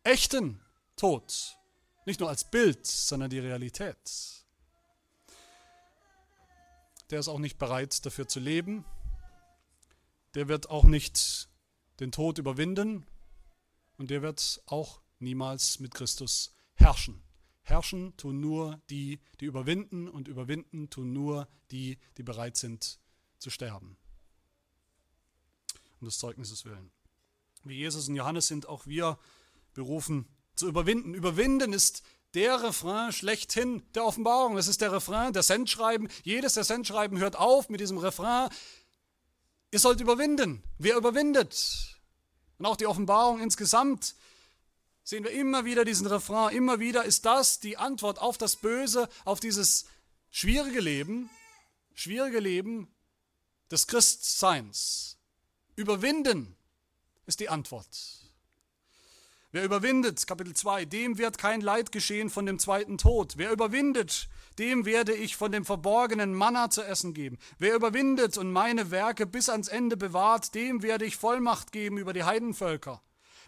echten 0.03 0.61
Tod, 0.95 1.57
nicht 2.05 2.19
nur 2.19 2.29
als 2.29 2.49
Bild, 2.49 2.85
sondern 2.85 3.29
die 3.29 3.39
Realität. 3.39 4.38
Der 7.09 7.19
ist 7.19 7.27
auch 7.27 7.39
nicht 7.39 7.57
bereit 7.57 8.05
dafür 8.05 8.27
zu 8.27 8.39
leben, 8.39 8.85
der 10.35 10.47
wird 10.47 10.69
auch 10.69 10.83
nicht 10.83 11.49
den 11.99 12.11
Tod 12.11 12.37
überwinden 12.37 13.05
und 13.97 14.11
der 14.11 14.21
wird 14.21 14.61
auch 14.67 15.01
niemals 15.17 15.79
mit 15.79 15.93
Christus 15.93 16.53
herrschen. 16.75 17.21
Herrschen 17.61 18.15
tun 18.17 18.39
nur 18.39 18.81
die, 18.89 19.19
die 19.39 19.45
überwinden 19.45 20.07
und 20.07 20.27
überwinden 20.27 20.89
tun 20.89 21.11
nur 21.13 21.47
die, 21.71 21.97
die 22.17 22.23
bereit 22.23 22.57
sind 22.57 22.99
zu 23.37 23.49
sterben. 23.49 23.97
Um 25.99 26.07
des 26.07 26.19
Zeugnisses 26.19 26.65
willen. 26.65 26.91
Wie 27.63 27.75
Jesus 27.75 28.07
und 28.07 28.15
Johannes 28.15 28.47
sind 28.47 28.67
auch 28.67 28.85
wir 28.87 29.19
berufen 29.73 30.27
zu 30.55 30.67
überwinden. 30.67 31.13
Überwinden 31.13 31.73
ist 31.73 32.03
der 32.33 32.63
Refrain 32.63 33.11
schlechthin 33.11 33.83
der 33.93 34.05
Offenbarung. 34.05 34.57
Es 34.57 34.67
ist 34.67 34.81
der 34.81 34.91
Refrain 34.91 35.33
der 35.33 35.43
Sendschreiben. 35.43 36.09
Jedes 36.23 36.53
der 36.53 36.63
Sendschreiben 36.63 37.19
hört 37.19 37.35
auf 37.35 37.69
mit 37.69 37.79
diesem 37.79 37.97
Refrain. 37.97 38.49
Ihr 39.71 39.79
sollt 39.79 40.01
überwinden. 40.01 40.63
Wer 40.77 40.95
überwindet? 40.95 41.97
Und 42.57 42.65
auch 42.65 42.77
die 42.77 42.87
Offenbarung 42.87 43.39
insgesamt 43.39 44.15
sehen 45.03 45.23
wir 45.23 45.31
immer 45.31 45.65
wieder 45.65 45.85
diesen 45.85 46.07
Refrain. 46.07 46.55
Immer 46.55 46.79
wieder 46.79 47.03
ist 47.05 47.25
das 47.25 47.59
die 47.59 47.77
Antwort 47.77 48.19
auf 48.19 48.37
das 48.37 48.57
Böse, 48.57 49.09
auf 49.25 49.39
dieses 49.39 49.85
schwierige 50.29 50.81
Leben, 50.81 51.29
schwierige 51.93 52.39
Leben 52.39 52.93
des 53.71 53.87
Christseins. 53.87 55.17
Überwinden 55.75 56.55
ist 57.25 57.39
die 57.39 57.49
Antwort. 57.49 58.18
Wer 59.51 59.63
überwindet, 59.63 60.27
Kapitel 60.27 60.55
2, 60.55 60.85
dem 60.85 61.17
wird 61.17 61.39
kein 61.39 61.61
Leid 61.61 61.91
geschehen 61.91 62.29
von 62.29 62.45
dem 62.45 62.59
zweiten 62.59 62.99
Tod. 62.99 63.33
Wer 63.37 63.51
überwindet, 63.51 64.29
dem 64.59 64.85
werde 64.85 65.15
ich 65.15 65.37
von 65.37 65.51
dem 65.51 65.65
verborgenen 65.65 66.35
Manna 66.35 66.69
zu 66.69 66.83
essen 66.83 67.15
geben. 67.15 67.39
Wer 67.57 67.73
überwindet 67.73 68.37
und 68.37 68.51
meine 68.51 68.91
Werke 68.91 69.25
bis 69.25 69.49
ans 69.49 69.67
Ende 69.67 69.97
bewahrt, 69.97 70.53
dem 70.53 70.83
werde 70.83 71.05
ich 71.05 71.17
Vollmacht 71.17 71.71
geben 71.71 71.97
über 71.97 72.13
die 72.13 72.25
Heidenvölker. 72.25 73.01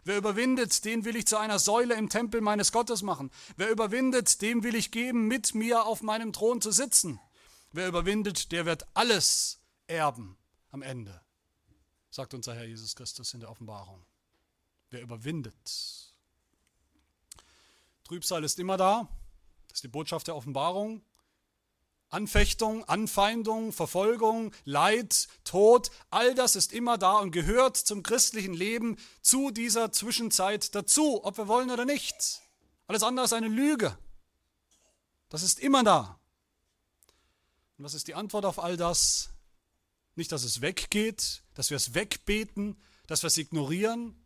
Wer 0.03 0.17
überwindet, 0.17 0.85
den 0.85 1.05
will 1.05 1.15
ich 1.15 1.27
zu 1.27 1.37
einer 1.37 1.59
Säule 1.59 1.93
im 1.93 2.09
Tempel 2.09 2.41
meines 2.41 2.71
Gottes 2.71 3.03
machen. 3.03 3.29
Wer 3.55 3.69
überwindet, 3.69 4.41
dem 4.41 4.63
will 4.63 4.73
ich 4.73 4.89
geben, 4.89 5.27
mit 5.27 5.53
mir 5.53 5.85
auf 5.85 6.01
meinem 6.01 6.33
Thron 6.33 6.61
zu 6.61 6.71
sitzen. 6.71 7.19
Wer 7.73 7.87
überwindet, 7.87 8.51
der 8.51 8.65
wird 8.65 8.87
alles 8.95 9.59
erben 9.85 10.35
am 10.71 10.81
Ende, 10.81 11.21
sagt 12.09 12.33
unser 12.33 12.55
Herr 12.55 12.65
Jesus 12.65 12.95
Christus 12.95 13.35
in 13.35 13.41
der 13.41 13.51
Offenbarung. 13.51 14.03
Wer 14.91 15.01
überwindet. 15.01 16.13
Trübsal 18.03 18.43
ist 18.43 18.59
immer 18.59 18.75
da. 18.75 19.07
Das 19.69 19.77
ist 19.77 19.83
die 19.85 19.87
Botschaft 19.87 20.27
der 20.27 20.35
Offenbarung. 20.35 21.01
Anfechtung, 22.09 22.83
Anfeindung, 22.89 23.71
Verfolgung, 23.71 24.53
Leid, 24.65 25.29
Tod, 25.45 25.91
all 26.09 26.35
das 26.35 26.57
ist 26.57 26.73
immer 26.73 26.97
da 26.97 27.19
und 27.19 27.31
gehört 27.31 27.77
zum 27.77 28.03
christlichen 28.03 28.53
Leben 28.53 28.97
zu 29.21 29.49
dieser 29.49 29.93
Zwischenzeit 29.93 30.75
dazu, 30.75 31.23
ob 31.23 31.37
wir 31.37 31.47
wollen 31.47 31.71
oder 31.71 31.85
nicht. 31.85 32.41
Alles 32.87 33.03
andere 33.03 33.23
ist 33.23 33.31
eine 33.31 33.47
Lüge. 33.47 33.97
Das 35.29 35.41
ist 35.41 35.57
immer 35.61 35.85
da. 35.85 36.19
Und 37.77 37.85
was 37.85 37.93
ist 37.93 38.09
die 38.09 38.15
Antwort 38.15 38.43
auf 38.43 38.59
all 38.59 38.75
das? 38.75 39.29
Nicht, 40.15 40.33
dass 40.33 40.43
es 40.43 40.59
weggeht, 40.59 41.43
dass 41.53 41.69
wir 41.69 41.77
es 41.77 41.93
wegbeten, 41.93 42.77
dass 43.07 43.23
wir 43.23 43.27
es 43.27 43.37
ignorieren, 43.37 44.20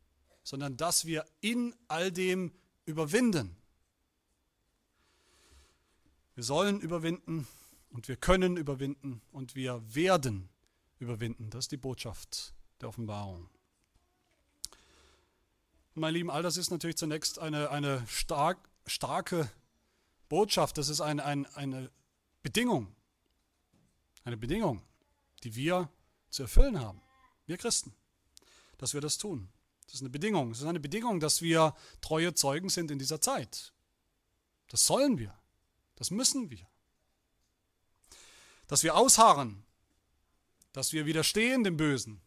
sondern 0.45 0.77
dass 0.77 1.05
wir 1.05 1.25
in 1.41 1.75
all 1.87 2.11
dem 2.11 2.53
überwinden. 2.85 3.57
Wir 6.35 6.43
sollen 6.43 6.79
überwinden 6.79 7.47
und 7.89 8.07
wir 8.07 8.15
können 8.15 8.55
überwinden 8.55 9.21
und 9.31 9.55
wir 9.55 9.81
werden 9.93 10.49
überwinden. 10.99 11.49
Das 11.49 11.65
ist 11.65 11.71
die 11.71 11.77
Botschaft 11.77 12.53
der 12.79 12.89
Offenbarung. 12.89 13.49
Und 15.95 16.01
meine 16.01 16.15
Lieben, 16.15 16.29
all 16.29 16.43
das 16.43 16.57
ist 16.57 16.69
natürlich 16.69 16.97
zunächst 16.97 17.39
eine, 17.39 17.71
eine 17.71 18.05
stark, 18.07 18.69
starke 18.85 19.49
Botschaft. 20.29 20.77
Das 20.77 20.89
ist 20.89 21.01
ein, 21.01 21.19
ein, 21.19 21.47
eine 21.55 21.89
Bedingung. 22.43 22.95
Eine 24.23 24.37
Bedingung, 24.37 24.83
die 25.43 25.55
wir 25.55 25.89
zu 26.29 26.43
erfüllen 26.43 26.79
haben. 26.79 27.01
Wir 27.47 27.57
Christen. 27.57 27.95
Dass 28.77 28.93
wir 28.93 29.01
das 29.01 29.17
tun. 29.17 29.49
Das 29.85 29.95
ist 29.95 30.01
eine 30.01 30.09
Bedingung. 30.09 30.51
Es 30.51 30.59
ist 30.59 30.65
eine 30.65 30.79
Bedingung, 30.79 31.19
dass 31.19 31.41
wir 31.41 31.75
treue 32.01 32.33
Zeugen 32.33 32.69
sind 32.69 32.91
in 32.91 32.99
dieser 32.99 33.21
Zeit. 33.21 33.73
Das 34.69 34.85
sollen 34.85 35.17
wir. 35.17 35.37
Das 35.95 36.11
müssen 36.11 36.49
wir. 36.49 36.67
Dass 38.67 38.83
wir 38.83 38.95
ausharren, 38.95 39.63
dass 40.73 40.91
wir 40.91 41.05
widerstehen 41.05 41.63
dem 41.63 41.77
Bösen, 41.77 42.21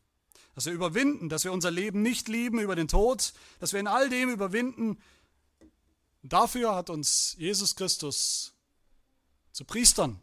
dass 0.55 0.67
wir 0.67 0.73
überwinden, 0.73 1.29
dass 1.29 1.45
wir 1.45 1.53
unser 1.53 1.71
Leben 1.71 2.03
nicht 2.03 2.29
lieben 2.29 2.59
über 2.59 2.77
den 2.77 2.89
Tod, 2.89 3.33
dass 3.59 3.73
wir 3.73 3.81
in 3.81 3.87
all 3.87 4.09
dem 4.09 4.31
überwinden. 4.31 5.01
Dafür 6.23 6.75
hat 6.75 6.91
uns 6.91 7.37
Jesus 7.39 7.77
Christus 7.77 8.55
zu 9.53 9.65
Priestern 9.65 10.21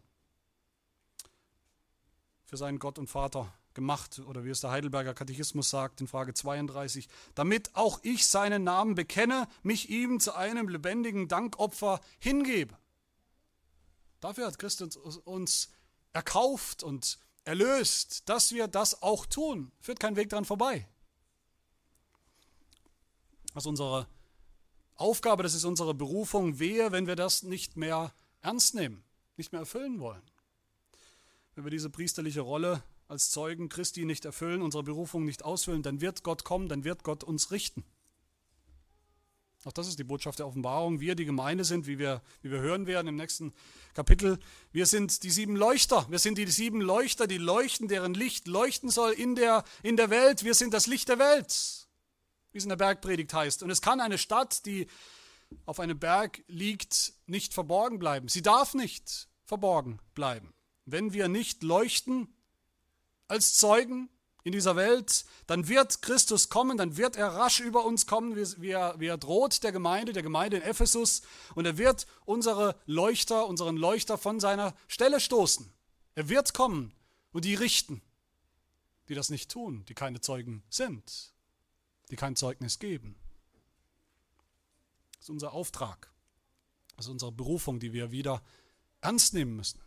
für 2.46 2.58
seinen 2.58 2.80
Gott 2.80 2.98
und 2.98 3.10
Vater 3.10 3.54
gemacht, 3.76 4.19
oder 4.19 4.43
wie 4.43 4.49
es 4.49 4.61
der 4.61 4.71
Heidelberger 4.71 5.13
Katechismus 5.13 5.69
sagt 5.69 6.01
in 6.01 6.07
Frage 6.07 6.34
32, 6.34 7.07
damit 7.36 7.76
auch 7.76 7.99
ich 8.01 8.26
seinen 8.26 8.63
Namen 8.63 8.95
bekenne, 8.95 9.47
mich 9.61 9.89
ihm 9.89 10.19
zu 10.19 10.34
einem 10.34 10.67
lebendigen 10.67 11.28
Dankopfer 11.28 12.01
hingebe. 12.19 12.76
Dafür 14.21 14.47
hat 14.47 14.57
Christus 14.57 14.97
uns 14.97 15.69
erkauft 16.13 16.82
und 16.82 17.19
erlöst, 17.43 18.28
dass 18.28 18.53
wir 18.53 18.67
das 18.67 19.03
auch 19.03 19.26
tun. 19.26 19.71
Führt 19.80 19.99
kein 19.99 20.15
Weg 20.15 20.30
daran 20.30 20.45
vorbei. 20.45 20.88
Das 23.53 23.63
ist 23.63 23.67
unsere 23.67 24.07
Aufgabe, 24.95 25.43
das 25.43 25.53
ist 25.53 25.65
unsere 25.65 25.93
Berufung. 25.93 26.59
Wehe, 26.59 26.91
wenn 26.91 27.05
wir 27.05 27.15
das 27.15 27.43
nicht 27.43 27.78
mehr 27.78 28.13
ernst 28.41 28.76
nehmen, 28.76 29.03
nicht 29.38 29.51
mehr 29.51 29.61
erfüllen 29.61 29.99
wollen. 29.99 30.23
Wenn 31.53 31.65
wir 31.65 31.71
diese 31.71 31.89
priesterliche 31.89 32.41
Rolle 32.41 32.84
als 33.08 33.30
Zeugen 33.30 33.70
Christi 33.70 34.06
nicht 34.06 34.26
erfüllen, 34.26 34.62
unsere 34.62 34.84
Berufung 34.84 35.26
nicht 35.26 35.43
ausfüllen, 35.43 35.84
dann 35.84 36.01
wird 36.01 36.24
Gott 36.24 36.43
kommen, 36.43 36.68
dann 36.68 36.84
wird 36.84 37.03
Gott 37.03 37.24
uns 37.24 37.51
richten. 37.51 37.84
Auch 39.66 39.74
das 39.74 39.88
ist 39.88 39.97
die 39.97 40.03
Botschaft 40.03 40.38
der 40.38 40.45
Offenbarung. 40.45 40.99
Wir, 40.99 41.16
die 41.16 41.26
Gemeinde 41.26 41.66
sind, 41.66 41.88
wie 41.88 41.97
wir, 41.97 42.22
wie 42.43 42.51
wir 42.51 42.60
hören 42.60 42.86
werden 42.86 43.08
im 43.08 43.16
nächsten 43.16 43.51
Kapitel, 43.95 44.38
wir 44.72 44.86
sind 44.86 45.24
die 45.24 45.32
sieben 45.32 45.56
Leuchter. 45.56 46.06
Wir 46.10 46.20
sind 46.20 46.38
die 46.38 46.45
sieben 46.45 46.82
Leuchter, 46.82 47.26
die 47.26 47.39
leuchten, 47.39 47.88
deren 47.88 48.14
Licht 48.14 48.47
leuchten 48.47 48.91
soll 48.91 49.14
in 49.14 49.34
der, 49.34 49.64
in 49.82 49.97
der 49.97 50.12
Welt. 50.12 50.43
Wir 50.43 50.53
sind 50.53 50.72
das 50.76 50.86
Licht 50.86 51.10
der 51.10 51.18
Welt, 51.18 51.88
wie 52.51 52.60
es 52.60 52.64
in 52.64 52.70
der 52.70 52.76
Bergpredigt 52.76 53.34
heißt. 53.34 53.64
Und 53.64 53.72
es 53.72 53.82
kann 53.82 54.01
eine 54.01 54.20
Stadt, 54.20 54.68
die 54.68 54.86
auf 55.66 55.80
einem 55.80 55.97
Berg 55.97 56.43
liegt, 56.47 57.14
nicht 57.26 57.51
verborgen 57.56 57.97
bleiben. 57.97 58.28
Sie 58.28 58.43
darf 58.43 58.76
nicht 58.76 59.28
verborgen 59.45 59.99
bleiben. 60.14 60.53
Wenn 60.86 61.12
wir 61.12 61.28
nicht 61.28 61.64
leuchten, 61.64 62.35
als 63.28 63.55
Zeugen 63.55 64.09
in 64.45 64.51
dieser 64.51 64.76
Welt, 64.76 65.26
dann 65.47 65.67
wird 65.67 66.03
Christus 66.03 66.49
kommen, 66.49 66.78
dann 66.78 66.97
wird 66.97 67.15
er 67.15 67.30
rasch 67.30 67.59
über 67.59 67.84
uns 67.84 68.05
kommen, 68.05 68.36
wie 68.36 68.69
er, 68.69 68.99
wie 68.99 69.07
er 69.07 69.17
droht 69.17 69.63
der 69.63 69.71
Gemeinde, 69.71 70.13
der 70.13 70.21
Gemeinde 70.21 70.57
in 70.57 70.63
Ephesus, 70.63 71.23
und 71.55 71.65
er 71.65 71.80
wird 71.80 72.05
unsere 72.26 72.80
Leuchter, 72.86 73.47
unseren 73.47 73.76
Leuchter 73.76 74.19
von 74.19 74.39
seiner 74.39 74.76
Stelle 74.88 75.19
stoßen. 75.19 75.73
Er 76.13 76.30
wird 76.30 76.53
kommen 76.53 76.93
und 77.32 77.43
die 77.43 77.55
richten, 77.55 78.03
die 79.09 79.15
das 79.15 79.30
nicht 79.30 79.49
tun, 79.49 79.84
die 79.86 79.95
keine 79.95 80.21
Zeugen 80.21 80.63
sind, 80.69 81.34
die 82.11 82.15
kein 82.15 82.36
Zeugnis 82.36 82.78
geben. 82.78 83.15
Das 85.13 85.23
ist 85.23 85.30
unser 85.32 85.53
Auftrag, 85.53 86.13
das 86.95 87.07
ist 87.07 87.11
unsere 87.11 87.32
Berufung, 87.32 87.80
die 87.80 87.93
wir 87.93 88.11
wieder 88.11 88.43
ernst 89.01 89.34
nehmen 89.34 89.55
müssen. 89.55 89.82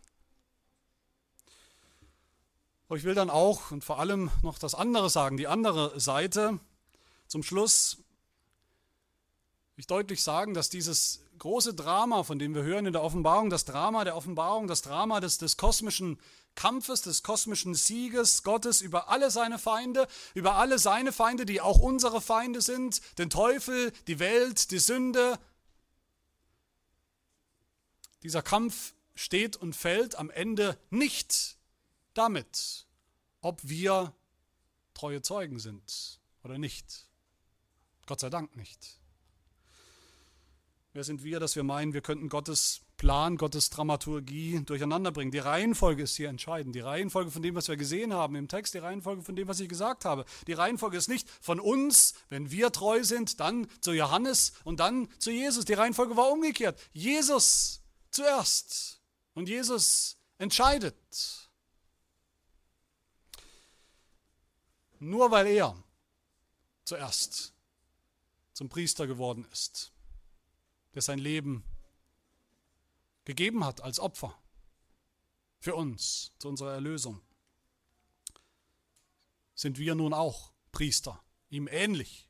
Aber 2.89 2.97
ich 2.97 3.03
will 3.03 3.13
dann 3.13 3.29
auch 3.29 3.69
und 3.69 3.83
vor 3.83 3.99
allem 3.99 4.31
noch 4.41 4.57
das 4.57 4.73
andere 4.73 5.11
sagen, 5.11 5.37
die 5.37 5.47
andere 5.47 5.99
Seite. 5.99 6.59
Zum 7.27 7.43
Schluss 7.43 7.97
will 9.75 9.81
ich 9.81 9.85
deutlich 9.85 10.23
sagen, 10.23 10.55
dass 10.55 10.71
dieses 10.71 11.21
große 11.37 11.75
Drama, 11.75 12.23
von 12.23 12.39
dem 12.39 12.55
wir 12.55 12.63
hören 12.63 12.87
in 12.87 12.93
der 12.93 13.03
Offenbarung, 13.03 13.51
das 13.51 13.63
Drama 13.63 14.05
der 14.05 14.15
Offenbarung, 14.15 14.65
das 14.65 14.81
Drama 14.81 15.19
des, 15.19 15.37
des 15.37 15.55
kosmischen 15.55 16.19
Kampfes, 16.55 17.03
des 17.03 17.21
kosmischen 17.21 17.75
Sieges 17.75 18.41
Gottes 18.41 18.81
über 18.81 19.09
alle 19.09 19.29
seine 19.29 19.59
Feinde, 19.59 20.07
über 20.33 20.55
alle 20.55 20.79
seine 20.79 21.11
Feinde, 21.11 21.45
die 21.45 21.61
auch 21.61 21.77
unsere 21.77 22.21
Feinde 22.21 22.59
sind, 22.59 23.01
den 23.19 23.29
Teufel, 23.29 23.93
die 24.07 24.17
Welt, 24.17 24.71
die 24.71 24.79
Sünde. 24.79 25.37
Dieser 28.23 28.41
Kampf 28.41 28.95
steht 29.13 29.57
und 29.57 29.75
fällt 29.75 30.15
am 30.15 30.31
Ende 30.31 30.75
nicht 30.89 31.58
damit, 32.13 32.87
ob 33.41 33.61
wir 33.63 34.13
treue 34.93 35.21
Zeugen 35.21 35.59
sind 35.59 36.19
oder 36.43 36.57
nicht. 36.57 37.09
Gott 38.05 38.19
sei 38.19 38.29
Dank 38.29 38.55
nicht. 38.55 38.99
Wer 40.93 41.03
sind 41.03 41.23
wir, 41.23 41.39
dass 41.39 41.55
wir 41.55 41.63
meinen, 41.63 41.93
wir 41.93 42.01
könnten 42.01 42.29
Gottes 42.29 42.81
Plan, 42.97 43.37
Gottes 43.37 43.69
Dramaturgie 43.69 44.61
durcheinander 44.65 45.11
bringen? 45.11 45.31
Die 45.31 45.37
Reihenfolge 45.37 46.01
ist 46.01 46.15
hier 46.15 46.29
entscheidend. 46.29 46.73
Die 46.75 46.79
Reihenfolge 46.79 47.29
von 47.29 47.43
dem, 47.43 47.53
was 47.53 47.67
wir 47.67 47.77
gesehen 47.77 48.11
haben 48.11 48.35
im 48.35 48.47
Text, 48.47 48.73
die 48.73 48.79
Reihenfolge 48.79 49.21
von 49.21 49.35
dem, 49.35 49.47
was 49.47 49.59
ich 49.59 49.69
gesagt 49.69 50.03
habe. 50.03 50.25
Die 50.47 50.53
Reihenfolge 50.53 50.97
ist 50.97 51.07
nicht 51.07 51.29
von 51.41 51.59
uns, 51.59 52.15
wenn 52.29 52.49
wir 52.49 52.71
treu 52.71 53.03
sind, 53.03 53.39
dann 53.39 53.67
zu 53.81 53.91
Johannes 53.91 54.53
und 54.63 54.79
dann 54.79 55.07
zu 55.19 55.29
Jesus. 55.29 55.65
Die 55.65 55.73
Reihenfolge 55.73 56.17
war 56.17 56.31
umgekehrt. 56.31 56.79
Jesus 56.91 57.83
zuerst. 58.09 59.01
Und 59.35 59.47
Jesus 59.47 60.17
entscheidet. 60.39 61.48
Nur 64.99 65.31
weil 65.31 65.47
er 65.47 65.81
zuerst 66.83 67.53
zum 68.53 68.69
Priester 68.69 69.07
geworden 69.07 69.45
ist 69.51 69.93
der 70.93 71.01
sein 71.01 71.19
Leben 71.19 71.63
gegeben 73.25 73.63
hat 73.63 73.81
als 73.81 73.99
Opfer 73.99 74.37
für 75.59 75.75
uns, 75.75 76.31
zu 76.39 76.47
unserer 76.47 76.73
Erlösung, 76.73 77.21
sind 79.55 79.77
wir 79.77 79.95
nun 79.95 80.13
auch 80.13 80.51
Priester, 80.71 81.21
ihm 81.49 81.67
ähnlich 81.67 82.27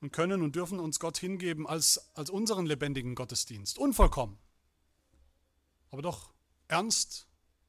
und 0.00 0.12
können 0.12 0.42
und 0.42 0.56
dürfen 0.56 0.80
uns 0.80 1.00
Gott 1.00 1.16
hingeben 1.16 1.66
als, 1.66 2.14
als 2.14 2.30
unseren 2.30 2.66
lebendigen 2.66 3.14
Gottesdienst. 3.14 3.78
Unvollkommen, 3.78 4.38
aber 5.90 6.02
doch 6.02 6.32
ernst 6.68 7.26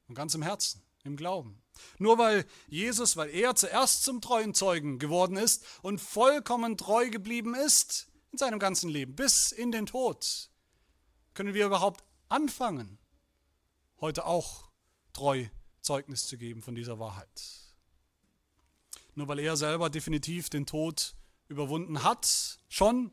und 0.08 0.14
ganz 0.14 0.34
im 0.34 0.42
Herzen, 0.42 0.82
im 1.06 1.16
Glauben. 1.16 1.62
Nur 1.98 2.18
weil 2.18 2.46
Jesus, 2.68 3.16
weil 3.16 3.30
er 3.30 3.54
zuerst 3.54 4.04
zum 4.04 4.20
treuen 4.20 4.54
Zeugen 4.54 4.98
geworden 4.98 5.36
ist 5.36 5.64
und 5.82 6.00
vollkommen 6.00 6.76
treu 6.76 7.10
geblieben 7.10 7.54
ist, 7.54 8.08
in 8.32 8.38
seinem 8.38 8.58
ganzen 8.58 8.90
Leben, 8.90 9.14
bis 9.14 9.52
in 9.52 9.72
den 9.72 9.86
Tod, 9.86 10.50
können 11.34 11.54
wir 11.54 11.66
überhaupt 11.66 12.04
anfangen, 12.28 12.98
heute 14.00 14.26
auch 14.26 14.68
treu 15.12 15.46
Zeugnis 15.80 16.26
zu 16.26 16.36
geben 16.36 16.62
von 16.62 16.74
dieser 16.74 16.98
Wahrheit. 16.98 17.42
Nur 19.14 19.28
weil 19.28 19.38
er 19.38 19.56
selber 19.56 19.88
definitiv 19.88 20.50
den 20.50 20.66
Tod 20.66 21.14
überwunden 21.48 22.02
hat, 22.02 22.58
schon 22.68 23.12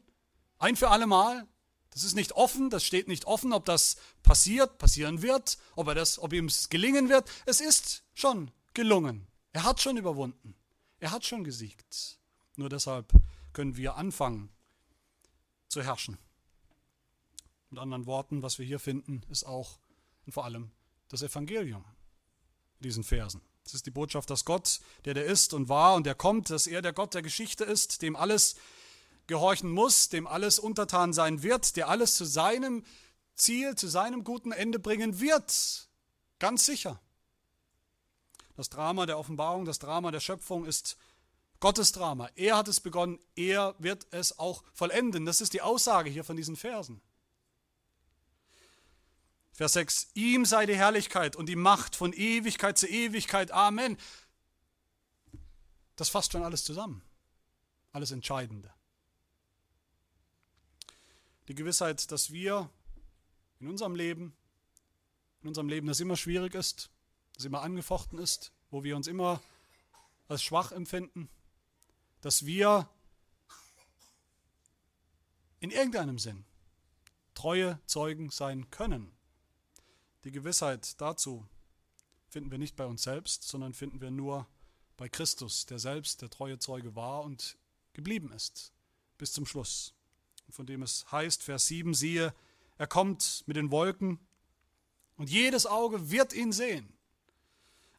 ein 0.57 0.75
für 0.75 0.89
alle 0.89 1.07
Mal. 1.07 1.47
Das 1.93 2.03
ist 2.03 2.15
nicht 2.15 2.31
offen, 2.33 2.69
das 2.69 2.83
steht 2.83 3.07
nicht 3.07 3.25
offen, 3.25 3.53
ob 3.53 3.65
das 3.65 3.97
passiert, 4.23 4.79
passieren 4.79 5.21
wird, 5.21 5.59
ob, 5.75 5.87
er 5.87 5.95
das, 5.95 6.17
ob 6.17 6.33
ihm 6.33 6.45
es 6.45 6.69
gelingen 6.69 7.07
wird. 7.07 7.29
Es 7.45 7.61
ist 7.61 8.03
schon 8.13 8.51
gelungen. 8.73 9.27
Er 9.51 9.63
hat 9.63 9.79
schon 9.79 9.97
überwunden. 9.97 10.55
Er 10.99 11.11
hat 11.11 11.23
schon 11.23 11.43
gesiegt. 11.43 12.17
Nur 12.55 12.69
deshalb 12.69 13.13
können 13.53 13.77
wir 13.77 13.95
anfangen, 13.95 14.49
zu 15.67 15.83
herrschen. 15.83 16.17
Mit 17.69 17.79
anderen 17.79 18.05
Worten, 18.07 18.41
was 18.41 18.57
wir 18.57 18.65
hier 18.65 18.79
finden, 18.79 19.21
ist 19.29 19.43
auch 19.43 19.79
und 20.25 20.33
vor 20.33 20.45
allem 20.45 20.71
das 21.09 21.21
Evangelium 21.21 21.83
in 22.79 22.83
diesen 22.83 23.03
Versen. 23.03 23.41
Es 23.65 23.73
ist 23.73 23.85
die 23.85 23.91
Botschaft, 23.91 24.29
dass 24.29 24.45
Gott, 24.45 24.81
der 25.05 25.13
der 25.13 25.25
ist 25.25 25.53
und 25.53 25.69
war 25.69 25.95
und 25.95 26.05
der 26.05 26.15
kommt, 26.15 26.49
dass 26.49 26.67
er 26.67 26.81
der 26.81 26.93
Gott 26.93 27.13
der 27.13 27.21
Geschichte 27.21 27.63
ist, 27.63 28.01
dem 28.01 28.15
alles 28.15 28.55
gehorchen 29.27 29.69
muss, 29.69 30.09
dem 30.09 30.27
alles 30.27 30.59
untertan 30.59 31.13
sein 31.13 31.43
wird, 31.43 31.75
der 31.75 31.89
alles 31.89 32.15
zu 32.15 32.25
seinem 32.25 32.83
Ziel, 33.35 33.75
zu 33.75 33.87
seinem 33.87 34.23
guten 34.23 34.51
Ende 34.51 34.79
bringen 34.79 35.19
wird. 35.19 35.89
Ganz 36.39 36.65
sicher. 36.65 36.99
Das 38.55 38.69
Drama 38.69 39.05
der 39.05 39.17
Offenbarung, 39.17 39.65
das 39.65 39.79
Drama 39.79 40.11
der 40.11 40.19
Schöpfung 40.19 40.65
ist 40.65 40.97
Gottes 41.59 41.91
Drama. 41.93 42.29
Er 42.35 42.57
hat 42.57 42.67
es 42.67 42.81
begonnen, 42.81 43.19
er 43.35 43.75
wird 43.79 44.05
es 44.11 44.37
auch 44.37 44.63
vollenden. 44.73 45.25
Das 45.25 45.41
ist 45.41 45.53
die 45.53 45.61
Aussage 45.61 46.09
hier 46.09 46.23
von 46.23 46.35
diesen 46.35 46.55
Versen. 46.55 47.01
Vers 49.53 49.73
6, 49.73 50.07
ihm 50.15 50.45
sei 50.45 50.65
die 50.65 50.75
Herrlichkeit 50.75 51.35
und 51.35 51.47
die 51.47 51.55
Macht 51.55 51.95
von 51.95 52.11
Ewigkeit 52.11 52.77
zu 52.77 52.87
Ewigkeit. 52.87 53.51
Amen. 53.51 53.97
Das 55.95 56.09
fasst 56.09 56.31
schon 56.31 56.43
alles 56.43 56.63
zusammen. 56.63 57.03
Alles 57.91 58.11
Entscheidende. 58.11 58.73
Die 61.47 61.55
Gewissheit, 61.55 62.11
dass 62.11 62.31
wir 62.31 62.69
in 63.59 63.67
unserem 63.67 63.95
Leben, 63.95 64.35
in 65.41 65.49
unserem 65.49 65.67
Leben, 65.67 65.87
das 65.87 65.99
immer 65.99 66.15
schwierig 66.15 66.55
ist, 66.55 66.89
das 67.33 67.45
immer 67.45 67.61
angefochten 67.61 68.19
ist, 68.19 68.53
wo 68.69 68.83
wir 68.83 68.95
uns 68.95 69.07
immer 69.07 69.41
als 70.27 70.41
schwach 70.41 70.71
empfinden, 70.71 71.29
dass 72.21 72.45
wir 72.45 72.89
in 75.59 75.71
irgendeinem 75.71 76.19
Sinn 76.19 76.45
treue 77.33 77.79
Zeugen 77.85 78.29
sein 78.29 78.69
können. 78.69 79.11
Die 80.23 80.31
Gewissheit 80.31 80.99
dazu 81.01 81.47
finden 82.29 82.51
wir 82.51 82.57
nicht 82.57 82.75
bei 82.75 82.85
uns 82.85 83.03
selbst, 83.03 83.43
sondern 83.43 83.73
finden 83.73 84.01
wir 84.01 84.11
nur 84.11 84.47
bei 84.97 85.09
Christus, 85.09 85.65
der 85.65 85.79
selbst 85.79 86.21
der 86.21 86.29
treue 86.29 86.59
Zeuge 86.59 86.95
war 86.95 87.23
und 87.23 87.57
geblieben 87.93 88.31
ist 88.31 88.73
bis 89.17 89.33
zum 89.33 89.45
Schluss. 89.45 89.93
Von 90.53 90.67
dem 90.67 90.83
es 90.83 91.11
heißt, 91.11 91.41
Vers 91.41 91.65
7, 91.65 91.95
siehe, 91.95 92.31
er 92.77 92.87
kommt 92.87 93.43
mit 93.47 93.57
den 93.57 93.71
Wolken 93.71 94.19
und 95.17 95.29
jedes 95.29 95.65
Auge 95.65 96.11
wird 96.11 96.33
ihn 96.33 96.51
sehen 96.51 96.93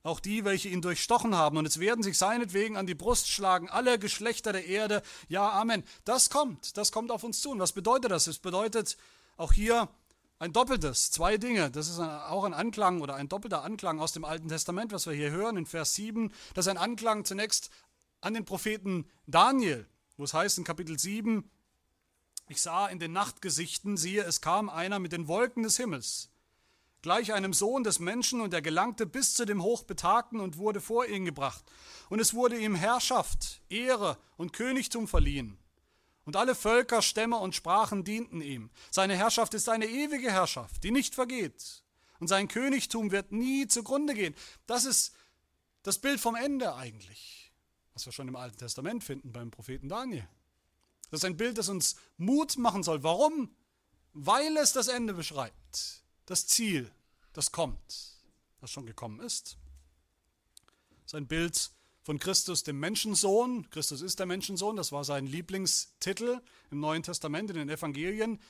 auch 0.05 0.21
die, 0.21 0.45
welche 0.45 0.69
ihn 0.69 0.83
durchstochen 0.83 1.35
haben, 1.35 1.57
und 1.57 1.67
es 1.67 1.81
werden 1.81 2.03
sich 2.03 2.19
seinetwegen 2.19 2.77
an 2.77 2.87
die 2.87 2.95
Brust 2.95 3.27
schlagen, 3.29 3.71
alle 3.71 3.99
Geschlechter 3.99 4.53
der 4.53 4.67
Erde. 4.67 5.03
Ja, 5.29 5.51
Amen. 5.53 5.83
Das 6.05 6.29
kommt, 6.29 6.77
das 6.77 6.93
kommt 6.93 7.11
auf 7.11 7.25
uns 7.25 7.41
zu. 7.41 7.51
Und 7.51 7.59
was 7.59 7.73
bedeutet 7.73 8.11
das? 8.11 8.27
Es 8.27 8.39
bedeutet 8.39 8.99
auch 9.39 9.55
hier 9.55 9.89
ein 10.39 10.53
doppeltes, 10.53 11.11
zwei 11.11 11.39
Dinge. 11.39 11.71
Das 11.71 11.89
ist 11.89 11.99
auch 12.01 12.45
ein 12.45 12.53
Anklang 12.53 13.01
oder 13.01 13.15
ein 13.15 13.31
doppelter 13.31 13.65
Anklang 13.65 13.99
aus 13.99 14.13
dem 14.13 14.27
Alten 14.27 14.49
Testament, 14.49 14.93
was 14.93 15.07
wir 15.07 15.15
hier 15.15 15.31
hören 15.31 15.57
in 15.57 15.65
Vers 15.65 15.95
7. 15.95 16.31
Das 16.53 16.67
ist 16.67 16.71
ein 16.71 16.77
Anklang 16.77 17.25
zunächst 17.25 17.71
an 18.21 18.35
den 18.35 18.45
Propheten 18.45 19.09
Daniel, 19.27 19.89
wo 20.19 20.25
es 20.25 20.35
heißt 20.35 20.59
in 20.59 20.65
Kapitel 20.65 20.99
7, 20.99 21.51
ich 22.49 22.61
sah 22.61 22.89
in 22.89 22.99
den 22.99 23.13
Nachtgesichten, 23.13 23.97
siehe, 23.97 24.23
es 24.23 24.41
kam 24.41 24.69
einer 24.69 24.99
mit 24.99 25.13
den 25.13 25.29
Wolken 25.29 25.63
des 25.63 25.77
Himmels 25.77 26.31
gleich 27.05 27.35
einem 27.35 27.53
Sohn 27.53 27.85
des 27.85 27.99
Menschen, 27.99 28.41
und 28.41 28.55
er 28.55 28.63
gelangte 28.63 29.05
bis 29.05 29.35
zu 29.35 29.45
dem 29.45 29.63
Hochbetagten 29.63 30.41
und 30.41 30.57
wurde 30.57 30.81
vor 30.81 31.05
ihn 31.07 31.27
gebracht. 31.27 31.63
Und 32.09 32.19
es 32.19 32.33
wurde 32.33 32.59
ihm 32.59 32.75
Herrschaft, 32.75 33.61
Ehre 33.69 34.17
und 34.39 34.55
Königtum 34.55 35.07
verliehen. 35.07 35.59
Und 36.25 36.35
alle 36.35 36.55
Völker, 36.55 37.03
Stämme 37.03 37.37
und 37.37 37.55
Sprachen 37.55 38.05
dienten 38.05 38.41
ihm. 38.41 38.71
Seine 38.91 39.17
Herrschaft 39.17 39.53
ist 39.53 39.69
eine 39.69 39.85
ewige 39.85 40.33
Herrschaft, 40.33 40.83
die 40.83 40.91
nicht 40.91 41.15
vergeht. 41.15 41.85
Und 42.21 42.29
sein 42.29 42.49
Königtum 42.49 43.11
wird 43.11 43.33
nie 43.33 43.69
zugrunde 43.69 44.15
gehen. 44.15 44.35
Das 44.67 44.87
ist 44.87 45.15
das 45.83 45.99
Bild 45.99 46.21
vom 46.21 46.37
Ende 46.37 46.75
eigentlich, 46.75 47.53
was 47.93 48.07
wir 48.07 48.15
schon 48.15 48.29
im 48.29 48.37
Alten 48.37 48.57
Testament 48.57 49.05
finden 49.05 49.31
beim 49.31 49.51
Propheten 49.51 49.91
Daniel. 49.91 50.27
Das 51.11 51.21
ist 51.21 51.25
ein 51.25 51.37
Bild, 51.37 51.59
das 51.59 51.69
uns 51.69 51.97
Mut 52.17 52.57
machen 52.57 52.83
soll. 52.83 53.03
Warum? 53.03 53.55
Weil 54.13 54.57
es 54.57 54.73
das 54.73 54.89
Ende 54.89 55.15
beschreibt 55.15 56.05
das 56.27 56.47
Ziel, 56.47 56.91
das 57.33 57.53
kommt, 57.53 58.19
das 58.61 58.71
schon 58.71 58.87
gekommen 58.87 59.21
ist. 59.21 59.59
Sein 61.07 61.27
Bild 61.27 61.71
von 62.03 62.19
Christus, 62.19 62.63
dem 62.63 62.79
Menschensohn. 62.79 63.69
Christus 63.71 64.03
ist 64.03 64.19
der 64.19 64.27
Menschensohn, 64.27 64.77
das 64.77 64.93
war 64.93 65.05
sein 65.05 65.27
Lieblingstitel 65.27 66.41
im 66.71 66.81
Neuen 66.81 67.03
Testament, 67.03 67.51
in 67.51 67.57
den 67.57 67.69
Evangelien. 67.69 68.41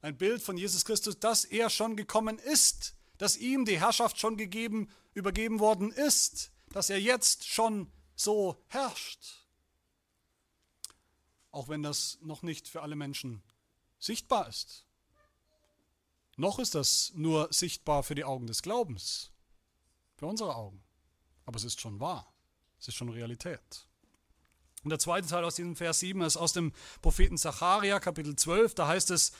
Ein 0.00 0.16
Bild 0.16 0.42
von 0.42 0.56
Jesus 0.56 0.84
Christus, 0.84 1.18
dass 1.18 1.44
er 1.44 1.70
schon 1.70 1.96
gekommen 1.96 2.38
ist, 2.38 2.94
dass 3.18 3.36
ihm 3.36 3.64
die 3.64 3.80
Herrschaft 3.80 4.18
schon 4.18 4.36
gegeben, 4.36 4.90
übergeben 5.14 5.60
worden 5.60 5.90
ist, 5.90 6.50
dass 6.70 6.90
er 6.90 7.00
jetzt 7.00 7.46
schon 7.46 7.90
so 8.16 8.62
herrscht. 8.68 9.43
Auch 11.54 11.68
wenn 11.68 11.84
das 11.84 12.18
noch 12.20 12.42
nicht 12.42 12.66
für 12.66 12.82
alle 12.82 12.96
Menschen 12.96 13.40
sichtbar 14.00 14.48
ist. 14.48 14.84
Noch 16.36 16.58
ist 16.58 16.74
das 16.74 17.12
nur 17.14 17.46
sichtbar 17.52 18.02
für 18.02 18.16
die 18.16 18.24
Augen 18.24 18.48
des 18.48 18.60
Glaubens, 18.60 19.30
für 20.16 20.26
unsere 20.26 20.56
Augen. 20.56 20.82
Aber 21.46 21.56
es 21.56 21.62
ist 21.62 21.80
schon 21.80 22.00
wahr, 22.00 22.34
es 22.80 22.88
ist 22.88 22.96
schon 22.96 23.08
Realität. 23.08 23.86
Und 24.82 24.90
der 24.90 24.98
zweite 24.98 25.28
Teil 25.28 25.44
aus 25.44 25.54
diesem 25.54 25.76
Vers 25.76 26.00
7 26.00 26.22
ist 26.22 26.36
aus 26.36 26.52
dem 26.52 26.72
Propheten 27.02 27.38
Zacharia, 27.38 28.00
Kapitel 28.00 28.34
12. 28.34 28.74
Da 28.74 28.88
heißt 28.88 29.12
es, 29.12 29.30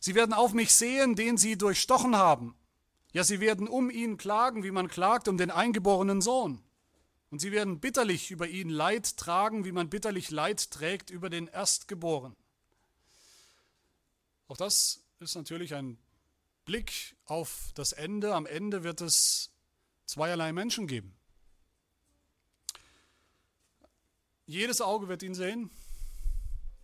Sie 0.00 0.16
werden 0.16 0.32
auf 0.32 0.54
mich 0.54 0.74
sehen, 0.74 1.14
den 1.14 1.36
Sie 1.36 1.56
durchstochen 1.56 2.16
haben. 2.16 2.56
Ja, 3.12 3.22
Sie 3.22 3.38
werden 3.38 3.68
um 3.68 3.88
ihn 3.88 4.16
klagen, 4.16 4.64
wie 4.64 4.72
man 4.72 4.88
klagt 4.88 5.28
um 5.28 5.38
den 5.38 5.52
eingeborenen 5.52 6.22
Sohn. 6.22 6.60
Und 7.32 7.38
Sie 7.38 7.50
werden 7.50 7.80
bitterlich 7.80 8.30
über 8.30 8.46
ihn 8.46 8.68
Leid 8.68 9.16
tragen, 9.16 9.64
wie 9.64 9.72
man 9.72 9.88
bitterlich 9.88 10.30
Leid 10.30 10.70
trägt 10.70 11.08
über 11.08 11.30
den 11.30 11.46
Erstgeborenen. 11.46 12.36
Auch 14.48 14.58
das 14.58 15.02
ist 15.18 15.34
natürlich 15.34 15.74
ein 15.74 15.96
Blick 16.66 17.16
auf 17.24 17.70
das 17.74 17.92
Ende. 17.92 18.34
Am 18.34 18.44
Ende 18.44 18.84
wird 18.84 19.00
es 19.00 19.50
zweierlei 20.04 20.52
Menschen 20.52 20.86
geben. 20.86 21.16
Jedes 24.44 24.82
Auge 24.82 25.08
wird 25.08 25.22
ihn 25.22 25.34
sehen. 25.34 25.70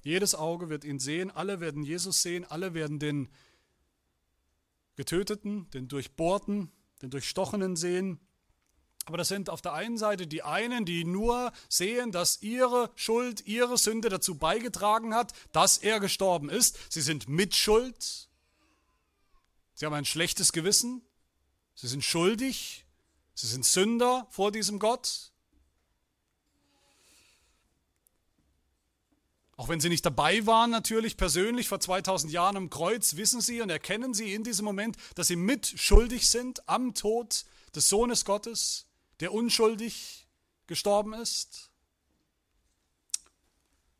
Jedes 0.03 0.35
Auge 0.35 0.71
wird 0.71 0.83
ihn 0.83 0.99
sehen. 0.99 1.31
Alle 1.31 1.61
werden 1.61 1.83
Jesus 1.83 2.23
sehen. 2.23 2.47
Alle 2.47 2.73
werden 2.73 2.99
den 2.99 3.29
Getöteten, 4.97 5.69
den 5.73 5.89
Durchbohrten, 5.89 6.73
den 7.03 7.11
Durchstochenen 7.11 7.77
sehen. 7.77 8.19
Aber 9.09 9.17
das 9.17 9.29
sind 9.29 9.49
auf 9.49 9.63
der 9.63 9.73
einen 9.73 9.97
Seite 9.97 10.27
die 10.27 10.43
einen, 10.43 10.85
die 10.85 11.03
nur 11.03 11.51
sehen, 11.71 12.13
dass 12.13 12.43
ihre 12.43 12.91
Schuld, 12.95 13.47
ihre 13.47 13.79
Sünde 13.79 14.11
dazu 14.11 14.35
beigetragen 14.35 15.15
hat, 15.15 15.33
dass 15.53 15.79
er 15.79 15.99
gestorben 15.99 16.51
ist. 16.51 16.77
Sie 16.93 17.01
sind 17.01 17.27
mitschuld. 17.27 18.29
Sie 19.73 19.87
haben 19.87 19.95
ein 19.95 20.05
schlechtes 20.05 20.53
Gewissen. 20.53 21.01
Sie 21.75 21.89
sind 21.89 22.05
schuldig. 22.05 22.85
Sie 23.33 23.47
sind 23.47 23.65
Sünder 23.65 24.27
vor 24.29 24.53
diesem 24.53 24.79
Gott. 24.79 25.33
Auch 29.57 29.71
wenn 29.71 29.81
sie 29.81 29.89
nicht 29.89 30.05
dabei 30.05 30.45
waren, 30.45 30.71
natürlich 30.71 31.17
persönlich 31.17 31.67
vor 31.67 31.81
2000 31.81 32.31
Jahren 32.31 32.59
am 32.59 32.69
Kreuz, 32.69 33.17
wissen 33.17 33.41
sie 33.41 33.63
und 33.63 33.71
erkennen 33.71 34.13
sie 34.13 34.35
in 34.35 34.45
diesem 34.45 34.67
Moment, 34.67 34.99
dass 35.15 35.29
sie 35.29 35.37
mitschuldig 35.37 36.29
sind 36.29 36.69
am 36.69 36.93
Tod 36.93 37.47
des 37.75 37.89
Sohnes 37.89 38.27
Gottes 38.27 38.88
der 39.21 39.33
unschuldig 39.33 40.27
gestorben 40.67 41.13
ist. 41.15 41.71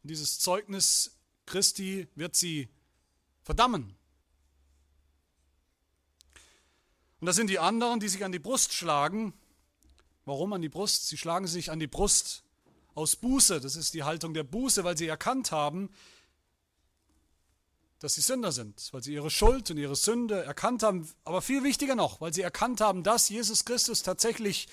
Und 0.03 0.11
dieses 0.11 0.39
Zeugnis 0.39 1.19
Christi 1.47 2.09
wird 2.15 2.37
sie 2.37 2.69
verdammen. 3.43 3.97
Und 7.21 7.27
das 7.27 7.37
sind 7.37 7.49
die 7.49 7.59
anderen, 7.59 7.99
die 8.01 8.09
sich 8.09 8.25
an 8.25 8.33
die 8.33 8.39
Brust 8.39 8.73
schlagen. 8.73 9.33
Warum 10.25 10.53
an 10.53 10.63
die 10.63 10.69
Brust? 10.69 11.09
Sie 11.09 11.17
schlagen 11.17 11.47
sich 11.47 11.71
an 11.71 11.81
die 11.81 11.87
Brust 11.87 12.45
aus 12.95 13.17
Buße. 13.17 13.61
Das 13.61 13.75
ist 13.75 13.95
die 13.95 14.05
Haltung 14.05 14.35
der 14.35 14.45
Buße, 14.45 14.85
weil 14.85 14.97
sie 14.97 15.09
erkannt 15.09 15.51
haben, 15.51 15.91
dass 17.99 18.15
sie 18.15 18.21
Sünder 18.21 18.53
sind, 18.53 18.93
weil 18.93 19.03
sie 19.03 19.15
ihre 19.15 19.31
Schuld 19.31 19.71
und 19.71 19.79
ihre 19.79 19.97
Sünde 19.97 20.45
erkannt 20.45 20.83
haben. 20.85 21.09
Aber 21.25 21.43
viel 21.43 21.65
wichtiger 21.65 21.97
noch, 21.97 22.21
weil 22.21 22.33
sie 22.33 22.43
erkannt 22.43 22.81
haben, 22.81 23.03
dass 23.03 23.29
Jesus 23.29 23.65
Christus 23.65 24.03
tatsächlich 24.03 24.69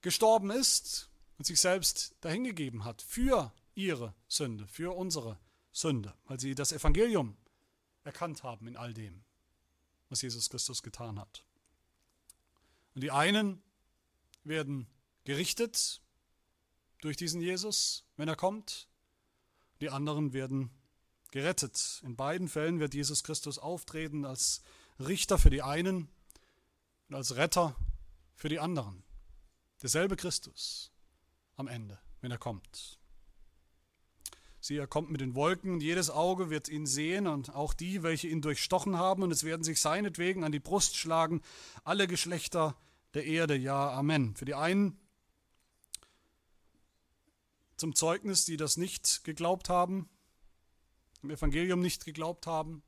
gestorben 0.00 0.50
ist 0.50 1.10
und 1.38 1.44
sich 1.44 1.60
selbst 1.60 2.14
dahingegeben 2.20 2.84
hat 2.84 3.02
für 3.02 3.52
ihre 3.74 4.14
Sünde, 4.26 4.66
für 4.66 4.96
unsere 4.96 5.38
Sünde, 5.72 6.14
weil 6.24 6.40
sie 6.40 6.54
das 6.54 6.72
Evangelium 6.72 7.36
erkannt 8.04 8.42
haben 8.42 8.66
in 8.66 8.76
all 8.76 8.94
dem, 8.94 9.24
was 10.08 10.22
Jesus 10.22 10.50
Christus 10.50 10.82
getan 10.82 11.18
hat. 11.18 11.44
Und 12.94 13.02
die 13.02 13.10
einen 13.10 13.62
werden 14.44 14.88
gerichtet 15.24 16.00
durch 17.00 17.16
diesen 17.16 17.40
Jesus, 17.40 18.04
wenn 18.16 18.28
er 18.28 18.36
kommt, 18.36 18.88
die 19.80 19.90
anderen 19.90 20.32
werden 20.32 20.70
gerettet. 21.30 22.00
In 22.02 22.16
beiden 22.16 22.48
Fällen 22.48 22.80
wird 22.80 22.94
Jesus 22.94 23.22
Christus 23.22 23.58
auftreten 23.58 24.24
als 24.24 24.62
Richter 24.98 25.38
für 25.38 25.50
die 25.50 25.62
einen 25.62 26.08
und 27.08 27.14
als 27.14 27.36
Retter 27.36 27.76
für 28.34 28.48
die 28.48 28.58
anderen. 28.58 29.04
Derselbe 29.82 30.16
Christus 30.16 30.90
am 31.56 31.68
Ende, 31.68 31.98
wenn 32.20 32.30
er 32.30 32.38
kommt. 32.38 32.98
Sieh, 34.60 34.76
er 34.76 34.88
kommt 34.88 35.10
mit 35.10 35.20
den 35.20 35.34
Wolken 35.36 35.74
und 35.74 35.82
jedes 35.82 36.10
Auge 36.10 36.50
wird 36.50 36.68
ihn 36.68 36.84
sehen 36.84 37.28
und 37.28 37.54
auch 37.54 37.72
die, 37.74 38.02
welche 38.02 38.26
ihn 38.26 38.42
durchstochen 38.42 38.96
haben 38.96 39.22
und 39.22 39.30
es 39.30 39.44
werden 39.44 39.62
sich 39.62 39.80
seinetwegen 39.80 40.42
an 40.42 40.52
die 40.52 40.58
Brust 40.58 40.96
schlagen, 40.96 41.42
alle 41.84 42.08
Geschlechter 42.08 42.76
der 43.14 43.24
Erde. 43.24 43.56
Ja, 43.56 43.92
Amen. 43.92 44.34
Für 44.34 44.44
die 44.44 44.54
einen 44.54 44.98
zum 47.76 47.94
Zeugnis, 47.94 48.44
die 48.44 48.56
das 48.56 48.76
nicht 48.76 49.22
geglaubt 49.22 49.68
haben, 49.68 50.08
im 51.22 51.30
Evangelium 51.30 51.80
nicht 51.80 52.04
geglaubt 52.04 52.46
haben, 52.46 52.82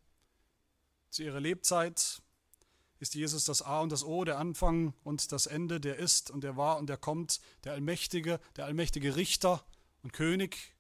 zu 1.11 1.23
ihrer 1.23 1.41
Lebzeit, 1.41 2.21
ist 3.01 3.15
Jesus 3.15 3.47
das 3.47 3.63
A 3.63 3.81
und 3.81 3.91
das 3.91 4.05
O, 4.05 4.25
der 4.25 4.39
Anfang 4.39 4.95
und 5.03 5.33
das 5.33 5.47
Ende, 5.47 5.81
der 5.81 5.97
ist 5.97 6.31
und 6.31 6.45
der 6.45 6.57
war 6.57 6.77
und 6.77 6.87
der 6.87 6.99
kommt, 6.99 7.41
der 7.65 7.73
allmächtige, 7.73 8.39
der 8.57 8.67
allmächtige 8.67 9.17
Richter 9.17 9.65
und 10.03 10.13
König. 10.13 10.77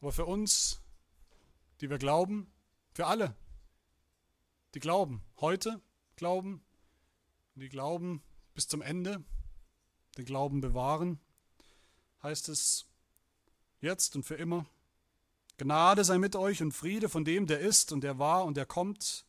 Aber 0.00 0.12
für 0.12 0.26
uns, 0.26 0.80
die 1.80 1.88
wir 1.88 1.98
glauben, 1.98 2.52
für 2.92 3.06
alle, 3.06 3.36
die 4.74 4.80
glauben, 4.80 5.22
heute 5.40 5.80
glauben, 6.16 6.60
die 7.54 7.68
glauben 7.68 8.22
bis 8.54 8.66
zum 8.66 8.82
Ende, 8.82 9.22
den 10.16 10.24
Glauben 10.24 10.60
bewahren, 10.60 11.20
heißt 12.24 12.48
es 12.48 12.86
jetzt 13.80 14.16
und 14.16 14.24
für 14.24 14.34
immer. 14.34 14.66
Gnade 15.58 16.04
sei 16.04 16.18
mit 16.18 16.36
euch 16.36 16.62
und 16.62 16.72
Friede 16.72 17.08
von 17.08 17.24
dem, 17.24 17.46
der 17.46 17.58
ist 17.58 17.92
und 17.92 18.02
der 18.02 18.18
war 18.18 18.44
und 18.44 18.56
der 18.56 18.64
kommt. 18.64 19.26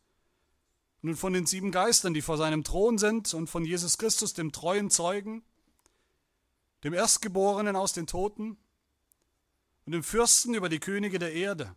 Und 1.02 1.16
von 1.16 1.34
den 1.34 1.46
sieben 1.46 1.72
Geistern, 1.72 2.14
die 2.14 2.22
vor 2.22 2.38
seinem 2.38 2.64
Thron 2.64 2.98
sind, 2.98 3.34
und 3.34 3.50
von 3.50 3.66
Jesus 3.66 3.98
Christus, 3.98 4.34
dem 4.34 4.52
treuen 4.52 4.90
Zeugen, 4.92 5.44
dem 6.84 6.94
Erstgeborenen 6.94 7.76
aus 7.76 7.94
den 7.94 8.06
Toten 8.06 8.58
und 9.86 9.92
dem 9.94 10.04
Fürsten 10.04 10.54
über 10.54 10.70
die 10.70 10.80
Könige 10.80 11.18
der 11.18 11.34
Erde. 11.34 11.76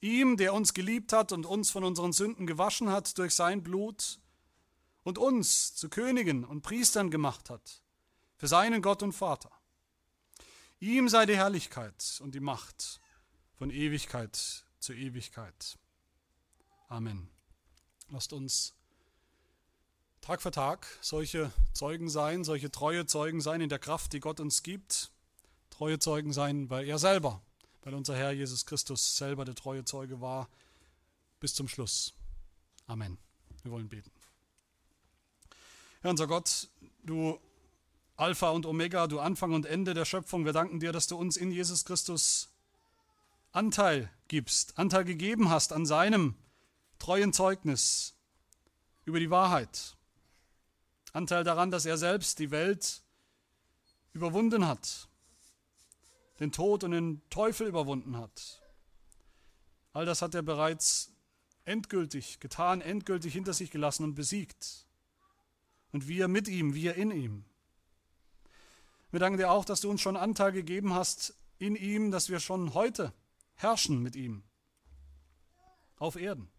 Ihm, 0.00 0.36
der 0.36 0.54
uns 0.54 0.74
geliebt 0.74 1.12
hat 1.12 1.32
und 1.32 1.44
uns 1.44 1.70
von 1.70 1.84
unseren 1.84 2.12
Sünden 2.12 2.46
gewaschen 2.46 2.90
hat 2.90 3.18
durch 3.18 3.34
sein 3.34 3.62
Blut 3.62 4.20
und 5.02 5.18
uns 5.18 5.74
zu 5.74 5.88
Königen 5.88 6.44
und 6.44 6.62
Priestern 6.62 7.10
gemacht 7.10 7.50
hat, 7.50 7.82
für 8.36 8.48
seinen 8.48 8.80
Gott 8.80 9.02
und 9.02 9.12
Vater. 9.12 9.50
Ihm 10.78 11.08
sei 11.08 11.26
die 11.26 11.36
Herrlichkeit 11.36 12.20
und 12.22 12.34
die 12.34 12.40
Macht 12.40 13.00
von 13.56 13.70
Ewigkeit 13.70 14.64
zu 14.78 14.92
Ewigkeit. 14.92 15.78
Amen. 16.88 17.28
Lasst 18.10 18.32
uns 18.32 18.74
Tag 20.20 20.40
für 20.40 20.50
Tag 20.50 20.86
solche 21.00 21.52
Zeugen 21.72 22.08
sein, 22.08 22.44
solche 22.44 22.70
treue 22.70 23.06
Zeugen 23.06 23.40
sein 23.40 23.60
in 23.60 23.68
der 23.68 23.78
Kraft, 23.78 24.12
die 24.12 24.20
Gott 24.20 24.40
uns 24.40 24.62
gibt. 24.62 25.10
Treue 25.70 25.98
Zeugen 25.98 26.32
sein, 26.32 26.70
weil 26.70 26.86
er 26.86 26.98
selber, 26.98 27.42
weil 27.82 27.94
unser 27.94 28.16
Herr 28.16 28.32
Jesus 28.32 28.64
Christus 28.64 29.16
selber 29.16 29.44
der 29.44 29.54
treue 29.54 29.84
Zeuge 29.84 30.20
war, 30.20 30.48
bis 31.40 31.54
zum 31.54 31.68
Schluss. 31.68 32.14
Amen. 32.86 33.18
Wir 33.62 33.72
wollen 33.72 33.88
beten. 33.88 34.10
Herr 36.00 36.10
unser 36.10 36.26
Gott, 36.26 36.68
du 37.02 37.38
Alpha 38.16 38.50
und 38.50 38.66
Omega, 38.66 39.06
du 39.06 39.20
Anfang 39.20 39.52
und 39.52 39.66
Ende 39.66 39.94
der 39.94 40.04
Schöpfung, 40.04 40.44
wir 40.44 40.52
danken 40.52 40.80
dir, 40.80 40.92
dass 40.92 41.06
du 41.06 41.16
uns 41.16 41.36
in 41.36 41.50
Jesus 41.50 41.84
Christus 41.84 42.53
Anteil 43.54 44.10
gibst, 44.26 44.76
Anteil 44.78 45.04
gegeben 45.04 45.48
hast 45.48 45.72
an 45.72 45.86
seinem 45.86 46.34
treuen 46.98 47.32
Zeugnis 47.32 48.16
über 49.04 49.20
die 49.20 49.30
Wahrheit. 49.30 49.96
Anteil 51.12 51.44
daran, 51.44 51.70
dass 51.70 51.86
er 51.86 51.96
selbst 51.96 52.40
die 52.40 52.50
Welt 52.50 53.04
überwunden 54.12 54.66
hat, 54.66 55.08
den 56.40 56.50
Tod 56.50 56.82
und 56.82 56.90
den 56.90 57.22
Teufel 57.30 57.68
überwunden 57.68 58.16
hat. 58.16 58.60
All 59.92 60.04
das 60.04 60.20
hat 60.20 60.34
er 60.34 60.42
bereits 60.42 61.12
endgültig 61.64 62.40
getan, 62.40 62.80
endgültig 62.80 63.32
hinter 63.32 63.52
sich 63.52 63.70
gelassen 63.70 64.02
und 64.02 64.16
besiegt. 64.16 64.84
Und 65.92 66.08
wir 66.08 66.26
mit 66.26 66.48
ihm, 66.48 66.74
wir 66.74 66.96
in 66.96 67.12
ihm. 67.12 67.44
Wir 69.12 69.20
danken 69.20 69.38
dir 69.38 69.52
auch, 69.52 69.64
dass 69.64 69.80
du 69.80 69.90
uns 69.90 70.00
schon 70.00 70.16
Anteil 70.16 70.50
gegeben 70.50 70.92
hast 70.92 71.34
in 71.60 71.76
ihm, 71.76 72.10
dass 72.10 72.28
wir 72.30 72.40
schon 72.40 72.74
heute 72.74 73.12
herrschen 73.54 74.02
mit 74.02 74.16
ihm 74.16 74.44
auf 75.96 76.16
Erden. 76.16 76.50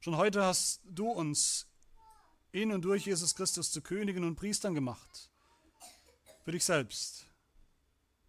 Schon 0.00 0.16
heute 0.16 0.44
hast 0.44 0.80
du 0.84 1.10
uns 1.10 1.66
in 2.52 2.72
und 2.72 2.82
durch 2.82 3.06
Jesus 3.06 3.34
Christus 3.34 3.70
zu 3.70 3.82
Königen 3.82 4.24
und 4.24 4.36
Priestern 4.36 4.74
gemacht. 4.74 5.30
Für 6.44 6.52
dich 6.52 6.64
selbst, 6.64 7.26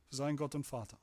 für 0.10 0.16
seinen 0.16 0.38
Gott 0.38 0.56
und 0.56 0.66
Vater. 0.66 0.98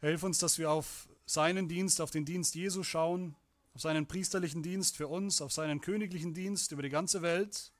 Hilf 0.00 0.22
uns, 0.22 0.38
dass 0.38 0.58
wir 0.58 0.70
auf 0.70 1.08
seinen 1.26 1.68
Dienst, 1.68 2.00
auf 2.00 2.10
den 2.10 2.24
Dienst 2.24 2.54
Jesu 2.54 2.82
schauen, 2.82 3.36
auf 3.74 3.80
seinen 3.80 4.06
priesterlichen 4.06 4.62
Dienst 4.62 4.96
für 4.96 5.08
uns, 5.08 5.40
auf 5.40 5.52
seinen 5.52 5.80
königlichen 5.80 6.34
Dienst 6.34 6.72
über 6.72 6.82
die 6.82 6.88
ganze 6.88 7.22
Welt, 7.22 7.72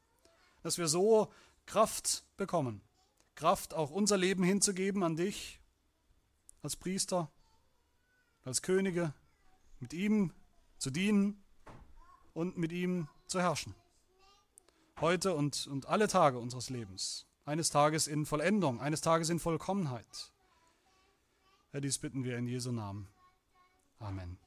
dass 0.62 0.78
wir 0.78 0.88
so 0.88 1.32
Kraft 1.66 2.24
bekommen. 2.36 2.82
Kraft, 3.34 3.74
auch 3.74 3.90
unser 3.90 4.18
Leben 4.18 4.44
hinzugeben 4.44 5.02
an 5.02 5.16
dich 5.16 5.61
als 6.62 6.76
Priester, 6.76 7.30
als 8.44 8.62
Könige, 8.62 9.12
mit 9.80 9.92
ihm 9.92 10.32
zu 10.78 10.90
dienen 10.90 11.42
und 12.32 12.56
mit 12.56 12.72
ihm 12.72 13.08
zu 13.26 13.40
herrschen. 13.40 13.74
Heute 15.00 15.34
und, 15.34 15.66
und 15.66 15.86
alle 15.86 16.08
Tage 16.08 16.38
unseres 16.38 16.70
Lebens. 16.70 17.26
Eines 17.44 17.70
Tages 17.70 18.06
in 18.06 18.24
Vollendung, 18.24 18.80
eines 18.80 19.00
Tages 19.00 19.28
in 19.28 19.40
Vollkommenheit. 19.40 20.32
Herr, 21.72 21.80
dies 21.80 21.98
bitten 21.98 22.22
wir 22.22 22.38
in 22.38 22.46
Jesu 22.46 22.70
Namen. 22.70 23.08
Amen. 23.98 24.38